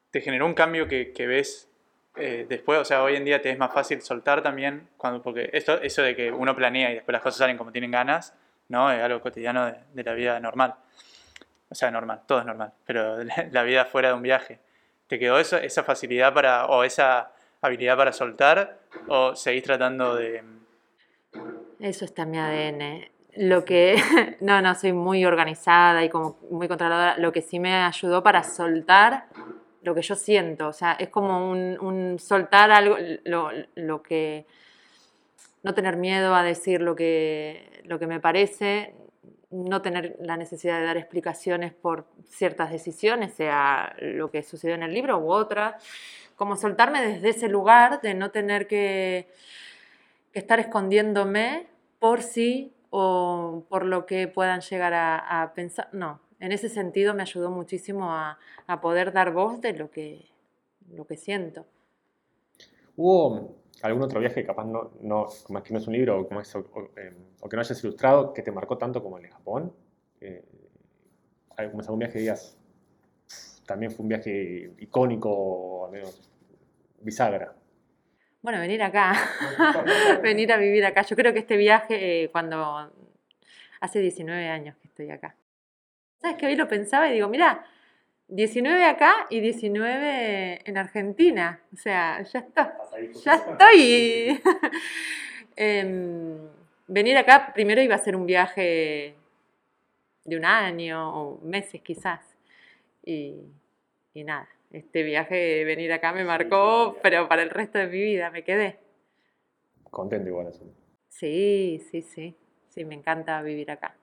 ¿Te 0.10 0.19
generó 0.19 0.45
un 0.45 0.54
cambio 0.54 0.89
que, 0.89 1.13
que 1.13 1.27
ves 1.27 1.69
eh, 2.17 2.45
después? 2.49 2.77
O 2.77 2.84
sea, 2.84 3.04
hoy 3.04 3.15
en 3.15 3.23
día 3.23 3.41
te 3.41 3.51
es 3.51 3.58
más 3.58 3.73
fácil 3.73 4.01
soltar 4.01 4.43
también, 4.43 4.89
cuando, 4.97 5.21
porque 5.21 5.49
esto, 5.54 5.82
eso 5.82 6.01
de 6.01 6.13
que 6.13 6.30
uno 6.30 6.54
planea 6.58 6.91
y 6.91 6.95
después 6.95 7.13
las 7.13 7.21
cosas 7.21 7.38
salen 7.38 7.58
como 7.58 7.71
tienen 7.71 7.91
ganas, 7.91 8.36
¿no? 8.71 8.91
Es 8.91 9.03
algo 9.03 9.21
cotidiano 9.21 9.67
de, 9.67 9.75
de 9.93 10.03
la 10.03 10.13
vida 10.13 10.39
normal. 10.39 10.75
O 11.71 11.75
sea, 11.75 11.89
normal, 11.89 12.21
todo 12.27 12.39
es 12.39 12.45
normal, 12.45 12.73
pero 12.86 13.17
la, 13.51 13.63
vida 13.63 13.86
fuera 13.86 14.10
de 14.10 14.15
un 14.15 14.21
viaje. 14.21 14.60
¿Te 15.07 15.17
quedó 15.17 15.39
eso, 15.39 15.57
esa 15.57 15.84
facilidad 15.84 16.34
para, 16.34 16.65
o 16.65 16.84
esa 16.84 17.31
habilidad 17.62 17.95
para 17.95 18.12
soltar, 18.12 18.79
o 19.07 19.36
seguís 19.36 19.63
tratando 19.63 20.15
de. 20.15 20.43
Eso 21.79 22.05
está 22.05 22.23
en 22.23 22.31
mi 22.31 22.38
ADN. 22.39 23.05
Lo 23.38 23.63
que, 23.63 23.95
no, 24.41 24.62
no, 24.62 24.75
soy 24.75 24.91
muy 24.91 25.23
organizada 25.23 26.03
y 26.03 26.10
como 26.10 26.38
muy 26.49 26.67
controladora. 26.67 27.17
Lo 27.17 27.31
que 27.31 27.41
sí 27.41 27.57
me 27.60 27.73
ayudó 27.73 28.21
para 28.21 28.43
soltar 28.43 29.27
lo 29.81 29.95
que 29.95 30.01
yo 30.01 30.15
siento. 30.15 30.67
O 30.67 30.73
sea, 30.73 30.93
es 30.93 31.07
como 31.07 31.49
un, 31.49 31.77
un 31.79 32.19
soltar 32.19 32.69
algo, 32.71 32.97
lo, 33.23 33.49
lo 33.75 34.03
que, 34.03 34.45
no 35.63 35.74
tener 35.74 35.97
miedo 35.97 36.36
a 36.36 36.43
decir 36.43 36.82
lo 36.82 36.95
que, 36.95 37.82
lo 37.86 38.00
que 38.00 38.08
me 38.08 38.19
parece, 38.19 38.95
no 39.50 39.82
tener 39.82 40.15
la 40.19 40.38
necesidad 40.38 40.80
de 40.80 40.86
dar 40.86 40.97
explicaciones 40.97 41.74
por 41.74 42.06
ciertas 42.26 42.71
decisiones, 42.71 43.34
sea 43.34 43.95
lo 44.00 44.32
que 44.32 44.43
sucedió 44.43 44.76
en 44.76 44.84
el 44.84 44.93
libro 44.93 45.19
u 45.19 45.32
otras. 45.32 45.84
Como 46.36 46.56
soltarme 46.56 47.02
desde 47.02 47.30
ese 47.30 47.50
lugar 47.50 48.02
de 48.02 48.13
no 48.13 48.32
tener 48.32 48.67
que 48.67 49.28
que 50.32 50.39
estar 50.39 50.60
escondiéndome 50.60 51.67
por 52.00 52.21
sí 52.21 52.74
o 52.89 53.63
por 53.69 53.86
lo 53.86 54.06
que 54.06 54.28
puedan 54.28 54.62
llegar 54.62 54.93
a, 54.93 55.52
pensar. 55.56 55.89
No, 55.91 56.19
en 56.39 56.52
ese 56.52 56.69
sentido 56.69 57.13
me 57.13 57.21
ayudó 57.21 57.52
muchísimo 57.52 58.12
a, 58.12 58.38
a 58.67 58.82
poder 58.82 59.13
dar 59.13 59.32
voz 59.32 59.62
de 59.62 59.74
lo 59.74 59.91
que, 59.91 60.30
lo 60.91 61.06
que 61.06 61.17
siento. 61.17 61.65
¿Hubo 62.95 63.56
algún 63.82 64.04
otro 64.04 64.20
viaje 64.20 64.41
que 64.41 64.48
capaz 64.48 64.65
no, 64.65 64.91
no 65.02 65.28
como 65.44 65.60
es 65.60 65.65
que 65.65 65.74
no 65.74 65.80
es 65.80 65.88
un 65.88 65.94
libro 65.94 66.20
o, 66.20 66.28
como 66.28 66.41
es, 66.41 66.56
o, 66.56 66.60
o, 66.60 66.89
eh, 66.98 67.13
o 67.41 67.50
que 67.50 67.56
no 67.56 67.62
hayas 67.62 67.84
ilustrado 67.84 68.34
que 68.34 68.41
te 68.41 68.52
marcó 68.52 68.78
tanto 68.78 69.02
como 69.02 69.17
el 69.17 69.24
de 69.24 69.30
Japón? 69.30 69.74
Eh, 70.20 70.44
¿Algún 71.58 71.82
algún 71.82 72.00
viaje 72.00 72.13
que 72.13 72.20
digas, 72.20 72.58
también 73.65 73.91
fue 73.91 74.04
un 74.04 74.10
viaje 74.10 74.74
icónico 74.80 75.30
o 75.32 75.86
al 75.86 75.91
menos 75.91 76.30
bisagra? 77.02 77.56
Bueno, 78.41 78.60
venir 78.60 78.82
acá, 78.82 79.13
venir 80.24 80.52
a 80.52 80.58
vivir 80.58 80.86
acá. 80.86 81.04
Yo 81.04 81.15
creo 81.15 81.34
que 81.34 81.39
este 81.39 81.58
viaje, 81.58 82.24
eh, 82.24 82.30
cuando 82.32 82.91
hace 83.80 84.00
19 84.00 84.48
años 84.48 84.76
que 84.78 84.88
estoy 84.88 85.12
acá. 85.12 85.36
¿Sabes 86.22 86.38
que 86.38 86.46
hoy 86.46 86.56
lo 86.56 86.67
pensaba 86.67 87.10
y 87.10 87.13
digo, 87.13 87.28
mira, 87.28 87.65
19 88.32 88.86
acá 88.86 89.28
y 89.30 89.41
19 89.41 90.62
en 90.63 90.78
Argentina. 90.78 91.62
O 91.74 91.76
sea, 91.76 92.22
ya 92.24 92.39
está. 92.39 92.78
Ya 93.24 93.34
estoy. 93.36 94.41
Em, 95.58 96.38
venir 96.88 97.17
acá 97.17 97.52
primero 97.54 97.82
iba 97.82 97.94
a 97.94 97.98
ser 97.98 98.15
un 98.15 98.26
viaje 98.26 99.15
de 100.24 100.38
un 100.38 100.46
año 100.46 101.13
o 101.13 101.41
meses 101.41 101.82
quizás. 101.82 102.22
Y, 103.04 103.36
y 104.13 104.24
nada, 104.24 104.48
este 104.72 105.04
viaje 105.04 105.36
de 105.36 105.63
venir 105.65 105.91
acá 105.91 106.13
me 106.13 106.24
marcó, 106.24 106.98
pero 107.04 107.28
para 107.28 107.44
el 107.44 107.50
resto 107.50 107.80
de 107.80 107.88
mi 107.88 108.02
vida 108.02 108.32
me 108.32 108.44
quedé. 108.44 108.80
Contento 109.91 110.30
igual 110.30 110.48
eso. 110.48 110.63
Sí, 111.10 111.84
sí, 111.91 112.02
sí. 112.02 112.34
Sí, 112.70 112.86
me 112.86 112.96
encanta 112.96 113.41
vivir 113.41 113.70
acá. 113.70 113.98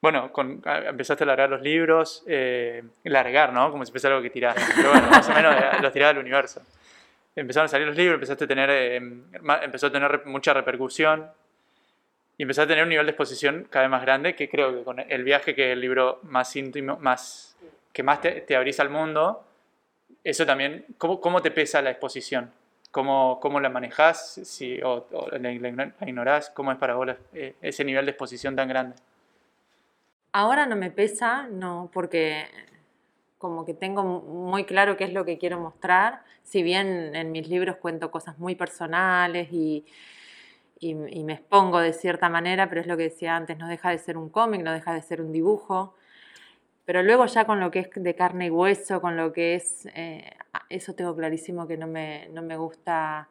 Bueno, 0.00 0.30
con, 0.32 0.62
empezaste 0.64 1.24
a 1.24 1.26
largar 1.26 1.50
los 1.50 1.62
libros, 1.62 2.22
eh, 2.26 2.82
largar, 3.04 3.52
¿no? 3.52 3.70
Como 3.70 3.84
si 3.84 3.90
fuese 3.90 4.06
algo 4.08 4.22
que 4.22 4.30
tirar. 4.30 4.54
Pero 4.76 4.90
bueno, 4.90 5.08
más 5.10 5.28
o 5.28 5.32
menos 5.34 5.54
eh, 5.56 5.64
los 5.80 5.92
tiraba 5.92 6.10
al 6.10 6.18
universo. 6.18 6.62
Empezaron 7.34 7.64
a 7.66 7.68
salir 7.68 7.86
los 7.86 7.96
libros, 7.96 8.14
empezaste 8.14 8.44
a 8.44 8.46
tener, 8.46 8.70
eh, 8.70 8.96
empezó 8.96 9.86
a 9.88 9.92
tener 9.92 10.22
mucha 10.26 10.52
repercusión 10.54 11.28
y 12.38 12.42
empezaste 12.42 12.64
a 12.64 12.74
tener 12.74 12.84
un 12.84 12.90
nivel 12.90 13.06
de 13.06 13.10
exposición 13.12 13.66
cada 13.70 13.84
vez 13.84 13.90
más 13.90 14.02
grande 14.02 14.34
que 14.34 14.48
creo 14.48 14.72
que 14.74 14.84
con 14.84 15.00
el 15.00 15.24
viaje 15.24 15.54
que 15.54 15.68
es 15.70 15.72
el 15.72 15.80
libro 15.80 16.20
más 16.22 16.54
íntimo, 16.56 16.98
más, 16.98 17.56
que 17.92 18.02
más 18.02 18.20
te, 18.20 18.42
te 18.42 18.56
abrís 18.56 18.78
al 18.80 18.90
mundo, 18.90 19.44
eso 20.22 20.44
también, 20.46 20.84
¿cómo, 20.98 21.20
cómo 21.20 21.40
te 21.42 21.50
pesa 21.50 21.80
la 21.82 21.90
exposición? 21.90 22.50
¿Cómo, 22.90 23.38
cómo 23.40 23.60
la 23.60 23.68
manejás? 23.68 24.40
Si, 24.44 24.80
o, 24.82 25.06
o 25.12 25.28
la, 25.30 25.38
la- 25.38 25.50
ignorás? 26.06 26.50
¿Cómo 26.50 26.72
es 26.72 26.78
para 26.78 26.94
vos 26.94 27.08
eh, 27.34 27.54
ese 27.60 27.84
nivel 27.84 28.04
de 28.06 28.12
exposición 28.12 28.56
tan 28.56 28.68
grande? 28.68 28.96
Ahora 30.38 30.66
no 30.66 30.76
me 30.76 30.90
pesa, 30.90 31.48
no, 31.48 31.88
porque 31.94 32.44
como 33.38 33.64
que 33.64 33.72
tengo 33.72 34.02
muy 34.04 34.64
claro 34.64 34.98
qué 34.98 35.04
es 35.04 35.14
lo 35.14 35.24
que 35.24 35.38
quiero 35.38 35.58
mostrar. 35.58 36.24
Si 36.42 36.62
bien 36.62 37.16
en 37.16 37.32
mis 37.32 37.48
libros 37.48 37.76
cuento 37.76 38.10
cosas 38.10 38.38
muy 38.38 38.54
personales 38.54 39.48
y, 39.50 39.86
y, 40.78 40.94
me 40.94 41.32
expongo 41.32 41.78
de 41.80 41.94
cierta 41.94 42.28
manera, 42.28 42.68
pero 42.68 42.82
es 42.82 42.86
lo 42.86 42.98
que 42.98 43.04
decía 43.04 43.34
antes, 43.34 43.56
no 43.56 43.66
deja 43.66 43.88
de 43.88 43.96
ser 43.96 44.18
un 44.18 44.28
cómic, 44.28 44.60
no 44.62 44.72
deja 44.72 44.92
de 44.92 45.00
ser 45.00 45.22
un 45.22 45.32
dibujo. 45.32 45.94
Pero 46.84 47.02
luego 47.02 47.24
ya 47.24 47.46
con 47.46 47.58
lo 47.58 47.70
que 47.70 47.78
es 47.80 47.90
de 47.94 48.14
carne 48.14 48.48
y 48.48 48.50
hueso, 48.50 49.00
con 49.00 49.16
lo 49.16 49.32
que 49.32 49.54
es, 49.54 49.88
eh, 49.94 50.32
eso 50.68 50.94
tengo 50.94 51.16
clarísimo 51.16 51.66
que 51.66 51.78
no 51.78 51.86
me, 51.86 52.28
no 52.28 52.42
me 52.42 52.58
gusta, 52.58 53.30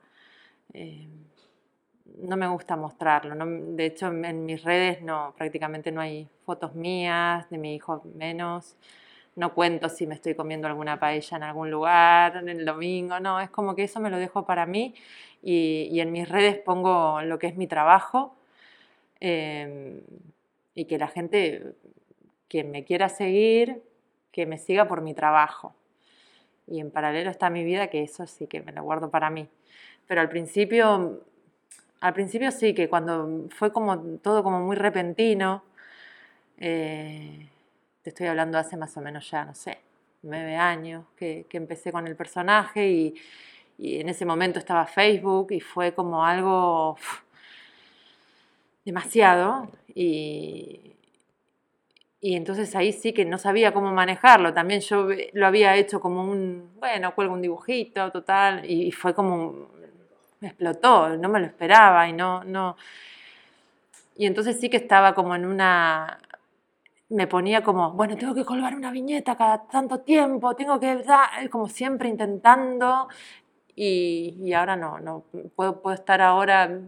eh, 0.73 1.07
no 2.19 2.37
me 2.37 2.47
gusta 2.47 2.75
mostrarlo. 2.75 3.35
de 3.35 3.85
hecho, 3.85 4.07
en, 4.07 4.45
mis 4.45 4.63
redes 4.63 5.01
no, 5.01 5.33
prácticamente 5.37 5.91
no 5.91 6.01
hay 6.01 6.27
fotos 6.45 6.75
mías, 6.75 7.49
de 7.49 7.57
mi 7.57 7.75
hijo 7.75 8.03
menos. 8.15 8.75
No 9.35 9.53
cuento 9.53 9.89
si 9.89 10.07
me 10.07 10.15
estoy 10.15 10.33
comiendo 10.35 10.67
alguna 10.67 10.99
paella 10.99 11.37
en 11.37 11.43
algún 11.43 11.69
lugar, 11.69 12.37
en 12.37 12.49
el 12.49 12.65
domingo, 12.65 13.19
no, 13.19 13.39
es 13.41 13.49
como 13.49 13.75
que 13.75 13.83
eso 13.83 13.99
me 13.99 14.09
lo 14.09 14.17
dejo 14.17 14.45
para 14.45 14.65
mí 14.65 14.95
y, 15.43 15.89
y 15.91 15.99
en 15.99 16.11
mis 16.11 16.29
redes 16.29 16.57
pongo 16.57 17.21
lo 17.21 17.37
que 17.37 17.47
es 17.47 17.57
mi 17.57 17.67
trabajo 17.67 18.35
eh, 19.19 20.01
y 20.73 20.85
que 20.85 20.97
la 20.97 21.07
gente 21.07 21.73
que 22.47 22.63
me 22.63 22.83
quiera 22.83 23.09
seguir, 23.09 23.81
que 24.31 24.45
me 24.45 24.57
siga 24.57 24.87
por 24.87 25.01
mi 25.01 25.13
trabajo. 25.13 25.73
Y 26.67 26.79
en 26.79 26.91
paralelo 26.91 27.29
está 27.29 27.49
mi 27.49 27.63
vida, 27.63 27.87
que 27.87 28.03
eso 28.03 28.27
sí 28.27 28.47
que 28.47 28.61
me 28.61 28.71
lo 28.71 28.83
guardo 28.83 29.09
para 29.09 29.29
mí. 29.29 29.47
Pero 30.07 30.21
al 30.21 30.29
principio, 30.29 31.21
al 32.05 32.13
principio 32.13 32.51
sí, 32.51 32.75
que 32.75 32.87
cuando 32.87 33.47
fue 33.49 33.71
como 33.73 33.99
todo 34.19 34.43
como 34.43 34.59
muy 34.59 34.75
repentino, 34.75 35.63
eh, 36.59 37.49
te 38.03 38.11
estoy 38.11 38.27
hablando 38.27 38.59
hace 38.59 38.77
más 38.77 38.95
o 38.95 39.01
menos 39.01 39.29
ya, 39.31 39.43
no 39.43 39.55
sé, 39.55 39.79
nueve 40.21 40.55
años 40.55 41.05
que, 41.17 41.47
empecé 41.51 41.91
con 41.91 42.05
el 42.05 42.15
personaje 42.15 42.87
y, 42.87 43.15
en 43.79 44.07
ese 44.07 44.23
momento 44.23 44.59
estaba 44.59 44.85
Facebook 44.85 45.51
y 45.51 45.59
fue 45.59 45.93
como 45.93 46.23
algo 46.23 46.95
demasiado 48.85 49.69
y, 49.93 50.93
y 52.21 52.35
entonces 52.35 52.75
ahí 52.75 52.93
sí 52.93 53.13
que 53.13 53.25
no 53.25 53.37
sabía 53.39 53.73
cómo 53.73 53.91
manejarlo. 53.91 54.53
También 54.53 54.81
yo 54.81 55.07
lo 55.33 55.47
había 55.47 55.75
hecho 55.75 55.99
como 55.99 56.23
un, 56.23 56.69
bueno, 56.79 57.15
cuelgo 57.15 57.33
un 57.33 57.41
dibujito, 57.41 58.11
total, 58.11 58.63
y, 58.69 58.87
y 58.87 58.91
fue 58.91 59.13
como, 59.13 59.69
me 60.39 60.49
explotó, 60.49 61.17
no 61.17 61.29
me 61.29 61.39
lo 61.39 61.45
esperaba 61.45 62.07
y 62.07 62.13
no, 62.13 62.43
no. 62.43 62.77
Y 64.17 64.25
entonces 64.25 64.59
sí 64.59 64.69
que 64.69 64.77
estaba 64.77 65.13
como 65.13 65.35
en 65.35 65.45
una, 65.45 66.19
me 67.09 67.27
ponía 67.27 67.63
como, 67.63 67.91
bueno, 67.93 68.17
tengo 68.17 68.33
que 68.33 68.45
colgar 68.45 68.75
una 68.75 68.91
viñeta 68.91 69.35
cada 69.37 69.67
tanto 69.67 69.99
tiempo, 70.01 70.55
tengo 70.55 70.79
que, 70.79 70.97
dar", 70.97 71.49
como 71.49 71.67
siempre 71.67 72.09
intentando, 72.09 73.07
y, 73.75 74.37
y 74.41 74.53
ahora 74.53 74.75
no, 74.75 74.99
no, 74.99 75.25
puedo, 75.55 75.81
puedo 75.81 75.95
estar 75.95 76.21
ahora, 76.21 76.79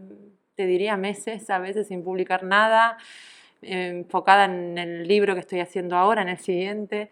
te 0.56 0.66
diría 0.66 0.96
meses 0.96 1.50
a 1.50 1.58
veces 1.58 1.88
sin 1.88 2.02
publicar 2.02 2.42
nada, 2.44 2.98
enfocada 3.62 4.46
en 4.46 4.78
el 4.78 5.08
libro 5.08 5.34
que 5.34 5.40
estoy 5.40 5.60
haciendo 5.60 5.96
ahora, 5.96 6.22
en 6.22 6.28
el 6.30 6.38
siguiente. 6.38 7.10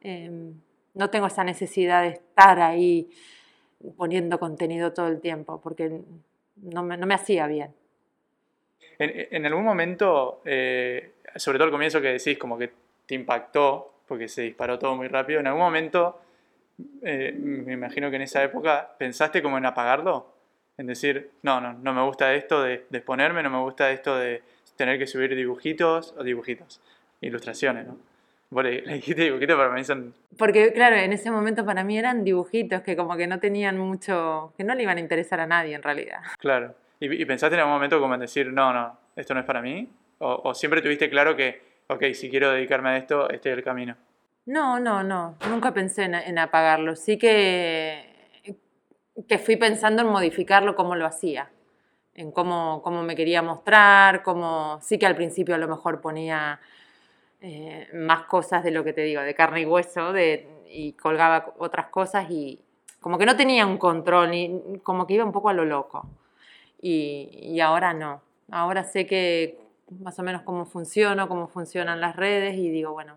Eh, 0.00 0.52
no 0.94 1.10
tengo 1.10 1.26
esa 1.26 1.44
necesidad 1.44 2.02
de 2.02 2.08
estar 2.08 2.60
ahí 2.60 3.10
poniendo 3.96 4.38
contenido 4.38 4.92
todo 4.92 5.08
el 5.08 5.20
tiempo, 5.20 5.60
porque 5.60 6.00
no 6.56 6.82
me, 6.82 6.96
no 6.96 7.06
me 7.06 7.14
hacía 7.14 7.46
bien. 7.46 7.74
En, 8.98 9.28
en 9.30 9.46
algún 9.46 9.64
momento, 9.64 10.42
eh, 10.44 11.14
sobre 11.36 11.58
todo 11.58 11.66
al 11.66 11.70
comienzo 11.70 12.00
que 12.00 12.08
decís 12.08 12.38
como 12.38 12.58
que 12.58 12.72
te 13.06 13.14
impactó, 13.14 13.94
porque 14.06 14.28
se 14.28 14.42
disparó 14.42 14.78
todo 14.78 14.96
muy 14.96 15.08
rápido, 15.08 15.40
en 15.40 15.46
algún 15.46 15.62
momento, 15.62 16.20
eh, 17.02 17.32
me 17.38 17.74
imagino 17.74 18.10
que 18.10 18.16
en 18.16 18.22
esa 18.22 18.42
época, 18.42 18.96
¿pensaste 18.98 19.42
como 19.42 19.58
en 19.58 19.66
apagarlo? 19.66 20.32
En 20.76 20.86
decir, 20.86 21.30
no, 21.42 21.60
no, 21.60 21.72
no 21.74 21.92
me 21.92 22.02
gusta 22.02 22.34
esto 22.34 22.62
de, 22.62 22.86
de 22.88 22.98
exponerme, 22.98 23.42
no 23.42 23.50
me 23.50 23.60
gusta 23.60 23.90
esto 23.90 24.16
de 24.16 24.42
tener 24.76 24.98
que 24.98 25.06
subir 25.06 25.34
dibujitos, 25.34 26.14
o 26.16 26.22
dibujitos, 26.22 26.80
ilustraciones, 27.20 27.86
¿no? 27.86 27.96
Vos 28.50 28.64
le, 28.64 28.80
le 28.82 28.94
dijiste 28.94 29.22
dibujitos, 29.24 29.56
pero 29.56 29.70
me 29.72 29.78
dicen, 29.78 30.14
Porque, 30.38 30.72
claro, 30.72 30.96
en 30.96 31.12
ese 31.12 31.30
momento 31.30 31.66
para 31.66 31.84
mí 31.84 31.98
eran 31.98 32.24
dibujitos 32.24 32.80
que 32.82 32.96
como 32.96 33.16
que 33.16 33.26
no 33.26 33.38
tenían 33.40 33.76
mucho, 33.78 34.54
que 34.56 34.64
no 34.64 34.74
le 34.74 34.82
iban 34.84 34.96
a 34.96 35.00
interesar 35.00 35.40
a 35.40 35.46
nadie 35.46 35.74
en 35.74 35.82
realidad. 35.82 36.20
claro. 36.38 36.74
¿Y, 37.00 37.22
y 37.22 37.24
pensaste 37.26 37.54
en 37.54 37.60
algún 37.60 37.74
momento 37.74 38.00
como 38.00 38.14
en 38.14 38.20
decir, 38.20 38.52
no, 38.52 38.72
no, 38.72 38.98
esto 39.14 39.32
no 39.32 39.40
es 39.40 39.46
para 39.46 39.62
mí? 39.62 39.88
¿O, 40.18 40.40
o 40.44 40.54
siempre 40.54 40.82
tuviste 40.82 41.08
claro 41.08 41.36
que, 41.36 41.62
ok, 41.86 42.06
si 42.12 42.28
quiero 42.28 42.50
dedicarme 42.50 42.88
a 42.88 42.96
esto, 42.96 43.30
este 43.30 43.52
es 43.52 43.58
el 43.58 43.62
camino? 43.62 43.96
No, 44.46 44.80
no, 44.80 45.04
no, 45.04 45.36
nunca 45.48 45.72
pensé 45.72 46.04
en, 46.04 46.14
en 46.16 46.38
apagarlo. 46.38 46.96
Sí 46.96 47.16
que, 47.16 48.32
que 49.28 49.38
fui 49.38 49.56
pensando 49.56 50.02
en 50.02 50.08
modificarlo 50.08 50.74
como 50.74 50.96
lo 50.96 51.06
hacía, 51.06 51.50
en 52.14 52.32
cómo, 52.32 52.80
cómo 52.82 53.02
me 53.04 53.14
quería 53.14 53.42
mostrar, 53.42 54.22
cómo, 54.22 54.80
sí 54.82 54.98
que 54.98 55.06
al 55.06 55.14
principio 55.14 55.54
a 55.54 55.58
lo 55.58 55.68
mejor 55.68 56.00
ponía 56.00 56.58
eh, 57.40 57.88
más 57.94 58.24
cosas 58.24 58.64
de 58.64 58.70
lo 58.70 58.82
que 58.84 58.92
te 58.92 59.02
digo, 59.02 59.22
de 59.22 59.34
carne 59.34 59.62
y 59.62 59.66
hueso, 59.66 60.12
y 60.70 60.92
colgaba 60.92 61.54
otras 61.58 61.86
cosas 61.86 62.30
y 62.30 62.60
como 63.00 63.16
que 63.16 63.26
no 63.26 63.36
tenía 63.36 63.66
un 63.66 63.78
control, 63.78 64.34
y 64.34 64.80
como 64.82 65.06
que 65.06 65.14
iba 65.14 65.24
un 65.24 65.32
poco 65.32 65.48
a 65.48 65.52
lo 65.52 65.64
loco. 65.64 66.06
Y, 66.80 67.58
ahora 67.60 67.92
no, 67.92 68.22
ahora 68.50 68.84
sé 68.84 69.06
que 69.06 69.58
más 70.00 70.18
o 70.18 70.22
menos 70.22 70.42
cómo 70.42 70.64
funciona, 70.64 71.26
cómo 71.26 71.48
funcionan 71.48 72.00
las 72.00 72.14
redes 72.16 72.56
y 72.56 72.70
digo, 72.70 72.92
bueno, 72.92 73.16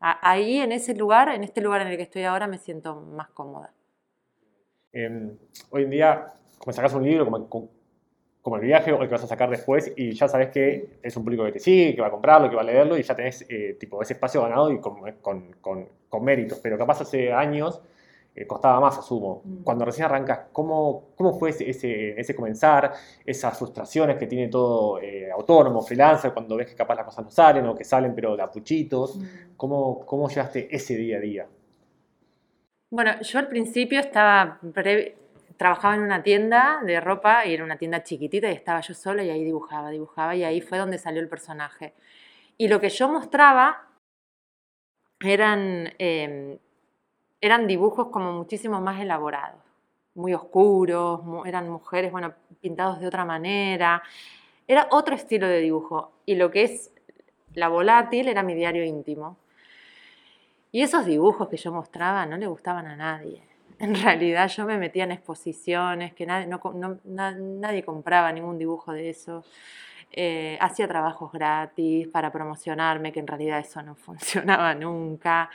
ahí 0.00 0.58
en 0.58 0.72
ese 0.72 0.94
lugar, 0.94 1.28
en 1.28 1.44
este 1.44 1.60
lugar 1.60 1.82
en 1.82 1.88
el 1.88 1.96
que 1.96 2.02
estoy 2.02 2.24
ahora, 2.24 2.46
me 2.46 2.58
siento 2.58 2.96
más 2.96 3.28
cómoda. 3.30 3.72
Eh, 4.92 5.36
hoy 5.70 5.84
en 5.84 5.90
día, 5.90 6.32
como 6.58 6.72
sacas 6.72 6.94
un 6.94 7.04
libro, 7.04 7.24
como, 7.24 7.68
como- 8.44 8.56
el 8.56 8.62
viaje 8.62 8.92
o 8.92 9.00
el 9.02 9.08
que 9.08 9.14
vas 9.14 9.24
a 9.24 9.26
sacar 9.26 9.48
después, 9.50 9.92
y 9.96 10.12
ya 10.12 10.28
sabes 10.28 10.50
que 10.50 10.98
es 11.02 11.16
un 11.16 11.24
público 11.24 11.44
que 11.44 11.52
te 11.52 11.58
sigue, 11.60 11.94
que 11.94 12.00
va 12.02 12.08
a 12.08 12.10
comprarlo, 12.10 12.48
que 12.50 12.56
va 12.56 12.62
a 12.62 12.64
leerlo, 12.64 12.96
y 12.98 13.02
ya 13.02 13.14
tenés 13.16 13.44
eh, 13.48 13.76
tipo, 13.80 14.00
ese 14.02 14.12
espacio 14.12 14.42
ganado 14.42 14.70
y 14.70 14.78
con, 14.80 14.96
con, 15.22 15.52
con- 15.62 15.88
con 16.10 16.22
méritos. 16.24 16.58
Pero 16.62 16.76
capaz 16.78 17.00
hace 17.00 17.32
años 17.32 17.80
eh, 18.36 18.46
costaba 18.46 18.80
más, 18.80 18.98
asumo. 18.98 19.42
Mm. 19.44 19.62
Cuando 19.62 19.84
recién 19.84 20.04
arrancas, 20.06 20.40
¿cómo, 20.52 21.04
cómo 21.16 21.38
fue 21.38 21.50
ese, 21.50 21.70
ese, 22.20 22.34
comenzar? 22.34 22.92
Esas 23.24 23.56
frustraciones 23.58 24.16
que 24.18 24.26
tiene 24.26 24.48
todo 24.48 25.00
eh, 25.00 25.30
autónomo, 25.30 25.80
freelancer, 25.82 26.32
cuando 26.34 26.56
ves 26.56 26.66
que 26.68 26.74
capaz 26.74 26.96
las 26.96 27.04
cosas 27.06 27.24
no 27.24 27.30
salen 27.30 27.66
o 27.66 27.74
que 27.74 27.84
salen 27.84 28.14
pero 28.14 28.36
de 28.36 28.42
apuchitos. 28.42 29.18
¿Cómo, 29.56 30.04
¿Cómo 30.04 30.28
llegaste 30.28 30.68
ese 30.70 30.96
día 30.96 31.16
a 31.18 31.20
día? 31.20 31.46
Bueno, 32.90 33.20
yo 33.22 33.38
al 33.38 33.48
principio 33.48 34.00
estaba 34.00 34.60
pre- 34.72 35.16
trabajaba 35.56 35.94
en 35.94 36.02
una 36.02 36.22
tienda 36.22 36.80
de 36.84 37.00
ropa 37.00 37.46
y 37.46 37.54
era 37.54 37.64
una 37.64 37.76
tienda 37.76 38.02
chiquitita 38.02 38.48
y 38.48 38.54
estaba 38.54 38.80
yo 38.80 38.94
sola 38.94 39.22
y 39.22 39.30
ahí 39.30 39.44
dibujaba, 39.44 39.90
dibujaba 39.90 40.34
y 40.34 40.44
ahí 40.44 40.60
fue 40.60 40.78
donde 40.78 40.98
salió 40.98 41.20
el 41.20 41.28
personaje. 41.28 41.94
Y 42.56 42.68
lo 42.68 42.80
que 42.80 42.88
yo 42.88 43.08
mostraba 43.08 43.88
eran, 45.20 45.92
eh, 45.98 46.58
eran 47.40 47.66
dibujos 47.66 48.08
como 48.08 48.32
muchísimo 48.32 48.80
más 48.80 49.00
elaborados, 49.00 49.60
muy 50.14 50.34
oscuros, 50.34 51.20
eran 51.46 51.68
mujeres, 51.68 52.12
bueno, 52.12 52.34
pintados 52.60 53.00
de 53.00 53.06
otra 53.06 53.24
manera. 53.24 54.02
Era 54.66 54.88
otro 54.90 55.14
estilo 55.14 55.46
de 55.46 55.60
dibujo. 55.60 56.12
Y 56.24 56.36
lo 56.36 56.50
que 56.50 56.64
es 56.64 56.92
la 57.54 57.68
volátil 57.68 58.28
era 58.28 58.42
mi 58.42 58.54
diario 58.54 58.84
íntimo. 58.84 59.36
Y 60.72 60.82
esos 60.82 61.04
dibujos 61.04 61.48
que 61.48 61.56
yo 61.56 61.72
mostraba 61.72 62.26
no 62.26 62.36
le 62.36 62.46
gustaban 62.46 62.86
a 62.86 62.96
nadie. 62.96 63.42
En 63.84 63.94
realidad 63.94 64.48
yo 64.48 64.64
me 64.64 64.78
metía 64.78 65.04
en 65.04 65.12
exposiciones, 65.12 66.14
que 66.14 66.24
nadie, 66.24 67.84
compraba 67.84 68.32
ningún 68.32 68.56
dibujo 68.58 68.92
de 68.92 69.10
eso. 69.10 69.44
Eh, 70.10 70.56
hacía 70.58 70.88
trabajos 70.88 71.30
gratis 71.32 72.08
para 72.08 72.32
promocionarme, 72.32 73.12
que 73.12 73.20
en 73.20 73.26
realidad 73.26 73.58
eso 73.58 73.82
no 73.82 73.94
funcionaba 74.06 74.74
nunca. 74.74 75.50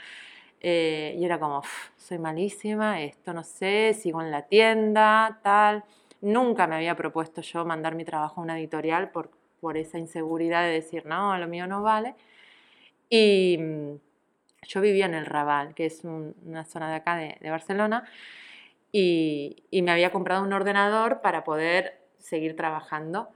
Eh, 0.60 1.16
y 1.18 1.24
era 1.24 1.40
como, 1.40 1.62
soy 1.96 2.18
malísima, 2.18 3.00
esto 3.02 3.32
no 3.32 3.42
sé, 3.42 3.94
sigo 3.94 4.22
en 4.22 4.30
la 4.30 4.42
tienda, 4.42 5.40
tal. 5.42 5.82
Nunca 6.20 6.68
me 6.68 6.76
había 6.76 6.94
propuesto 6.94 7.40
yo 7.40 7.64
mandar 7.64 7.96
mi 7.96 8.04
trabajo 8.04 8.40
a 8.40 8.44
una 8.44 8.58
editorial 8.60 9.10
por, 9.10 9.30
por 9.60 9.76
esa 9.76 9.98
inseguridad 9.98 10.62
de 10.62 10.70
decir, 10.70 11.04
no, 11.04 11.36
lo 11.36 11.48
mío 11.48 11.66
no 11.66 11.82
vale. 11.82 12.14
Y 13.08 13.58
mm, 13.58 13.94
yo 14.66 14.80
vivía 14.80 15.06
en 15.06 15.14
el 15.14 15.26
Raval, 15.26 15.74
que 15.74 15.86
es 15.86 16.04
una 16.04 16.64
zona 16.64 16.90
de 16.90 16.96
acá 16.96 17.16
de, 17.16 17.50
Barcelona, 17.50 18.04
y, 18.92 19.64
y, 19.70 19.82
me 19.82 19.92
había 19.92 20.10
comprado 20.10 20.42
un 20.42 20.52
ordenador 20.52 21.20
para 21.20 21.44
poder 21.44 22.00
seguir 22.18 22.56
trabajando. 22.56 23.28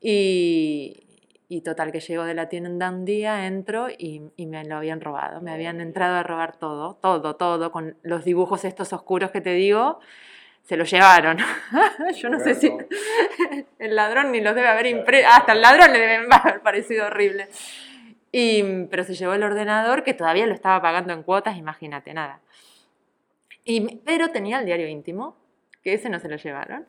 Y, 0.00 1.04
y 1.48 1.62
total, 1.62 1.92
que 1.92 2.00
llego 2.00 2.24
de 2.24 2.34
la 2.34 2.48
tienda 2.48 2.90
un 2.90 3.04
día, 3.06 3.46
entro 3.46 3.88
y, 3.88 4.22
y, 4.36 4.46
me 4.46 4.64
lo 4.64 4.76
habían 4.76 5.00
robado. 5.00 5.40
Me 5.40 5.50
habían 5.50 5.80
entrado 5.80 6.16
a 6.16 6.22
robar 6.22 6.56
todo, 6.58 6.96
todo, 6.96 7.36
todo, 7.36 7.72
con 7.72 7.96
los 8.02 8.24
dibujos 8.24 8.64
estos 8.64 8.92
oscuros 8.92 9.30
que 9.30 9.40
te 9.40 9.54
digo, 9.54 9.98
se 10.62 10.76
lo 10.76 10.84
llevaron. 10.84 11.38
Yo 12.16 12.28
no 12.28 12.38
sé 12.40 12.54
si 12.54 12.70
el 13.78 13.96
ladrón 13.96 14.32
ni 14.32 14.42
los 14.42 14.54
debe 14.54 14.68
haber 14.68 14.86
impreso, 14.86 15.26
hasta 15.30 15.52
el 15.52 15.62
ladrón 15.62 15.92
le 15.92 15.98
debe 15.98 16.26
haber 16.30 16.60
parecido 16.60 17.06
horrible. 17.06 17.48
Y, 18.30 18.84
pero 18.90 19.04
se 19.04 19.14
llevó 19.14 19.32
el 19.34 19.42
ordenador 19.42 20.04
que 20.04 20.14
todavía 20.14 20.46
lo 20.46 20.54
estaba 20.54 20.82
pagando 20.82 21.12
en 21.12 21.22
cuotas, 21.22 21.56
imagínate, 21.56 22.12
nada. 22.12 22.40
Y, 23.64 23.96
pero 23.98 24.30
tenía 24.30 24.58
el 24.58 24.66
diario 24.66 24.88
íntimo, 24.88 25.36
que 25.82 25.94
ese 25.94 26.08
no 26.10 26.18
se 26.18 26.28
lo 26.28 26.36
llevaron. 26.36 26.86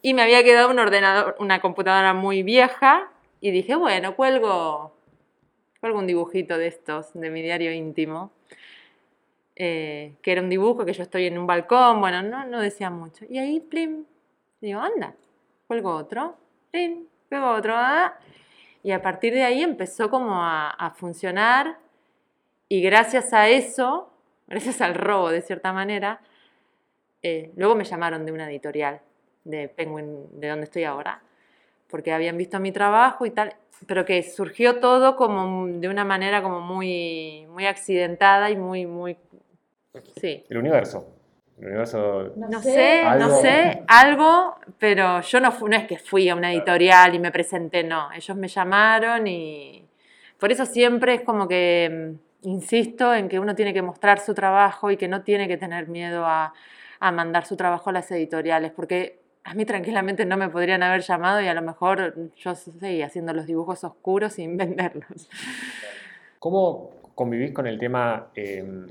Y 0.00 0.14
me 0.14 0.22
había 0.22 0.42
quedado 0.44 0.70
un 0.70 0.78
ordenador, 0.78 1.36
una 1.38 1.60
computadora 1.60 2.14
muy 2.14 2.42
vieja, 2.42 3.10
y 3.40 3.50
dije, 3.50 3.74
bueno, 3.74 4.14
cuelgo, 4.14 4.96
cuelgo 5.80 5.98
un 5.98 6.06
dibujito 6.06 6.56
de 6.56 6.68
estos, 6.68 7.12
de 7.14 7.30
mi 7.30 7.42
diario 7.42 7.72
íntimo. 7.72 8.32
Eh, 9.54 10.14
que 10.22 10.32
era 10.32 10.40
un 10.40 10.48
dibujo 10.48 10.86
que 10.86 10.94
yo 10.94 11.02
estoy 11.02 11.26
en 11.26 11.38
un 11.38 11.46
balcón, 11.46 12.00
bueno, 12.00 12.22
no, 12.22 12.46
no 12.46 12.60
decía 12.60 12.88
mucho. 12.88 13.26
Y 13.28 13.38
ahí, 13.38 13.60
plim, 13.60 14.04
digo, 14.60 14.80
anda, 14.80 15.14
cuelgo 15.66 15.94
otro, 15.94 16.36
plim, 16.70 17.04
cuelgo 17.28 17.50
otro, 17.50 17.74
ah. 17.76 18.18
Y 18.82 18.92
a 18.92 19.02
partir 19.02 19.32
de 19.34 19.42
ahí 19.42 19.62
empezó 19.62 20.10
como 20.10 20.34
a, 20.36 20.94
funcionar 20.96 21.78
y 22.68 22.82
gracias 22.82 23.32
a 23.32 23.48
eso, 23.48 24.12
gracias 24.46 24.80
al 24.80 24.94
robo 24.94 25.30
de 25.30 25.42
cierta 25.42 25.72
manera, 25.72 26.20
eh, 27.22 27.52
luego 27.56 27.74
me 27.74 27.84
llamaron 27.84 28.26
de 28.26 28.32
una 28.32 28.50
editorial 28.50 29.00
de 29.44 29.68
Penguin, 29.68 30.40
de 30.40 30.48
donde 30.48 30.64
estoy 30.64 30.84
ahora, 30.84 31.22
porque 31.88 32.12
habían 32.12 32.36
visto 32.36 32.58
mi 32.58 32.72
trabajo 32.72 33.26
y 33.26 33.30
tal, 33.30 33.54
pero 33.86 34.04
que 34.04 34.22
surgió 34.22 34.80
todo 34.80 35.16
como 35.16 35.66
de 35.66 35.88
una 35.88 36.04
manera 36.04 36.42
como 36.42 36.60
muy, 36.60 37.46
muy 37.48 37.66
accidentada 37.66 38.50
y 38.50 38.56
muy, 38.56 38.86
muy 38.86 39.16
Sí. 40.20 40.44
El 40.48 40.58
universo. 40.58 41.06
El 41.62 41.68
universo. 41.68 42.32
No, 42.34 42.60
sé, 42.60 43.04
no 43.20 43.30
sé, 43.40 43.84
algo, 43.86 44.56
pero 44.78 45.20
yo 45.20 45.38
no, 45.38 45.54
no 45.60 45.76
es 45.76 45.86
que 45.86 45.96
fui 45.96 46.28
a 46.28 46.34
una 46.34 46.52
editorial 46.52 47.14
y 47.14 47.20
me 47.20 47.30
presenté, 47.30 47.84
no. 47.84 48.10
Ellos 48.12 48.36
me 48.36 48.48
llamaron 48.48 49.28
y. 49.28 49.86
Por 50.40 50.50
eso 50.50 50.66
siempre 50.66 51.14
es 51.14 51.20
como 51.20 51.46
que 51.46 52.18
mm, 52.42 52.48
insisto 52.48 53.14
en 53.14 53.28
que 53.28 53.38
uno 53.38 53.54
tiene 53.54 53.72
que 53.72 53.80
mostrar 53.80 54.18
su 54.18 54.34
trabajo 54.34 54.90
y 54.90 54.96
que 54.96 55.06
no 55.06 55.22
tiene 55.22 55.46
que 55.46 55.56
tener 55.56 55.86
miedo 55.86 56.26
a, 56.26 56.52
a 56.98 57.12
mandar 57.12 57.46
su 57.46 57.56
trabajo 57.56 57.90
a 57.90 57.92
las 57.92 58.10
editoriales, 58.10 58.72
porque 58.72 59.20
a 59.44 59.54
mí 59.54 59.64
tranquilamente 59.64 60.26
no 60.26 60.36
me 60.36 60.48
podrían 60.48 60.82
haber 60.82 61.02
llamado 61.02 61.40
y 61.40 61.46
a 61.46 61.54
lo 61.54 61.62
mejor 61.62 62.32
yo 62.38 62.56
seguía 62.56 63.06
haciendo 63.06 63.32
los 63.34 63.46
dibujos 63.46 63.84
oscuros 63.84 64.32
sin 64.32 64.56
venderlos. 64.56 65.30
¿Cómo 66.40 66.90
convivís 67.14 67.52
con 67.52 67.68
el 67.68 67.78
tema 67.78 68.30
em, 68.34 68.88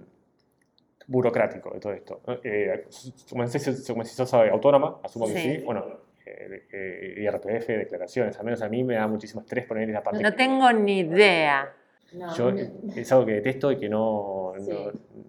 burocrático 1.11 1.73
de 1.73 1.79
todo 1.79 1.93
esto. 1.93 2.21
Eh, 2.43 2.85
como 3.29 3.47
si 3.47 3.59
sos 3.59 4.33
autónoma, 4.33 4.99
asumo 5.03 5.27
que 5.27 5.33
sí, 5.33 5.57
bueno, 5.63 5.85
eh, 6.25 6.67
eh, 6.71 7.15
IRPF, 7.17 7.67
declaraciones, 7.67 8.37
al 8.39 8.45
menos 8.45 8.61
a 8.61 8.69
mí 8.69 8.83
me 8.83 8.95
da 8.95 9.07
muchísimo 9.07 9.41
estrés 9.41 9.65
poner 9.65 9.89
esa 9.89 10.01
parte. 10.01 10.23
No 10.23 10.33
tengo 10.33 10.71
ni 10.71 10.99
idea. 10.99 11.73
Yo 12.35 12.49
es 12.49 13.11
algo 13.11 13.25
que 13.25 13.33
detesto 13.33 13.71
y 13.71 13.77
que 13.77 13.87
no, 13.87 14.53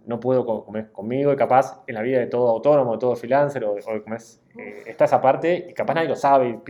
no, 0.07 0.19
puedo 0.19 0.45
conmigo 0.93 1.33
y 1.33 1.37
capaz 1.37 1.85
en 1.87 1.95
la 1.95 2.03
vida 2.03 2.19
de 2.19 2.27
todo 2.27 2.49
autónomo, 2.51 2.93
de 2.93 2.99
todo 2.99 3.15
freelancer 3.15 3.65
o, 3.65 3.77
como 4.03 4.17
es, 4.17 4.43
eh, 4.59 4.83
está 4.87 5.05
esa 5.05 5.21
parte 5.21 5.67
y 5.69 5.75
capaz 5.75 5.95
nadie 5.95 6.09
lo 6.09 6.17
sabe 6.17 6.61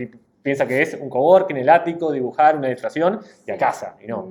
piensa 0.43 0.67
que 0.67 0.81
es 0.81 0.93
un 0.93 1.09
coworking, 1.09 1.57
el 1.57 1.69
ático, 1.69 2.11
dibujar 2.11 2.57
una 2.57 2.67
ilustración 2.67 3.21
y 3.47 3.51
a 3.51 3.57
casa 3.57 3.95
y 4.01 4.07
no. 4.07 4.29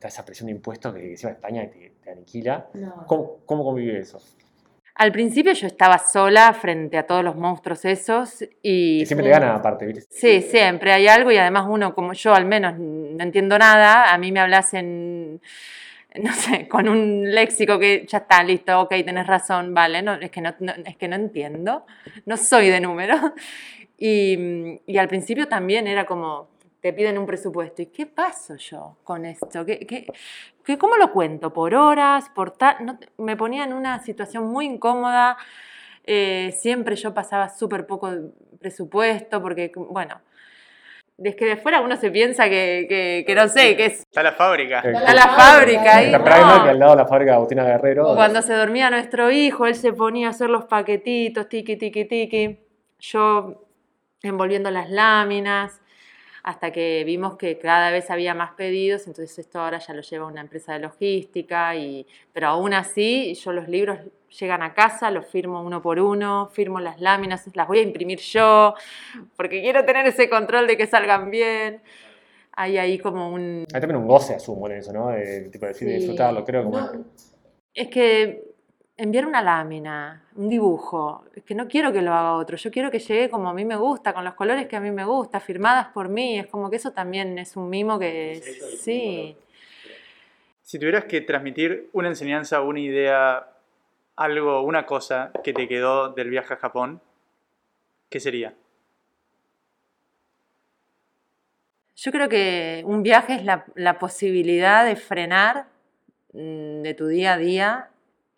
Está 0.00 0.08
esa 0.08 0.24
presión 0.24 0.46
de 0.46 0.52
impuestos 0.52 0.94
que 0.94 1.10
encima 1.10 1.32
España 1.32 1.70
te, 1.70 1.92
te 2.02 2.10
aniquila. 2.10 2.68
¿Cómo, 3.06 3.40
¿Cómo, 3.44 3.62
convive 3.64 3.98
eso? 3.98 4.18
Al 4.94 5.12
principio 5.12 5.52
yo 5.52 5.66
estaba 5.66 5.98
sola 5.98 6.54
frente 6.54 6.96
a 6.96 7.06
todos 7.06 7.22
los 7.22 7.36
monstruos 7.36 7.84
esos 7.84 8.42
y... 8.62 9.04
siempre 9.04 9.24
te 9.24 9.30
gana 9.30 9.54
aparte, 9.54 9.84
¿viste? 9.84 10.06
Sí, 10.08 10.40
siempre 10.40 10.92
hay 10.92 11.06
algo 11.06 11.30
y 11.30 11.36
además 11.36 11.66
uno 11.68 11.94
como 11.94 12.14
yo 12.14 12.32
al 12.32 12.46
menos 12.46 12.78
no 12.78 13.22
entiendo 13.22 13.58
nada, 13.58 14.10
a 14.10 14.16
mí 14.16 14.32
me 14.32 14.40
hablas 14.40 14.72
en, 14.72 15.42
no 16.14 16.32
sé, 16.32 16.66
con 16.66 16.88
un 16.88 17.30
léxico 17.30 17.78
que 17.78 18.06
ya 18.08 18.18
está, 18.18 18.42
listo, 18.42 18.80
ok, 18.80 18.88
tenés 19.04 19.26
razón, 19.26 19.74
vale, 19.74 20.00
no, 20.00 20.14
es, 20.14 20.30
que 20.30 20.40
no, 20.40 20.54
es 20.86 20.96
que 20.96 21.08
no 21.08 21.16
entiendo, 21.16 21.84
no 22.24 22.36
soy 22.38 22.68
de 22.68 22.80
número. 22.80 23.16
Y, 24.02 24.80
y 24.86 24.96
al 24.96 25.08
principio 25.08 25.46
también 25.46 25.86
era 25.86 26.06
como, 26.06 26.48
te 26.80 26.92
piden 26.92 27.18
un 27.18 27.26
presupuesto. 27.26 27.82
¿Y 27.82 27.86
qué 27.86 28.06
paso 28.06 28.56
yo 28.56 28.96
con 29.04 29.24
esto? 29.24 29.64
¿Qué, 29.64 29.86
qué, 29.86 30.78
cómo 30.78 30.96
lo 30.96 31.12
cuento? 31.12 31.52
¿Por 31.52 31.74
horas? 31.74 32.30
¿Por 32.34 32.52
tal? 32.52 32.98
me 33.18 33.36
ponía 33.36 33.64
en 33.64 33.72
una 33.72 34.02
situación 34.02 34.44
muy 34.44 34.66
incómoda. 34.66 35.36
Eh, 36.04 36.54
siempre 36.58 36.96
yo 36.96 37.12
pasaba 37.12 37.48
súper 37.48 37.86
poco 37.86 38.10
presupuesto 38.58 39.40
porque, 39.42 39.70
bueno, 39.74 40.20
es 41.22 41.36
que 41.36 41.44
de 41.44 41.56
fuera 41.56 41.82
uno 41.82 41.96
se 41.96 42.10
piensa 42.10 42.48
que, 42.48 43.24
que, 43.26 43.34
no 43.34 43.46
sé, 43.48 43.76
que 43.76 43.86
es... 43.86 44.00
Está 44.00 44.22
la 44.22 44.32
fábrica. 44.32 44.80
Está 44.80 45.12
la 45.12 45.28
fábrica. 45.28 45.98
Ahí, 45.98 46.10
no. 46.10 46.24
que 46.64 46.70
al 46.70 46.78
lado 46.78 46.92
de 46.92 46.96
la 46.96 47.06
fábrica 47.06 47.34
Agustina 47.34 47.64
Guerrero. 47.64 48.14
Cuando 48.14 48.40
se 48.40 48.54
dormía 48.54 48.88
nuestro 48.88 49.30
hijo, 49.30 49.66
él 49.66 49.74
se 49.74 49.92
ponía 49.92 50.28
a 50.28 50.30
hacer 50.30 50.48
los 50.48 50.64
paquetitos, 50.64 51.48
tiki, 51.48 51.76
tiki, 51.76 52.06
tiki. 52.06 52.58
Yo 53.00 53.66
envolviendo 54.22 54.70
las 54.70 54.88
láminas 54.90 55.79
hasta 56.42 56.72
que 56.72 57.02
vimos 57.04 57.36
que 57.36 57.58
cada 57.58 57.90
vez 57.90 58.10
había 58.10 58.34
más 58.34 58.52
pedidos, 58.52 59.06
entonces 59.06 59.38
esto 59.38 59.60
ahora 59.60 59.78
ya 59.78 59.94
lo 59.94 60.02
lleva 60.02 60.26
una 60.26 60.40
empresa 60.40 60.72
de 60.72 60.80
logística, 60.80 61.76
y, 61.76 62.06
pero 62.32 62.48
aún 62.48 62.74
así 62.74 63.34
yo 63.34 63.52
los 63.52 63.68
libros 63.68 63.98
llegan 64.38 64.62
a 64.62 64.74
casa, 64.74 65.10
los 65.10 65.26
firmo 65.26 65.62
uno 65.62 65.82
por 65.82 65.98
uno, 65.98 66.48
firmo 66.52 66.80
las 66.80 67.00
láminas, 67.00 67.44
las 67.54 67.68
voy 67.68 67.80
a 67.80 67.82
imprimir 67.82 68.20
yo, 68.20 68.74
porque 69.36 69.60
quiero 69.60 69.84
tener 69.84 70.06
ese 70.06 70.28
control 70.30 70.66
de 70.66 70.76
que 70.76 70.86
salgan 70.86 71.30
bien. 71.30 71.82
Hay 72.52 72.78
ahí 72.78 72.98
como 72.98 73.30
un... 73.30 73.66
Hay 73.72 73.80
también 73.80 74.00
un 74.00 74.08
goce, 74.08 74.34
asumo, 74.34 74.66
en 74.68 74.78
eso, 74.78 74.92
¿no? 74.92 75.08
De, 75.08 75.48
tipo, 75.50 75.66
decir, 75.66 75.88
disfrutarlo, 75.88 76.44
creo. 76.44 76.64
Como... 76.64 76.78
es 77.72 77.88
que 77.88 78.49
enviar 79.00 79.24
una 79.26 79.40
lámina, 79.40 80.22
un 80.36 80.50
dibujo, 80.50 81.24
es 81.34 81.42
que 81.42 81.54
no 81.54 81.66
quiero 81.66 81.90
que 81.90 82.02
lo 82.02 82.12
haga 82.12 82.34
otro, 82.34 82.58
yo 82.58 82.70
quiero 82.70 82.90
que 82.90 82.98
llegue 82.98 83.30
como 83.30 83.48
a 83.48 83.54
mí 83.54 83.64
me 83.64 83.76
gusta, 83.76 84.12
con 84.12 84.24
los 84.24 84.34
colores 84.34 84.66
que 84.66 84.76
a 84.76 84.80
mí 84.80 84.90
me 84.90 85.04
gusta, 85.04 85.40
firmadas 85.40 85.88
por 85.88 86.10
mí, 86.10 86.38
es 86.38 86.46
como 86.46 86.68
que 86.68 86.76
eso 86.76 86.92
también 86.92 87.38
es 87.38 87.56
un 87.56 87.70
mimo 87.70 87.98
que 87.98 88.42
sí. 88.78 89.36
Si 90.62 90.78
tuvieras 90.78 91.06
que 91.06 91.22
transmitir 91.22 91.88
una 91.94 92.08
enseñanza, 92.08 92.60
una 92.60 92.80
idea, 92.80 93.48
algo, 94.16 94.62
una 94.62 94.84
cosa 94.84 95.32
que 95.42 95.54
te 95.54 95.66
quedó 95.66 96.10
del 96.10 96.28
viaje 96.28 96.52
a 96.52 96.58
Japón, 96.58 97.00
¿qué 98.10 98.20
sería? 98.20 98.52
Yo 101.96 102.12
creo 102.12 102.28
que 102.28 102.82
un 102.84 103.02
viaje 103.02 103.34
es 103.34 103.44
la, 103.44 103.64
la 103.74 103.98
posibilidad 103.98 104.84
de 104.84 104.96
frenar 104.96 105.68
mm, 106.34 106.82
de 106.82 106.94
tu 106.94 107.06
día 107.06 107.32
a 107.32 107.38
día 107.38 107.90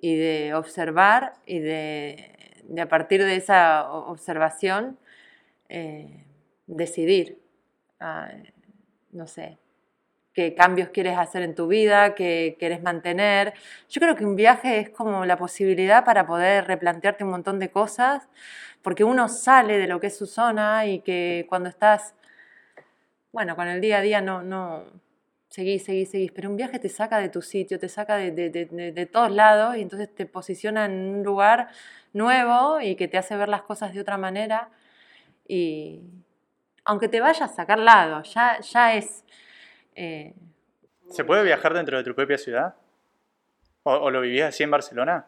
y 0.02 0.16
de 0.16 0.52
observar 0.54 1.34
y 1.46 1.60
de, 1.60 2.52
a 2.78 2.86
partir 2.86 3.24
de 3.24 3.36
esa 3.36 3.88
observación 3.88 4.98
eh, 5.68 6.26
decidir, 6.66 7.40
ah, 8.00 8.28
no 9.12 9.28
sé, 9.28 9.58
qué 10.34 10.56
cambios 10.56 10.88
quieres 10.88 11.16
hacer 11.16 11.42
en 11.42 11.54
tu 11.54 11.68
vida, 11.68 12.16
qué 12.16 12.56
quieres 12.58 12.82
mantener. 12.82 13.54
Yo 13.88 14.00
creo 14.00 14.16
que 14.16 14.24
un 14.26 14.34
viaje 14.34 14.80
es 14.80 14.90
como 14.90 15.24
la 15.24 15.36
posibilidad 15.36 16.04
para 16.04 16.26
poder 16.26 16.66
replantearte 16.66 17.22
un 17.22 17.30
montón 17.30 17.60
de 17.60 17.70
cosas, 17.70 18.28
porque 18.82 19.04
uno 19.04 19.28
sale 19.28 19.78
de 19.78 19.86
lo 19.86 20.00
que 20.00 20.08
es 20.08 20.18
su 20.18 20.26
zona 20.26 20.84
y 20.86 20.98
que 20.98 21.46
cuando 21.48 21.68
estás, 21.68 22.16
bueno, 23.30 23.54
con 23.54 23.68
el 23.68 23.80
día 23.80 23.98
a 23.98 24.00
día 24.00 24.20
no, 24.20 24.42
no, 24.42 24.84
seguís, 25.52 25.84
seguís, 25.84 26.10
seguís, 26.10 26.32
pero 26.32 26.48
un 26.48 26.56
viaje 26.56 26.78
te 26.78 26.88
saca 26.88 27.18
de 27.18 27.28
tu 27.28 27.42
sitio, 27.42 27.78
te 27.78 27.88
saca 27.88 28.16
de, 28.16 28.30
de- 28.30 28.48
de- 28.50 28.64
de- 28.66 28.92
de 28.92 29.06
todos 29.06 29.30
lados 29.30 29.76
y 29.76 29.82
entonces 29.82 30.08
te 30.14 30.24
posiciona 30.24 30.86
en 30.86 30.92
un 31.16 31.22
lugar 31.22 31.68
nuevo 32.14 32.80
y 32.80 32.96
que 32.96 33.06
te 33.06 33.18
hace 33.18 33.36
ver 33.36 33.48
las 33.50 33.62
cosas 33.62 33.92
de 33.92 34.00
otra 34.00 34.16
manera. 34.16 34.70
Y 35.46 36.00
aunque 36.86 37.08
te 37.08 37.20
vayas 37.20 37.42
a 37.50 37.54
sacar 37.54 37.78
lado, 37.78 38.22
ya, 38.22 38.60
ya 38.60 38.94
es... 38.94 39.24
eh, 39.94 40.34
¿Se 41.10 41.22
puede 41.24 41.42
viajar 41.44 41.74
dentro 41.74 41.98
de 41.98 42.04
tu 42.04 42.14
propia 42.14 42.38
ciudad? 42.38 42.74
¿O, 43.82 43.92
o 43.92 44.10
lo 44.10 44.22
vivías 44.22 44.48
así 44.48 44.62
en 44.62 44.70
Barcelona? 44.70 45.26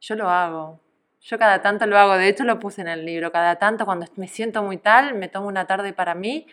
Yo 0.00 0.14
lo 0.16 0.28
hago. 0.28 0.80
Yo 1.22 1.38
cada 1.38 1.62
tanto 1.62 1.86
lo 1.86 1.96
hago. 1.96 2.16
De 2.18 2.28
hecho, 2.28 2.44
lo 2.44 2.60
puse 2.60 2.82
en 2.82 2.88
el 2.88 3.06
libro. 3.06 3.32
Cada 3.32 3.56
tanto, 3.56 3.86
cuando 3.86 4.04
me 4.16 4.28
siento 4.28 4.62
muy 4.62 4.76
tal, 4.76 5.14
me 5.14 5.28
tomo 5.28 5.48
una 5.48 5.66
tarde 5.66 5.94
para 5.94 6.14
mí 6.14 6.46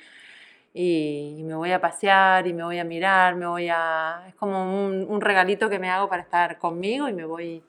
y, 0.74 1.36
y 1.40 1.44
me 1.44 1.56
voy 1.56 1.72
a 1.72 1.82
pasear 1.82 2.48
y 2.48 2.54
me 2.54 2.64
voy 2.64 2.80
a 2.80 2.84
mirar. 2.84 3.36
Me 3.36 3.46
voy 3.48 3.68
a. 3.70 4.26
Es 4.28 4.36
como 4.36 4.86
un, 4.86 5.06
un 5.10 5.22
regalito 5.22 5.70
que 5.70 5.80
me 5.80 5.90
hago 5.90 6.08
para 6.10 6.22
estar 6.24 6.58
conmigo 6.58 7.08
y 7.08 7.14
me 7.14 7.26
voy. 7.26 7.64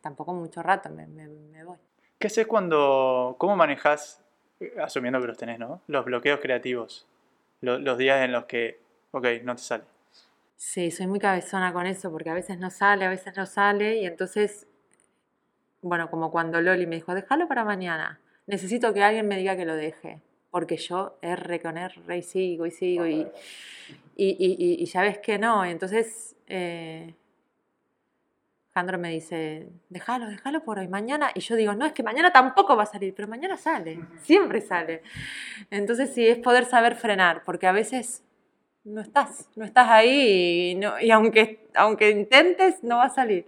Tampoco 0.00 0.32
mucho 0.34 0.62
rato, 0.62 0.88
me, 0.90 1.06
me- 1.06 1.26
me 1.28 1.64
voy. 1.64 1.76
¿Qué 2.18 2.26
haces 2.28 2.46
cuando... 2.46 3.36
¿Cómo 3.38 3.54
manejas, 3.56 4.20
asumiendo 4.82 5.20
que 5.20 5.26
los 5.28 5.36
tenés, 5.36 5.58
¿no? 5.58 5.82
Los 5.86 6.04
bloqueos 6.04 6.40
creativos. 6.40 7.06
Lo- 7.60 7.78
los 7.78 7.98
días 7.98 8.24
en 8.24 8.32
los 8.32 8.44
que, 8.46 8.80
ok, 9.12 9.26
no 9.44 9.54
te 9.56 9.62
sale. 9.62 9.84
Sí, 10.56 10.90
soy 10.90 11.06
muy 11.06 11.20
cabezona 11.20 11.72
con 11.72 11.86
eso 11.86 12.10
porque 12.10 12.30
a 12.30 12.34
veces 12.34 12.58
no 12.58 12.70
sale, 12.70 13.04
a 13.04 13.08
veces 13.10 13.36
no 13.36 13.46
sale 13.46 13.98
y 13.98 14.06
entonces, 14.06 14.66
bueno, 15.82 16.10
como 16.10 16.30
cuando 16.30 16.60
Loli 16.60 16.86
me 16.86 16.96
dijo, 16.96 17.14
déjalo 17.14 17.46
para 17.46 17.64
mañana, 17.64 18.18
necesito 18.46 18.92
que 18.92 19.02
alguien 19.04 19.28
me 19.28 19.36
diga 19.36 19.56
que 19.56 19.64
lo 19.64 19.76
deje, 19.76 20.20
porque 20.50 20.76
yo 20.76 21.18
R 21.22 21.60
con 21.60 21.76
R 21.78 22.16
y 22.16 22.22
sigo 22.22 22.66
y 22.66 22.70
sigo 22.70 23.06
y, 23.06 23.26
y, 24.16 24.26
y, 24.26 24.56
y- 24.58 24.82
y 24.82 24.86
ya 24.86 25.02
ves 25.02 25.18
que 25.18 25.38
no, 25.38 25.66
y 25.66 25.70
entonces 25.70 26.36
eh, 26.46 27.14
Jandro 28.74 28.98
me 28.98 29.10
dice, 29.10 29.68
déjalo, 29.88 30.28
déjalo 30.28 30.62
por 30.62 30.78
hoy, 30.78 30.86
mañana, 30.88 31.30
y 31.34 31.40
yo 31.40 31.56
digo, 31.56 31.74
no, 31.74 31.84
es 31.86 31.92
que 31.92 32.02
mañana 32.02 32.32
tampoco 32.32 32.76
va 32.76 32.84
a 32.84 32.86
salir, 32.86 33.12
pero 33.14 33.26
mañana 33.26 33.56
sale, 33.56 33.98
siempre 34.22 34.60
sale. 34.60 35.02
Entonces 35.70 36.12
sí, 36.14 36.26
es 36.26 36.38
poder 36.38 36.64
saber 36.64 36.94
frenar, 36.94 37.42
porque 37.44 37.66
a 37.66 37.72
veces 37.72 38.22
no 38.84 39.00
estás, 39.00 39.48
no 39.56 39.64
estás 39.64 39.88
ahí 39.88 40.70
y, 40.70 40.74
no- 40.76 40.98
y 41.00 41.10
aunque, 41.10 41.66
aunque 41.74 42.10
intentes, 42.10 42.82
no 42.84 42.98
va 42.98 43.04
a 43.06 43.10
salir. 43.10 43.46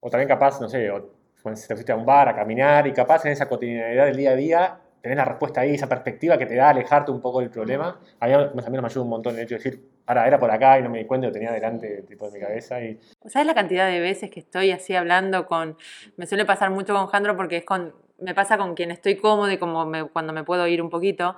O 0.00 0.08
también 0.10 0.28
capaz, 0.28 0.60
no 0.60 0.68
sé, 0.68 0.90
o 0.90 1.10
cuando 1.42 1.60
te 1.60 1.74
fuiste 1.74 1.90
a 1.92 1.96
un 1.96 2.06
bar 2.06 2.28
a 2.28 2.36
caminar 2.36 2.86
y 2.86 2.92
capaz 2.92 3.24
en 3.26 3.32
esa 3.32 3.48
cotidianidad 3.48 4.06
del 4.06 4.16
día 4.16 4.30
a 4.30 4.36
día 4.36 4.80
tenés 5.02 5.18
la 5.18 5.24
respuesta 5.24 5.60
ahí, 5.62 5.74
esa 5.74 5.88
perspectiva 5.88 6.38
que 6.38 6.46
te 6.46 6.54
da 6.54 6.70
alejarte 6.70 7.10
un 7.10 7.20
poco 7.20 7.40
del 7.40 7.50
problema. 7.50 7.98
A 8.20 8.26
mí 8.26 8.32
también 8.62 8.80
me 8.82 8.86
ayuda 8.86 9.02
un 9.02 9.10
montón 9.10 9.34
el 9.34 9.40
hecho 9.42 9.56
de 9.56 9.62
decir, 9.62 9.84
ahora 10.06 10.26
era 10.26 10.38
por 10.38 10.50
acá 10.50 10.78
y 10.78 10.82
no 10.82 10.90
me 10.90 10.98
di 10.98 11.04
cuenta, 11.06 11.26
lo 11.26 11.32
tenía 11.32 11.50
delante 11.52 12.02
tipo 12.02 12.26
de 12.26 12.32
mi 12.38 12.40
cabeza 12.40 12.80
y 12.82 12.98
¿Sabes 13.26 13.46
la 13.46 13.54
cantidad 13.54 13.88
de 13.88 14.00
veces 14.00 14.30
que 14.30 14.40
estoy 14.40 14.70
así 14.70 14.94
hablando 14.94 15.46
con... 15.46 15.76
Me 16.16 16.26
suele 16.26 16.44
pasar 16.44 16.70
mucho 16.70 16.94
con 16.94 17.06
Jandro 17.08 17.36
porque 17.36 17.58
es 17.58 17.64
con... 17.64 17.94
Me 18.18 18.34
pasa 18.34 18.56
con 18.56 18.74
quien 18.74 18.90
estoy 18.92 19.16
cómodo 19.16 19.50
y 19.50 19.58
como 19.58 19.84
me- 19.84 20.04
cuando 20.08 20.32
me 20.32 20.44
puedo 20.44 20.66
ir 20.68 20.80
un 20.80 20.88
poquito. 20.90 21.34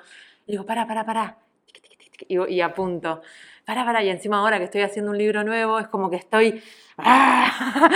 Y 0.47 0.53
digo, 0.53 0.67
para, 0.67 0.87
para, 0.87 1.07
para. 1.07 1.39
Y, 2.29 2.39
y 2.55 2.61
apunto. 2.61 3.23
Para, 3.65 3.85
para. 3.87 4.03
Y 4.03 4.11
encima 4.11 4.39
ahora 4.41 4.59
que 4.59 4.65
estoy 4.65 4.83
haciendo 4.83 5.11
un 5.11 5.17
libro 5.19 5.43
nuevo, 5.45 5.79
es 5.79 5.89
como 5.89 6.11
que 6.11 6.17
estoy... 6.17 6.62
¡ah! 6.99 7.89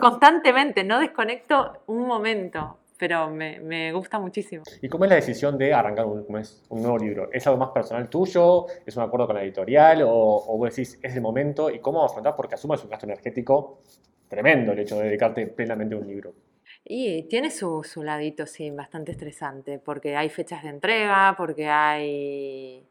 Constantemente, 0.00 0.84
no 0.84 0.98
desconecto 1.00 1.82
un 1.86 2.06
momento. 2.06 2.78
Pero 3.02 3.30
me, 3.30 3.58
me 3.58 3.92
gusta 3.92 4.20
muchísimo. 4.20 4.62
¿Y 4.80 4.88
cómo 4.88 5.02
es 5.04 5.10
la 5.10 5.16
decisión 5.16 5.58
de 5.58 5.74
arrancar 5.74 6.06
un, 6.06 6.24
un 6.68 6.82
nuevo 6.82 6.96
libro? 6.96 7.28
¿Es 7.32 7.44
algo 7.48 7.58
más 7.58 7.70
personal 7.70 8.08
tuyo? 8.08 8.66
¿Es 8.86 8.96
un 8.96 9.02
acuerdo 9.02 9.26
con 9.26 9.34
la 9.34 9.42
editorial? 9.42 10.02
¿O, 10.02 10.08
o 10.46 10.56
vos 10.56 10.70
decís, 10.70 11.00
es 11.02 11.16
el 11.16 11.20
momento? 11.20 11.68
¿Y 11.68 11.80
cómo 11.80 12.04
afrontar? 12.04 12.36
Porque 12.36 12.54
asumo 12.54 12.74
es 12.74 12.84
un 12.84 12.90
gasto 12.90 13.06
energético 13.06 13.80
tremendo 14.28 14.70
el 14.70 14.78
hecho 14.78 14.96
de 15.00 15.06
dedicarte 15.06 15.48
plenamente 15.48 15.96
a 15.96 15.98
un 15.98 16.06
libro. 16.06 16.32
Y 16.84 17.24
tiene 17.24 17.50
su, 17.50 17.82
su 17.82 18.04
ladito, 18.04 18.46
sí, 18.46 18.70
bastante 18.70 19.10
estresante, 19.10 19.80
porque 19.80 20.14
hay 20.14 20.28
fechas 20.28 20.62
de 20.62 20.68
entrega, 20.68 21.34
porque 21.36 21.66
hay... 21.68 22.84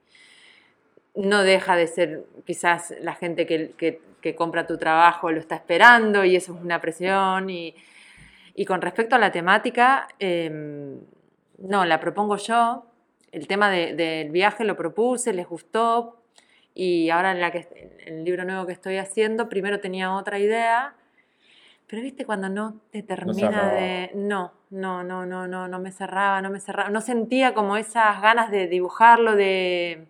No 1.15 1.43
deja 1.43 1.75
de 1.75 1.87
ser 1.87 2.25
quizás 2.45 2.93
la 3.01 3.15
gente 3.15 3.45
que, 3.45 3.71
que- 3.77 4.01
que 4.21 4.35
compra 4.35 4.67
tu 4.67 4.77
trabajo 4.77 5.31
lo 5.31 5.39
está 5.39 5.55
esperando 5.55 6.23
y 6.23 6.35
eso 6.35 6.53
es 6.53 6.61
una 6.61 6.79
presión. 6.79 7.49
Y, 7.49 7.73
y 8.55 8.65
con 8.65 8.81
respecto 8.81 9.15
a 9.15 9.19
la 9.19 9.31
temática, 9.31 10.07
em, 10.19 10.99
no, 11.59 11.85
la 11.85 11.99
propongo 11.99 12.37
yo. 12.37 12.85
El 13.31 13.47
tema 13.47 13.69
de- 13.69 13.93
del 13.95 14.29
viaje 14.31 14.63
lo 14.65 14.75
propuse, 14.75 15.33
les 15.33 15.47
gustó. 15.47 16.17
Y 16.73 17.09
ahora 17.09 17.31
en 17.31 17.41
la 17.41 17.51
que, 17.51 17.67
el 18.05 18.23
libro 18.23 18.43
nuevo 18.45 18.65
que 18.65 18.73
estoy 18.73 18.97
haciendo, 18.97 19.49
primero 19.49 19.79
tenía 19.79 20.13
otra 20.13 20.39
idea, 20.39 20.95
pero 21.87 22.01
viste 22.01 22.25
cuando 22.25 22.47
no 22.49 22.75
te 22.91 23.03
termina 23.03 23.69
de... 23.75 24.11
No, 24.15 24.53
no, 24.69 25.03
no, 25.03 25.25
no, 25.25 25.47
no, 25.47 25.67
no 25.67 25.79
me 25.79 25.91
cerraba, 25.91 26.41
no 26.41 26.49
me 26.49 26.59
cerraba. 26.61 26.89
No 26.89 27.01
sentía 27.01 27.53
como 27.53 27.75
esas 27.75 28.21
ganas 28.21 28.49
de 28.51 28.67
dibujarlo, 28.67 29.35
de... 29.35 30.07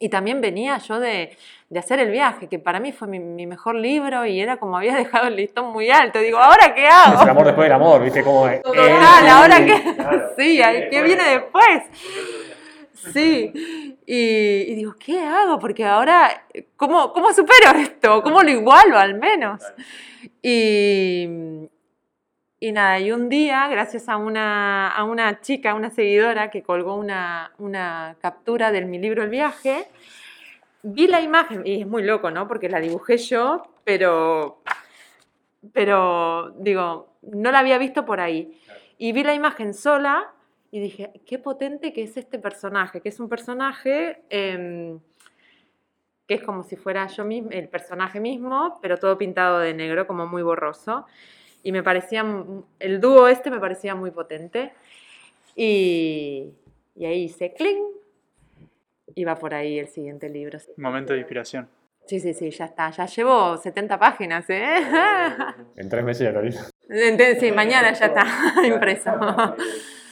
Y 0.00 0.08
también 0.08 0.40
venía 0.40 0.78
yo 0.78 0.98
de, 0.98 1.36
de 1.68 1.78
hacer 1.78 2.00
el 2.00 2.10
viaje, 2.10 2.48
que 2.48 2.58
para 2.58 2.80
mí 2.80 2.92
fue 2.92 3.06
mi, 3.08 3.20
mi 3.20 3.46
mejor 3.46 3.76
libro 3.76 4.26
y 4.26 4.40
era 4.40 4.56
como 4.56 4.76
había 4.76 4.94
dejado 4.96 5.28
el 5.28 5.36
listón 5.36 5.72
muy 5.72 5.90
alto. 5.90 6.18
Digo, 6.18 6.38
¿ahora 6.38 6.74
qué 6.74 6.86
hago? 6.86 7.16
Es 7.16 7.22
el 7.22 7.30
amor 7.30 7.46
después 7.46 7.64
del 7.66 7.72
amor, 7.72 8.02
¿viste? 8.02 8.22
Como, 8.22 8.48
Total, 8.62 9.28
ahora 9.28 9.56
sí, 9.58 9.66
que... 9.66 9.94
claro. 9.94 10.32
Sí, 10.36 10.60
¿qué 10.90 11.02
viene 11.02 11.24
después? 11.24 11.82
Sí, 13.12 13.52
y, 14.06 14.16
y 14.16 14.74
digo, 14.76 14.94
¿qué 14.98 15.20
hago? 15.20 15.58
Porque 15.58 15.84
ahora, 15.84 16.46
¿cómo, 16.76 17.12
¿cómo 17.12 17.32
supero 17.32 17.78
esto? 17.78 18.22
¿Cómo 18.22 18.42
lo 18.42 18.50
igualo 18.50 18.98
al 18.98 19.14
menos? 19.14 19.60
Y, 20.42 21.68
y 22.64 22.72
nada, 22.72 22.98
y 22.98 23.12
un 23.12 23.28
día, 23.28 23.68
gracias 23.68 24.08
a 24.08 24.16
una, 24.16 24.88
a 24.88 25.04
una 25.04 25.42
chica, 25.42 25.74
una 25.74 25.90
seguidora 25.90 26.50
que 26.50 26.62
colgó 26.62 26.94
una, 26.94 27.52
una 27.58 28.16
captura 28.22 28.72
de 28.72 28.86
mi 28.86 28.98
libro 28.98 29.22
El 29.22 29.28
viaje, 29.28 29.86
vi 30.82 31.06
la 31.06 31.20
imagen, 31.20 31.60
y 31.66 31.82
es 31.82 31.86
muy 31.86 32.02
loco, 32.02 32.30
¿no? 32.30 32.48
Porque 32.48 32.70
la 32.70 32.80
dibujé 32.80 33.18
yo, 33.18 33.64
pero, 33.84 34.62
pero 35.74 36.54
digo, 36.56 37.12
no 37.20 37.52
la 37.52 37.58
había 37.58 37.76
visto 37.76 38.06
por 38.06 38.18
ahí. 38.20 38.58
Y 38.96 39.12
vi 39.12 39.24
la 39.24 39.34
imagen 39.34 39.74
sola 39.74 40.32
y 40.70 40.80
dije, 40.80 41.12
qué 41.26 41.38
potente 41.38 41.92
que 41.92 42.04
es 42.04 42.16
este 42.16 42.38
personaje, 42.38 43.02
que 43.02 43.10
es 43.10 43.20
un 43.20 43.28
personaje 43.28 44.22
em, 44.30 45.00
que 46.26 46.36
es 46.36 46.42
como 46.42 46.62
si 46.62 46.76
fuera 46.76 47.08
yo 47.08 47.26
mismo, 47.26 47.50
el 47.50 47.68
personaje 47.68 48.20
mismo, 48.20 48.78
pero 48.80 48.96
todo 48.96 49.18
pintado 49.18 49.58
de 49.58 49.74
negro, 49.74 50.06
como 50.06 50.26
muy 50.26 50.42
borroso. 50.42 51.04
Y 51.64 51.72
me 51.72 51.82
parecía, 51.82 52.24
el 52.78 53.00
dúo 53.00 53.26
este 53.26 53.50
me 53.50 53.58
parecía 53.58 53.96
muy 53.96 54.12
potente. 54.12 54.72
Y, 55.56 56.52
y 56.94 57.04
ahí 57.06 57.24
hice 57.24 57.52
cling. 57.54 57.82
Y 59.16 59.24
va 59.24 59.34
por 59.34 59.54
ahí 59.54 59.78
el 59.78 59.88
siguiente 59.88 60.28
libro. 60.28 60.58
Momento 60.76 61.14
de 61.14 61.20
inspiración. 61.20 61.68
Sí, 62.06 62.20
sí, 62.20 62.34
sí, 62.34 62.50
ya 62.50 62.66
está. 62.66 62.90
Ya 62.90 63.06
llevo 63.06 63.56
70 63.56 63.98
páginas, 63.98 64.44
¿eh? 64.50 64.76
En 65.76 65.88
tres 65.88 66.04
meses 66.04 66.24
ya 66.24 66.32
lo 66.32 66.46
hice. 66.46 66.60
Sí, 67.40 67.50
mañana 67.50 67.92
ya 67.92 68.06
está 68.06 68.24
impreso. 68.66 69.10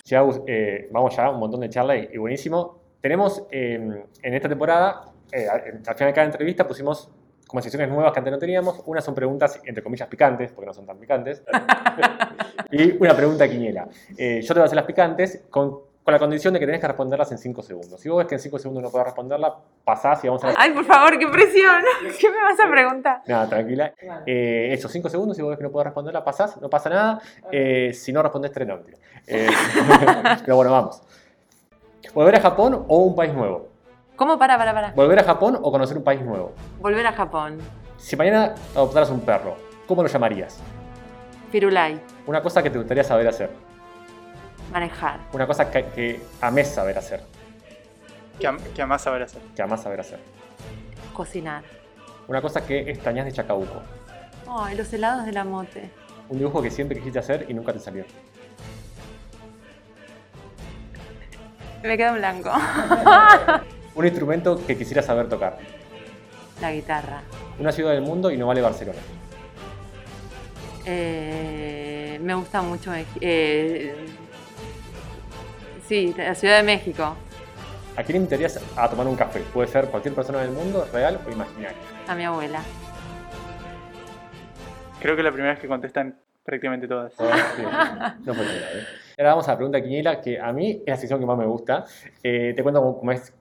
Ya, 0.05 0.20
eh, 0.48 0.88
vamos 0.90 1.16
ya, 1.16 1.30
un 1.30 1.38
montón 1.38 1.61
de 1.61 1.68
charla 1.68 1.96
y, 1.96 2.09
y 2.12 2.18
buenísimo. 2.18 2.82
Tenemos 3.00 3.46
eh, 3.53 3.74
en 3.74 4.34
esta 4.34 4.48
temporada, 4.48 5.12
eh, 5.30 5.46
al 5.48 5.94
final 5.94 6.11
de 6.11 6.12
cada 6.12 6.24
entrevista 6.24 6.66
pusimos 6.66 7.09
como 7.53 7.61
secciones 7.61 7.90
nuevas 7.90 8.14
que 8.14 8.18
antes 8.18 8.32
no 8.32 8.38
teníamos. 8.38 8.82
Unas 8.86 9.05
son 9.05 9.14
preguntas, 9.14 9.61
entre 9.62 9.82
comillas, 9.82 10.09
picantes, 10.09 10.50
porque 10.53 10.68
no 10.68 10.72
son 10.72 10.86
tan 10.86 10.96
picantes. 10.96 11.42
y 12.70 12.96
una 12.96 13.14
pregunta 13.14 13.46
quiniela. 13.46 13.86
Eh, 14.16 14.40
yo 14.40 14.48
te 14.48 14.55
voy 14.55 14.62
a 14.62 14.64
hacer 14.64 14.76
las 14.76 14.86
picantes 14.86 15.42
con, 15.50 15.80
con 16.03 16.12
la 16.12 16.18
condición 16.18 16.55
de 16.55 16.61
que 16.61 16.64
tenés 16.64 16.80
que 16.80 16.86
responderlas 16.86 17.30
en 17.30 17.36
5 17.36 17.62
segundos. 17.62 18.00
Si 18.00 18.09
vos 18.09 18.20
ves 18.20 18.26
que 18.26 18.36
en 18.36 18.40
5 18.40 18.59
segundos 18.59 18.82
no 18.82 18.90
podés 18.90 19.09
responderla, 19.09 19.55
pasás 19.84 20.24
y 20.24 20.28
vamos 20.28 20.42
a 20.44 20.46
la... 20.46 20.55
Ay, 20.57 20.70
por 20.70 20.86
favor, 20.86 21.18
qué 21.18 21.28
presión. 21.28 21.82
¿Qué 22.18 22.30
me 22.30 22.40
vas 22.40 22.59
a 22.59 22.70
preguntar? 22.70 23.20
Nada, 23.26 23.46
tranquila. 23.46 23.92
Eh, 24.24 24.70
eso, 24.72 24.88
5 24.88 25.11
segundos, 25.11 25.36
si 25.36 25.42
vos 25.42 25.50
ves 25.50 25.59
que 25.59 25.64
no 25.64 25.70
podés 25.70 25.88
responderla, 25.88 26.24
pasás, 26.24 26.59
no 26.59 26.70
pasa 26.70 26.88
nada. 26.88 27.20
Eh, 27.50 27.92
si 27.92 28.14
no 28.14 28.22
respondés, 28.22 28.50
tres 28.50 28.66
no. 28.66 28.78
Eh, 29.26 29.46
pero 30.42 30.57
bueno, 30.57 30.72
vamos. 30.72 31.03
¿Volver 32.14 32.36
a 32.36 32.40
Japón 32.40 32.86
o 32.88 32.96
un 32.96 33.14
país 33.14 33.34
nuevo? 33.34 33.72
¿Cómo? 34.23 34.39
Para, 34.39 34.57
para, 34.57 34.73
para. 34.73 34.93
¿Volver 34.93 35.18
a 35.18 35.25
Japón 35.25 35.59
o 35.61 35.73
conocer 35.73 35.97
un 35.97 36.05
país 36.05 36.20
nuevo? 36.23 36.53
Volver 36.79 37.05
a 37.09 37.12
Japón. 37.12 37.59
Si 37.97 38.14
mañana 38.14 38.55
adoptaras 38.73 39.11
un 39.11 39.20
perro, 39.23 39.57
¿cómo 39.89 40.01
lo 40.05 40.09
llamarías? 40.09 40.61
Firulai. 41.51 42.01
Una 42.29 42.41
cosa 42.41 42.62
que 42.62 42.70
te 42.70 42.79
gustaría 42.79 43.03
saber 43.03 43.27
hacer. 43.27 43.51
Manejar. 44.73 45.18
Una 45.33 45.45
cosa 45.49 45.68
que, 45.68 45.87
que 45.87 46.23
amés 46.41 46.68
saber 46.68 46.97
hacer. 46.99 47.25
¿Qué, 48.39 48.47
am- 48.47 48.61
amás 48.81 49.03
saber 49.03 49.23
hacer? 49.25 49.43
Que 49.57 49.62
amás 49.62 49.83
saber 49.83 49.99
hacer. 49.99 50.20
Cocinar. 51.12 51.64
Una 52.29 52.41
cosa 52.41 52.64
que 52.64 52.79
extrañas 52.93 53.25
de 53.25 53.33
Chacabuco. 53.33 53.83
Ay, 54.49 54.77
los 54.77 54.93
helados 54.93 55.27
de 55.27 55.33
la 55.33 55.43
mote. 55.43 55.91
Un 56.29 56.39
dibujo 56.39 56.62
que 56.62 56.70
siempre 56.70 56.97
quisiste 56.99 57.18
hacer 57.18 57.47
y 57.49 57.55
nunca 57.55 57.73
te 57.73 57.81
salió. 57.81 58.05
Me 61.83 61.97
quedo 61.97 62.11
en 62.11 62.14
blanco. 62.18 62.53
Un 63.95 64.07
instrumento 64.07 64.64
que 64.66 64.76
quisieras 64.76 65.07
saber 65.07 65.28
tocar. 65.28 65.59
La 66.61 66.72
guitarra. 66.72 67.22
Una 67.59 67.72
ciudad 67.72 67.93
del 67.93 68.03
mundo 68.03 68.30
y 68.30 68.36
no 68.36 68.47
vale 68.47 68.61
Barcelona. 68.61 68.99
Eh, 70.84 72.18
me 72.22 72.34
gusta 72.34 72.61
mucho 72.62 72.93
eh, 73.20 73.95
sí, 75.86 76.14
la 76.16 76.34
Ciudad 76.34 76.57
de 76.57 76.62
México. 76.64 77.14
¿A 77.97 78.03
quién 78.03 78.16
invitarías 78.16 78.59
a 78.76 78.88
tomar 78.88 79.07
un 79.07 79.16
café? 79.16 79.40
Puede 79.53 79.68
ser 79.68 79.86
cualquier 79.86 80.14
persona 80.14 80.40
del 80.40 80.51
mundo, 80.51 80.88
real 80.93 81.20
o 81.26 81.30
imaginaria. 81.30 81.76
A 82.09 82.14
mi 82.14 82.24
abuela. 82.24 82.62
Creo 85.01 85.14
que 85.14 85.20
es 85.20 85.24
la 85.24 85.32
primera 85.32 85.53
vez 85.53 85.61
que 85.61 85.68
contestan 85.68 86.16
prácticamente 86.43 86.88
todas. 86.88 87.12
Sí, 87.12 87.22
no 88.24 88.34
fue 88.34 88.45
tan 88.45 88.57
grave. 88.57 88.86
Ahora 89.18 89.30
vamos 89.30 89.49
a 89.49 89.53
la 89.53 89.57
pregunta 89.57 89.82
quiniela, 89.82 90.20
que 90.20 90.40
a 90.40 90.53
mí 90.53 90.82
es 90.86 90.90
la 90.90 90.97
sección 90.97 91.20
que 91.20 91.26
más 91.26 91.36
me 91.36 91.45
gusta. 91.45 91.84
Eh, 92.22 92.55
te 92.57 92.62
cuento 92.62 92.97
cómo 92.99 93.12
es, 93.12 93.32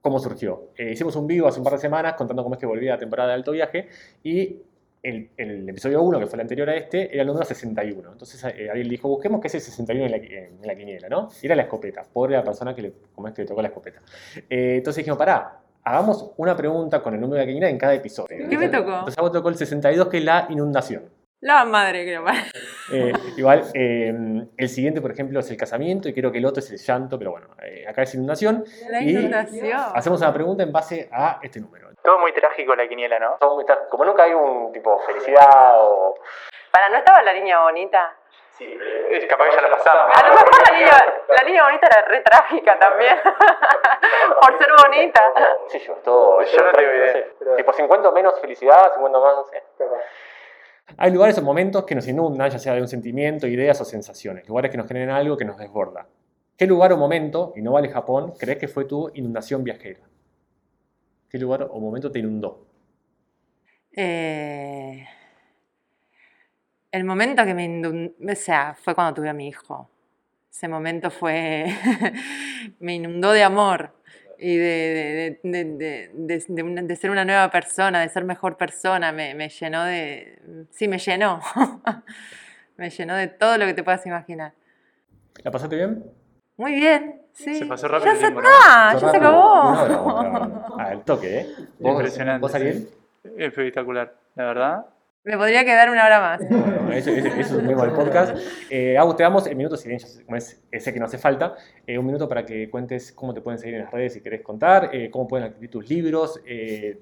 cómo 0.00 0.18
surgió. 0.18 0.70
Eh, 0.76 0.92
hicimos 0.92 1.16
un 1.16 1.26
vivo 1.26 1.48
hace 1.48 1.58
un 1.58 1.64
par 1.64 1.74
de 1.74 1.80
semanas 1.80 2.14
contando 2.14 2.42
cómo 2.42 2.54
es 2.54 2.60
que 2.60 2.66
volví 2.66 2.88
a 2.88 2.92
la 2.92 2.98
temporada 2.98 3.30
de 3.30 3.34
Alto 3.34 3.52
Viaje 3.52 3.88
y 4.22 4.62
el, 5.02 5.30
el 5.36 5.68
episodio 5.68 6.02
1, 6.02 6.20
que 6.20 6.26
fue 6.26 6.36
el 6.36 6.40
anterior 6.42 6.68
a 6.68 6.76
este, 6.76 7.12
era 7.12 7.22
el 7.22 7.26
número 7.26 7.44
61. 7.46 8.12
Entonces 8.12 8.44
eh, 8.44 8.68
alguien 8.68 8.88
dijo, 8.88 9.08
busquemos 9.08 9.40
qué 9.40 9.48
es 9.48 9.54
el 9.54 9.60
61 9.60 10.06
en 10.06 10.10
la, 10.10 10.16
en 10.16 10.58
la 10.62 10.74
quiniela, 10.74 11.08
¿no? 11.08 11.28
Y 11.40 11.46
era 11.46 11.54
la 11.54 11.62
escopeta. 11.62 12.02
Pobre 12.12 12.36
la 12.36 12.44
persona 12.44 12.74
que 12.74 12.82
le, 12.82 12.92
como 13.14 13.28
es 13.28 13.34
que 13.34 13.42
le 13.42 13.48
tocó 13.48 13.62
la 13.62 13.68
escopeta. 13.68 14.00
Eh, 14.48 14.76
entonces 14.78 14.98
dijimos, 14.98 15.18
pará, 15.18 15.60
hagamos 15.84 16.32
una 16.36 16.56
pregunta 16.56 17.02
con 17.02 17.14
el 17.14 17.20
número 17.20 17.40
de 17.40 17.46
la 17.46 17.46
quiniela 17.46 17.70
en 17.70 17.78
cada 17.78 17.94
episodio. 17.94 18.48
¿Qué 18.48 18.58
me 18.58 18.68
tocó? 18.68 18.90
Entonces 18.90 19.18
a 19.18 19.22
vos 19.22 19.32
tocó 19.32 19.48
el 19.48 19.56
62, 19.56 20.08
que 20.08 20.18
es 20.18 20.24
la 20.24 20.46
inundación. 20.50 21.04
La 21.40 21.64
madre, 21.64 22.04
creo. 22.04 22.24
Eh, 22.92 23.12
igual, 23.36 23.62
eh, 23.74 24.12
el 24.56 24.68
siguiente, 24.68 25.00
por 25.00 25.12
ejemplo, 25.12 25.38
es 25.38 25.48
el 25.48 25.56
casamiento 25.56 26.08
y 26.08 26.12
creo 26.12 26.32
que 26.32 26.38
el 26.38 26.44
otro 26.44 26.58
es 26.58 26.68
el 26.72 26.78
llanto, 26.78 27.16
pero 27.20 27.30
bueno, 27.30 27.46
eh, 27.62 27.86
acá 27.88 28.02
es 28.02 28.12
inundación. 28.16 28.64
La 28.90 29.00
Y 29.00 29.10
inundación. 29.10 29.80
Hacemos 29.94 30.20
una 30.20 30.34
pregunta 30.34 30.64
en 30.64 30.72
base 30.72 31.08
a 31.12 31.38
este 31.40 31.60
número. 31.60 31.88
Todo 32.02 32.18
muy 32.18 32.32
trágico 32.32 32.74
la 32.74 32.88
quiniela, 32.88 33.20
¿no? 33.20 33.38
Muy 33.54 33.64
Como 33.88 34.04
nunca 34.04 34.24
hay 34.24 34.34
un 34.34 34.72
tipo 34.72 34.98
felicidad 35.06 35.46
o... 35.78 36.16
¿Para 36.72 36.88
no 36.88 36.96
estaba 36.96 37.22
la 37.22 37.32
niña 37.32 37.62
bonita? 37.62 38.12
Es 38.58 39.24
capaz 39.26 39.44
que 39.50 39.54
ya 39.54 39.62
la 39.62 39.70
pasamos. 39.70 40.12
A 40.12 40.26
lo 40.26 40.34
mejor 40.34 40.48
la 40.68 40.78
niña, 40.78 41.14
la 41.28 41.44
niña 41.44 41.64
bonita 41.66 41.86
era 41.86 42.08
re 42.08 42.20
trágica 42.22 42.76
también. 42.78 43.16
Por 44.40 44.58
ser 44.58 44.68
bonita. 44.84 45.22
Sí, 45.68 45.78
yo, 45.78 45.92
es 45.94 46.02
todo... 46.02 46.42
Yo 46.42 46.64
no 46.64 46.72
tengo 46.72 46.92
idea, 46.92 47.24
pero- 47.38 47.54
Tipo 47.56 47.72
50 47.72 48.10
menos 48.10 48.40
felicidad, 48.40 48.92
50 48.94 49.18
más, 49.20 49.36
no 49.36 49.44
sé. 49.44 49.62
Hay 50.96 51.12
lugares 51.12 51.38
o 51.38 51.42
momentos 51.42 51.84
que 51.84 51.94
nos 51.94 52.06
inundan, 52.08 52.50
ya 52.50 52.58
sea 52.58 52.74
de 52.74 52.80
un 52.80 52.88
sentimiento, 52.88 53.46
ideas 53.46 53.80
o 53.80 53.84
sensaciones. 53.84 54.48
Lugares 54.48 54.70
que 54.70 54.76
nos 54.76 54.86
generan 54.86 55.16
algo 55.16 55.36
que 55.36 55.44
nos 55.44 55.58
desborda. 55.58 56.06
¿Qué 56.56 56.66
lugar 56.66 56.92
o 56.92 56.96
momento, 56.96 57.52
y 57.56 57.62
no 57.62 57.72
vale 57.72 57.88
Japón, 57.88 58.34
crees 58.38 58.58
que 58.58 58.68
fue 58.68 58.84
tu 58.84 59.10
inundación 59.14 59.64
viajera? 59.64 60.00
¿Qué 61.28 61.38
lugar 61.38 61.68
o 61.70 61.80
momento 61.80 62.10
te 62.10 62.18
inundó? 62.18 62.66
Eh, 63.92 65.06
el 66.92 67.04
momento 67.04 67.44
que 67.44 67.54
me 67.54 67.64
inundó, 67.64 68.12
o 68.30 68.34
sea, 68.34 68.74
fue 68.74 68.94
cuando 68.94 69.14
tuve 69.14 69.28
a 69.28 69.32
mi 69.32 69.48
hijo. 69.48 69.88
Ese 70.50 70.68
momento 70.68 71.10
fue, 71.10 71.66
me 72.80 72.96
inundó 72.96 73.32
de 73.32 73.42
amor 73.42 73.94
y 74.40 74.56
de, 74.56 75.38
de, 75.42 75.50
de- 75.50 75.64
de- 75.64 76.10
de- 76.14 76.44
de 76.48 76.62
una- 76.62 76.82
de 76.82 76.96
ser 76.96 77.10
una 77.10 77.24
nueva 77.24 77.50
persona, 77.50 78.00
de 78.00 78.08
ser 78.08 78.24
mejor 78.24 78.56
persona. 78.56 79.12
Me, 79.12 79.34
me 79.34 79.48
llenó 79.48 79.84
de, 79.84 80.66
sí, 80.70 80.88
me 80.88 80.98
llenó. 80.98 81.40
me 82.76 82.90
llenó 82.90 83.14
de 83.14 83.28
todo 83.28 83.58
lo 83.58 83.66
que 83.66 83.74
te 83.74 83.82
puedas 83.82 84.04
imaginar. 84.06 84.52
¿La 85.44 85.50
pasaste 85.50 85.76
bien? 85.76 86.04
Muy 86.56 86.74
bien, 86.74 87.22
sí. 87.32 87.54
Se 87.54 87.66
pasó 87.66 87.88
rápido 87.88 88.12
Ya 88.12 88.12
el 88.12 88.26
se 88.26 88.30
¿no? 88.32 88.40
está, 88.42 88.92
ya 88.98 89.10
se 89.10 89.16
acabó. 89.16 89.70
Una 89.70 89.82
hora 89.82 89.96
vamos 89.96 90.20
grabando. 90.24 90.76
Al 90.78 91.04
toque, 91.04 91.38
¿eh? 91.40 91.46
¿Vos, 91.78 91.92
Impresionante. 91.92 92.40
¿Vos, 92.40 92.54
Ariel? 92.54 92.88
Espectacular, 93.36 94.14
la 94.34 94.44
verdad. 94.44 94.86
Me 95.24 95.36
podría 95.36 95.64
quedar 95.64 95.90
una 95.90 96.06
hora 96.06 96.20
más. 96.20 96.40
Eso, 96.90 97.10
eso- 97.10 97.28
eso 97.28 97.60
es 97.60 97.66
tema 97.68 97.82
del 97.82 97.92
podcast. 97.92 98.36
Eh, 98.70 98.96
Agus, 98.98 99.46
el 99.46 99.54
minuto, 99.56 99.76
si 99.76 99.86
bien 99.88 100.00
ya 100.00 100.06
sé, 100.08 100.24
como 100.24 100.36
es, 100.36 100.60
eh, 100.72 100.80
sé 100.80 100.92
que 100.92 100.98
no 100.98 101.04
hace 101.04 101.18
falta, 101.18 101.54
eh, 101.86 101.98
un 101.98 102.06
minuto 102.06 102.28
para 102.28 102.44
que 102.44 102.68
cuentes 102.68 103.12
cómo 103.12 103.32
te 103.32 103.40
pueden 103.40 103.58
seguir 103.58 103.76
en 103.76 103.82
las 103.84 103.92
redes 103.92 104.14
si 104.14 104.20
querés 104.22 104.40
contar, 104.42 104.90
eh, 104.92 105.08
cómo 105.10 105.28
pueden 105.28 105.46
adquirir 105.46 105.70
tus 105.70 105.88
libros, 105.88 106.40
eh, 106.46 106.98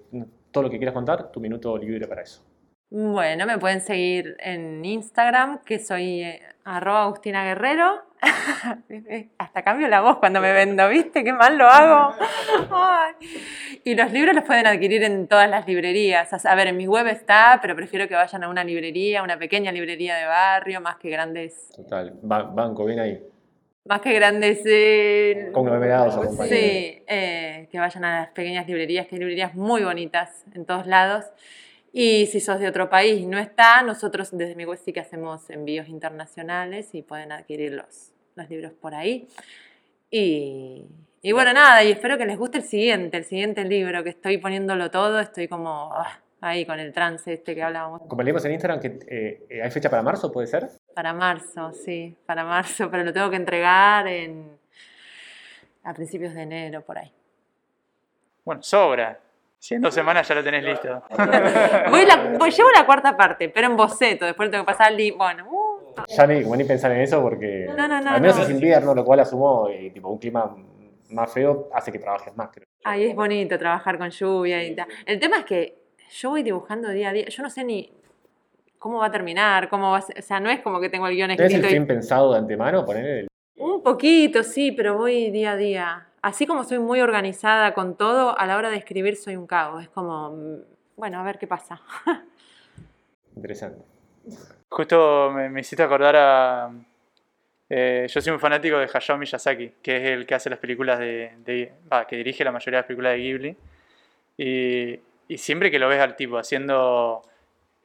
todo 0.50 0.64
lo 0.64 0.70
que 0.70 0.76
quieras 0.78 0.94
contar, 0.94 1.30
tu 1.32 1.40
minuto 1.40 1.78
libre 1.78 2.06
para 2.06 2.22
eso. 2.22 2.44
Bueno, 2.90 3.44
me 3.44 3.58
pueden 3.58 3.80
seguir 3.82 4.36
en 4.40 4.82
Instagram, 4.84 5.58
que 5.64 5.78
soy 5.78 6.22
eh, 6.22 6.40
arroba 6.64 7.02
Agustina 7.02 7.44
Guerrero. 7.44 8.02
Hasta 9.38 9.62
cambio 9.62 9.88
la 9.88 10.00
voz 10.00 10.18
cuando 10.18 10.40
me 10.40 10.52
vendo, 10.52 10.88
¿viste? 10.88 11.22
Qué 11.22 11.32
mal 11.34 11.58
lo 11.58 11.66
hago. 11.68 12.14
Ay. 12.70 13.12
Y 13.84 13.94
los 13.94 14.10
libros 14.10 14.34
los 14.34 14.44
pueden 14.44 14.66
adquirir 14.66 15.04
en 15.04 15.28
todas 15.28 15.50
las 15.50 15.66
librerías. 15.68 16.32
A 16.46 16.54
ver, 16.54 16.68
en 16.68 16.78
mi 16.78 16.86
web 16.86 17.06
está, 17.08 17.58
pero 17.60 17.76
prefiero 17.76 18.08
que 18.08 18.14
vayan 18.14 18.42
a 18.44 18.48
una 18.48 18.64
librería, 18.64 19.22
una 19.22 19.38
pequeña 19.38 19.70
librería 19.70 20.16
de 20.16 20.24
barrio, 20.24 20.80
más 20.80 20.96
que 20.96 21.10
grandes, 21.10 21.70
Total, 21.76 22.14
ba- 22.22 22.42
banco, 22.44 22.86
bien 22.86 23.00
ahí. 23.00 23.22
más 23.84 24.00
que 24.00 24.14
grandes... 24.14 24.62
eh, 24.64 25.50
Conglomerados. 25.52 26.18
Sí, 26.48 27.02
eh, 27.06 27.68
que 27.70 27.78
vayan 27.78 28.04
a 28.04 28.20
las 28.20 28.28
pequeñas 28.30 28.66
librerías, 28.66 29.06
que 29.06 29.16
hay 29.16 29.20
librerías 29.20 29.54
muy 29.54 29.82
bonitas 29.84 30.42
en 30.54 30.64
todos 30.64 30.86
lados. 30.86 31.26
Y 31.92 32.26
si 32.26 32.40
sos 32.40 32.60
de 32.60 32.68
otro 32.68 32.90
país 32.90 33.20
y 33.20 33.26
no 33.26 33.38
está, 33.38 33.82
nosotros 33.82 34.30
desde 34.32 34.54
mi 34.54 34.64
web 34.64 34.78
sí 34.82 34.92
que 34.92 35.00
hacemos 35.00 35.48
envíos 35.50 35.88
internacionales 35.88 36.94
y 36.94 37.02
pueden 37.02 37.32
adquirir 37.32 37.72
los, 37.72 38.12
los 38.34 38.48
libros 38.50 38.72
por 38.72 38.94
ahí. 38.94 39.26
Y, 40.10 40.84
y 41.22 41.32
bueno, 41.32 41.52
nada, 41.52 41.82
y 41.82 41.90
espero 41.90 42.16
que 42.16 42.26
les 42.26 42.38
guste 42.38 42.58
el 42.58 42.64
siguiente, 42.64 43.16
el 43.16 43.24
siguiente 43.24 43.64
libro, 43.64 44.04
que 44.04 44.10
estoy 44.10 44.38
poniéndolo 44.38 44.90
todo, 44.90 45.18
estoy 45.18 45.48
como 45.48 45.92
ah, 45.94 46.20
ahí 46.40 46.64
con 46.64 46.78
el 46.78 46.92
trance 46.92 47.32
este 47.32 47.54
que 47.54 47.62
hablábamos. 47.62 48.02
Como 48.02 48.22
leímos 48.22 48.44
en 48.44 48.52
Instagram, 48.52 48.80
que 48.80 48.98
eh, 49.08 49.46
eh, 49.50 49.62
¿hay 49.62 49.70
fecha 49.70 49.90
para 49.90 50.02
marzo, 50.02 50.30
puede 50.30 50.46
ser? 50.46 50.68
Para 50.94 51.12
marzo, 51.12 51.72
sí, 51.72 52.16
para 52.26 52.44
marzo, 52.44 52.90
pero 52.90 53.02
lo 53.02 53.12
tengo 53.12 53.30
que 53.30 53.36
entregar 53.36 54.06
en, 54.06 54.58
a 55.82 55.94
principios 55.94 56.34
de 56.34 56.42
enero, 56.42 56.82
por 56.82 56.98
ahí. 56.98 57.10
Bueno, 58.44 58.62
sobra. 58.62 59.18
Si 59.60 59.74
en 59.74 59.82
dos 59.82 59.92
semanas 59.92 60.26
ya 60.28 60.34
lo 60.36 60.44
tenés 60.44 60.62
listo. 60.64 61.02
Voy 61.90 62.06
la- 62.06 62.34
voy- 62.38 62.50
llevo 62.50 62.70
la 62.74 62.86
cuarta 62.86 63.16
parte, 63.16 63.48
pero 63.48 63.66
en 63.66 63.76
boceto. 63.76 64.24
Después 64.24 64.46
lo 64.48 64.50
tengo 64.52 64.64
que 64.64 64.72
pasar 64.72 64.88
al 64.92 65.12
Bueno, 65.16 65.46
uh, 65.50 65.94
Ya 66.16 66.26
ni, 66.26 66.40
ni 66.44 66.64
pensar 66.64 66.92
en 66.92 67.00
eso 67.00 67.20
porque 67.20 67.66
No, 67.68 67.88
no, 67.88 68.00
no, 68.00 68.10
al 68.10 68.20
menos 68.20 68.36
no. 68.36 68.42
es 68.44 68.50
invierno, 68.50 68.94
lo 68.94 69.04
cual 69.04 69.20
asumo, 69.20 69.68
eh, 69.68 69.90
tipo, 69.92 70.08
un 70.08 70.18
clima 70.18 70.54
más 71.10 71.32
feo 71.32 71.68
hace 71.72 71.90
que 71.90 71.98
trabajes 71.98 72.36
más, 72.36 72.50
creo. 72.52 72.66
ahí 72.84 73.04
es 73.06 73.16
bonito 73.16 73.58
trabajar 73.58 73.98
con 73.98 74.10
lluvia 74.10 74.62
y 74.62 74.76
tal. 74.76 74.86
El 75.06 75.18
tema 75.18 75.38
es 75.38 75.44
que 75.44 75.78
yo 76.10 76.30
voy 76.30 76.42
dibujando 76.44 76.88
día 76.90 77.08
a 77.08 77.12
día. 77.12 77.26
Yo 77.26 77.42
no 77.42 77.50
sé 77.50 77.64
ni 77.64 77.92
cómo 78.78 78.98
va 78.98 79.06
a 79.06 79.10
terminar, 79.10 79.68
cómo 79.68 79.90
va 79.90 79.98
a 79.98 80.02
ser- 80.02 80.18
O 80.18 80.22
sea, 80.22 80.38
no 80.38 80.50
es 80.50 80.60
como 80.60 80.80
que 80.80 80.88
tengo 80.88 81.08
el 81.08 81.14
guion 81.16 81.28
¿Tienes 81.30 81.40
el 81.52 81.56
escrito. 81.60 81.66
y- 81.68 81.78
fin 81.78 81.86
pensado 81.86 82.32
de 82.32 82.38
antemano? 82.38 82.84
Poner 82.84 83.04
el... 83.06 83.28
Un 83.56 83.82
poquito, 83.82 84.44
sí, 84.44 84.70
pero 84.72 84.96
voy 84.96 85.30
día 85.30 85.52
a 85.52 85.56
día. 85.56 86.07
Así 86.28 86.46
como 86.46 86.62
soy 86.64 86.78
muy 86.78 87.00
organizada 87.00 87.72
con 87.72 87.96
todo, 87.96 88.38
a 88.38 88.44
la 88.44 88.58
hora 88.58 88.68
de 88.68 88.76
escribir 88.76 89.16
soy 89.16 89.34
un 89.36 89.46
caos. 89.46 89.82
Es 89.82 89.88
como, 89.88 90.28
mm, 90.30 90.56
bueno, 90.96 91.18
a 91.18 91.22
ver 91.22 91.38
qué 91.38 91.46
pasa. 91.46 91.80
Interesante. 93.34 93.82
Justo 94.68 95.30
me, 95.34 95.48
me 95.48 95.60
hiciste 95.62 95.82
acordar 95.82 96.16
a. 96.16 96.70
eh, 97.70 98.06
yo 98.10 98.20
soy 98.20 98.30
un 98.34 98.40
fanático 98.40 98.76
de 98.76 98.90
Hayao 98.92 99.16
Miyazaki, 99.16 99.72
que 99.82 99.96
es 99.96 100.10
el 100.10 100.26
que 100.26 100.34
hace 100.34 100.50
las 100.50 100.58
películas 100.58 100.98
de. 100.98 101.32
de- 101.46 101.72
va, 101.90 102.06
que 102.06 102.16
dirige 102.16 102.44
la 102.44 102.52
mayoría 102.52 102.76
de 102.78 102.82
las 102.82 102.86
películas 102.86 103.12
de 103.14 103.18
Ghibli. 103.18 103.56
Y, 104.36 105.00
y 105.32 105.38
siempre 105.38 105.70
que 105.70 105.78
lo 105.78 105.88
ves 105.88 106.00
al 106.00 106.14
tipo 106.14 106.36
haciendo. 106.36 107.22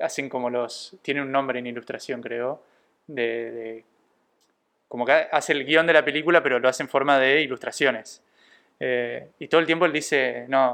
Hacen 0.01 0.27
como 0.27 0.49
los. 0.49 0.97
Tiene 1.01 1.21
un 1.21 1.31
nombre 1.31 1.59
en 1.59 1.67
ilustración, 1.67 2.21
creo. 2.21 2.61
De. 3.07 3.23
de- 3.51 3.85
como 4.89 5.05
que 5.05 5.13
hace 5.13 5.53
el 5.53 5.63
guion 5.65 5.87
de 5.87 5.93
la 5.93 6.03
película, 6.03 6.43
pero 6.43 6.59
lo 6.59 6.67
hace 6.67 6.83
en 6.83 6.89
forma 6.89 7.17
de 7.19 7.39
ilustraciones. 7.41 8.21
Eh, 8.85 9.29
y 9.39 9.47
todo 9.47 9.61
el 9.61 9.65
tiempo 9.65 9.85
él 9.85 9.93
dice: 9.93 10.45
No, 10.49 10.73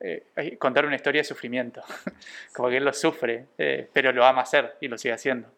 eh, 0.00 0.26
contar 0.58 0.84
una 0.84 0.96
historia 0.96 1.20
de 1.20 1.24
sufrimiento. 1.24 1.80
como 2.54 2.68
que 2.68 2.76
él 2.76 2.84
lo 2.84 2.92
sufre, 2.92 3.46
eh, 3.56 3.88
pero 3.90 4.12
lo 4.12 4.22
ama 4.26 4.42
hacer 4.42 4.76
y 4.80 4.88
lo 4.88 4.98
sigue 4.98 5.14
haciendo. 5.14 5.48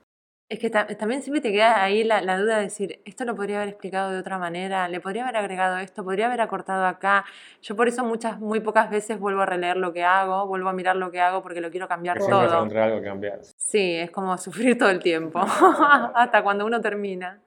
Es 0.48 0.58
que 0.58 0.68
ta- 0.70 0.86
también 0.86 1.22
siempre 1.22 1.40
te 1.40 1.50
queda 1.52 1.82
ahí 1.82 2.02
la, 2.04 2.20
la 2.22 2.36
duda 2.38 2.56
de 2.58 2.64
decir, 2.64 3.00
esto 3.04 3.24
lo 3.24 3.34
podría 3.36 3.56
haber 3.58 3.68
explicado 3.68 4.10
de 4.10 4.18
otra 4.18 4.36
manera, 4.38 4.88
le 4.88 5.00
podría 5.00 5.22
haber 5.22 5.36
agregado 5.36 5.78
esto, 5.78 6.02
podría 6.04 6.26
haber 6.26 6.40
acortado 6.40 6.86
acá. 6.86 7.24
Yo 7.62 7.74
por 7.76 7.86
eso 7.88 8.04
muchas, 8.04 8.38
muy 8.40 8.58
pocas 8.60 8.88
veces 8.90 9.18
vuelvo 9.20 9.42
a 9.42 9.46
releer 9.46 9.76
lo 9.76 9.92
que 9.92 10.02
hago, 10.04 10.46
vuelvo 10.48 10.68
a 10.68 10.72
mirar 10.72 10.96
lo 10.96 11.10
que 11.12 11.20
hago 11.20 11.40
porque 11.42 11.60
lo 11.60 11.70
quiero 11.70 11.86
cambiar 11.88 12.18
Que 12.18 12.24
todo. 12.28 12.44
encontrar 12.52 12.84
algo 12.88 12.98
que 13.00 13.06
cambiar. 13.06 13.38
Sí, 13.56 13.94
es 13.96 14.10
como 14.10 14.36
sufrir 14.38 14.76
todo 14.78 14.90
el 14.90 14.98
tiempo, 15.00 15.38
hasta 16.14 16.42
cuando 16.42 16.66
uno 16.66 16.80
termina. 16.80 17.38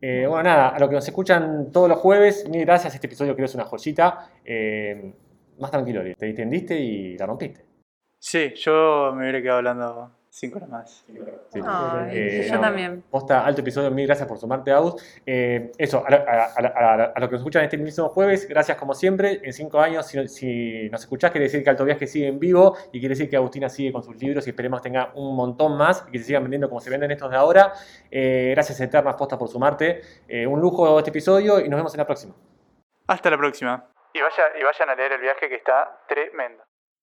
Eh, 0.00 0.26
bueno, 0.26 0.44
nada, 0.44 0.68
a 0.68 0.78
los 0.78 0.88
que 0.88 0.94
nos 0.94 1.08
escuchan 1.08 1.70
todos 1.72 1.88
los 1.88 1.98
jueves, 1.98 2.48
mil 2.48 2.64
gracias. 2.64 2.94
Este 2.94 3.06
episodio 3.06 3.34
creo 3.34 3.46
es 3.46 3.54
una 3.54 3.64
joyita. 3.64 4.30
Eh, 4.44 5.12
más 5.58 5.70
tranquilo, 5.70 6.02
te 6.16 6.26
distendiste 6.26 6.78
y 6.78 7.16
la 7.16 7.26
rompiste. 7.26 7.64
Sí, 8.18 8.52
yo 8.56 9.12
me 9.14 9.22
hubiera 9.22 9.40
quedado 9.40 9.58
hablando 9.58 10.10
Cinco 10.38 10.58
horas 10.58 10.68
más. 10.68 10.90
Sí. 11.48 11.60
Ay, 11.64 12.10
Eh, 12.12 12.46
yo 12.50 12.56
no, 12.56 12.60
también. 12.60 13.02
Posta, 13.10 13.42
alto 13.46 13.62
episodio, 13.62 13.90
mil 13.90 14.04
gracias 14.06 14.28
por 14.28 14.36
sumarte, 14.36 14.70
Aus. 14.70 14.94
Eh, 15.24 15.72
eso, 15.78 16.04
a, 16.06 16.12
a- 16.14 16.44
a- 16.54 17.04
a- 17.04 17.04
a 17.04 17.20
los 17.20 17.28
que 17.30 17.32
nos 17.36 17.40
escuchan 17.40 17.64
este 17.64 17.78
mismo 17.78 18.10
jueves, 18.10 18.46
gracias 18.46 18.76
como 18.76 18.92
siempre. 18.92 19.40
En 19.42 19.54
cinco 19.54 19.80
años, 19.80 20.06
si, 20.06 20.28
si 20.28 20.90
nos 20.90 21.00
escuchás, 21.00 21.30
quiere 21.30 21.44
decir 21.44 21.64
que 21.64 21.70
Alto 21.70 21.86
Viaje 21.86 22.06
sigue 22.06 22.26
en 22.26 22.38
vivo 22.38 22.76
y 22.92 23.00
quiere 23.00 23.14
decir 23.14 23.30
que 23.30 23.36
Agustina 23.36 23.70
sigue 23.70 23.90
con 23.92 24.02
sus 24.02 24.14
libros 24.16 24.46
y 24.46 24.50
esperemos 24.50 24.82
que 24.82 24.90
tenga 24.90 25.10
un 25.14 25.34
montón 25.34 25.74
más 25.78 26.04
y 26.08 26.12
que 26.12 26.18
se 26.18 26.24
sigan 26.26 26.42
vendiendo 26.42 26.68
como 26.68 26.82
se 26.82 26.90
venden 26.90 27.10
estos 27.12 27.30
de 27.30 27.36
ahora. 27.38 27.72
Eh, 28.10 28.50
gracias 28.54 28.78
eternas, 28.78 29.14
Posta, 29.16 29.38
por 29.38 29.48
sumarte. 29.48 30.02
Eh, 30.28 30.46
un 30.46 30.60
lujo 30.60 30.98
este 30.98 31.08
episodio 31.08 31.60
y 31.60 31.68
nos 31.70 31.78
vemos 31.78 31.94
en 31.94 31.98
la 31.98 32.04
próxima. 32.06 32.34
Hasta 33.06 33.30
la 33.30 33.38
próxima. 33.38 33.86
Y, 34.12 34.20
vaya, 34.20 34.42
y 34.60 34.62
vayan 34.62 34.90
a 34.90 34.94
leer 34.94 35.12
el 35.12 35.20
viaje 35.22 35.48
que 35.48 35.54
está 35.54 35.98
tremendo. 36.06 36.62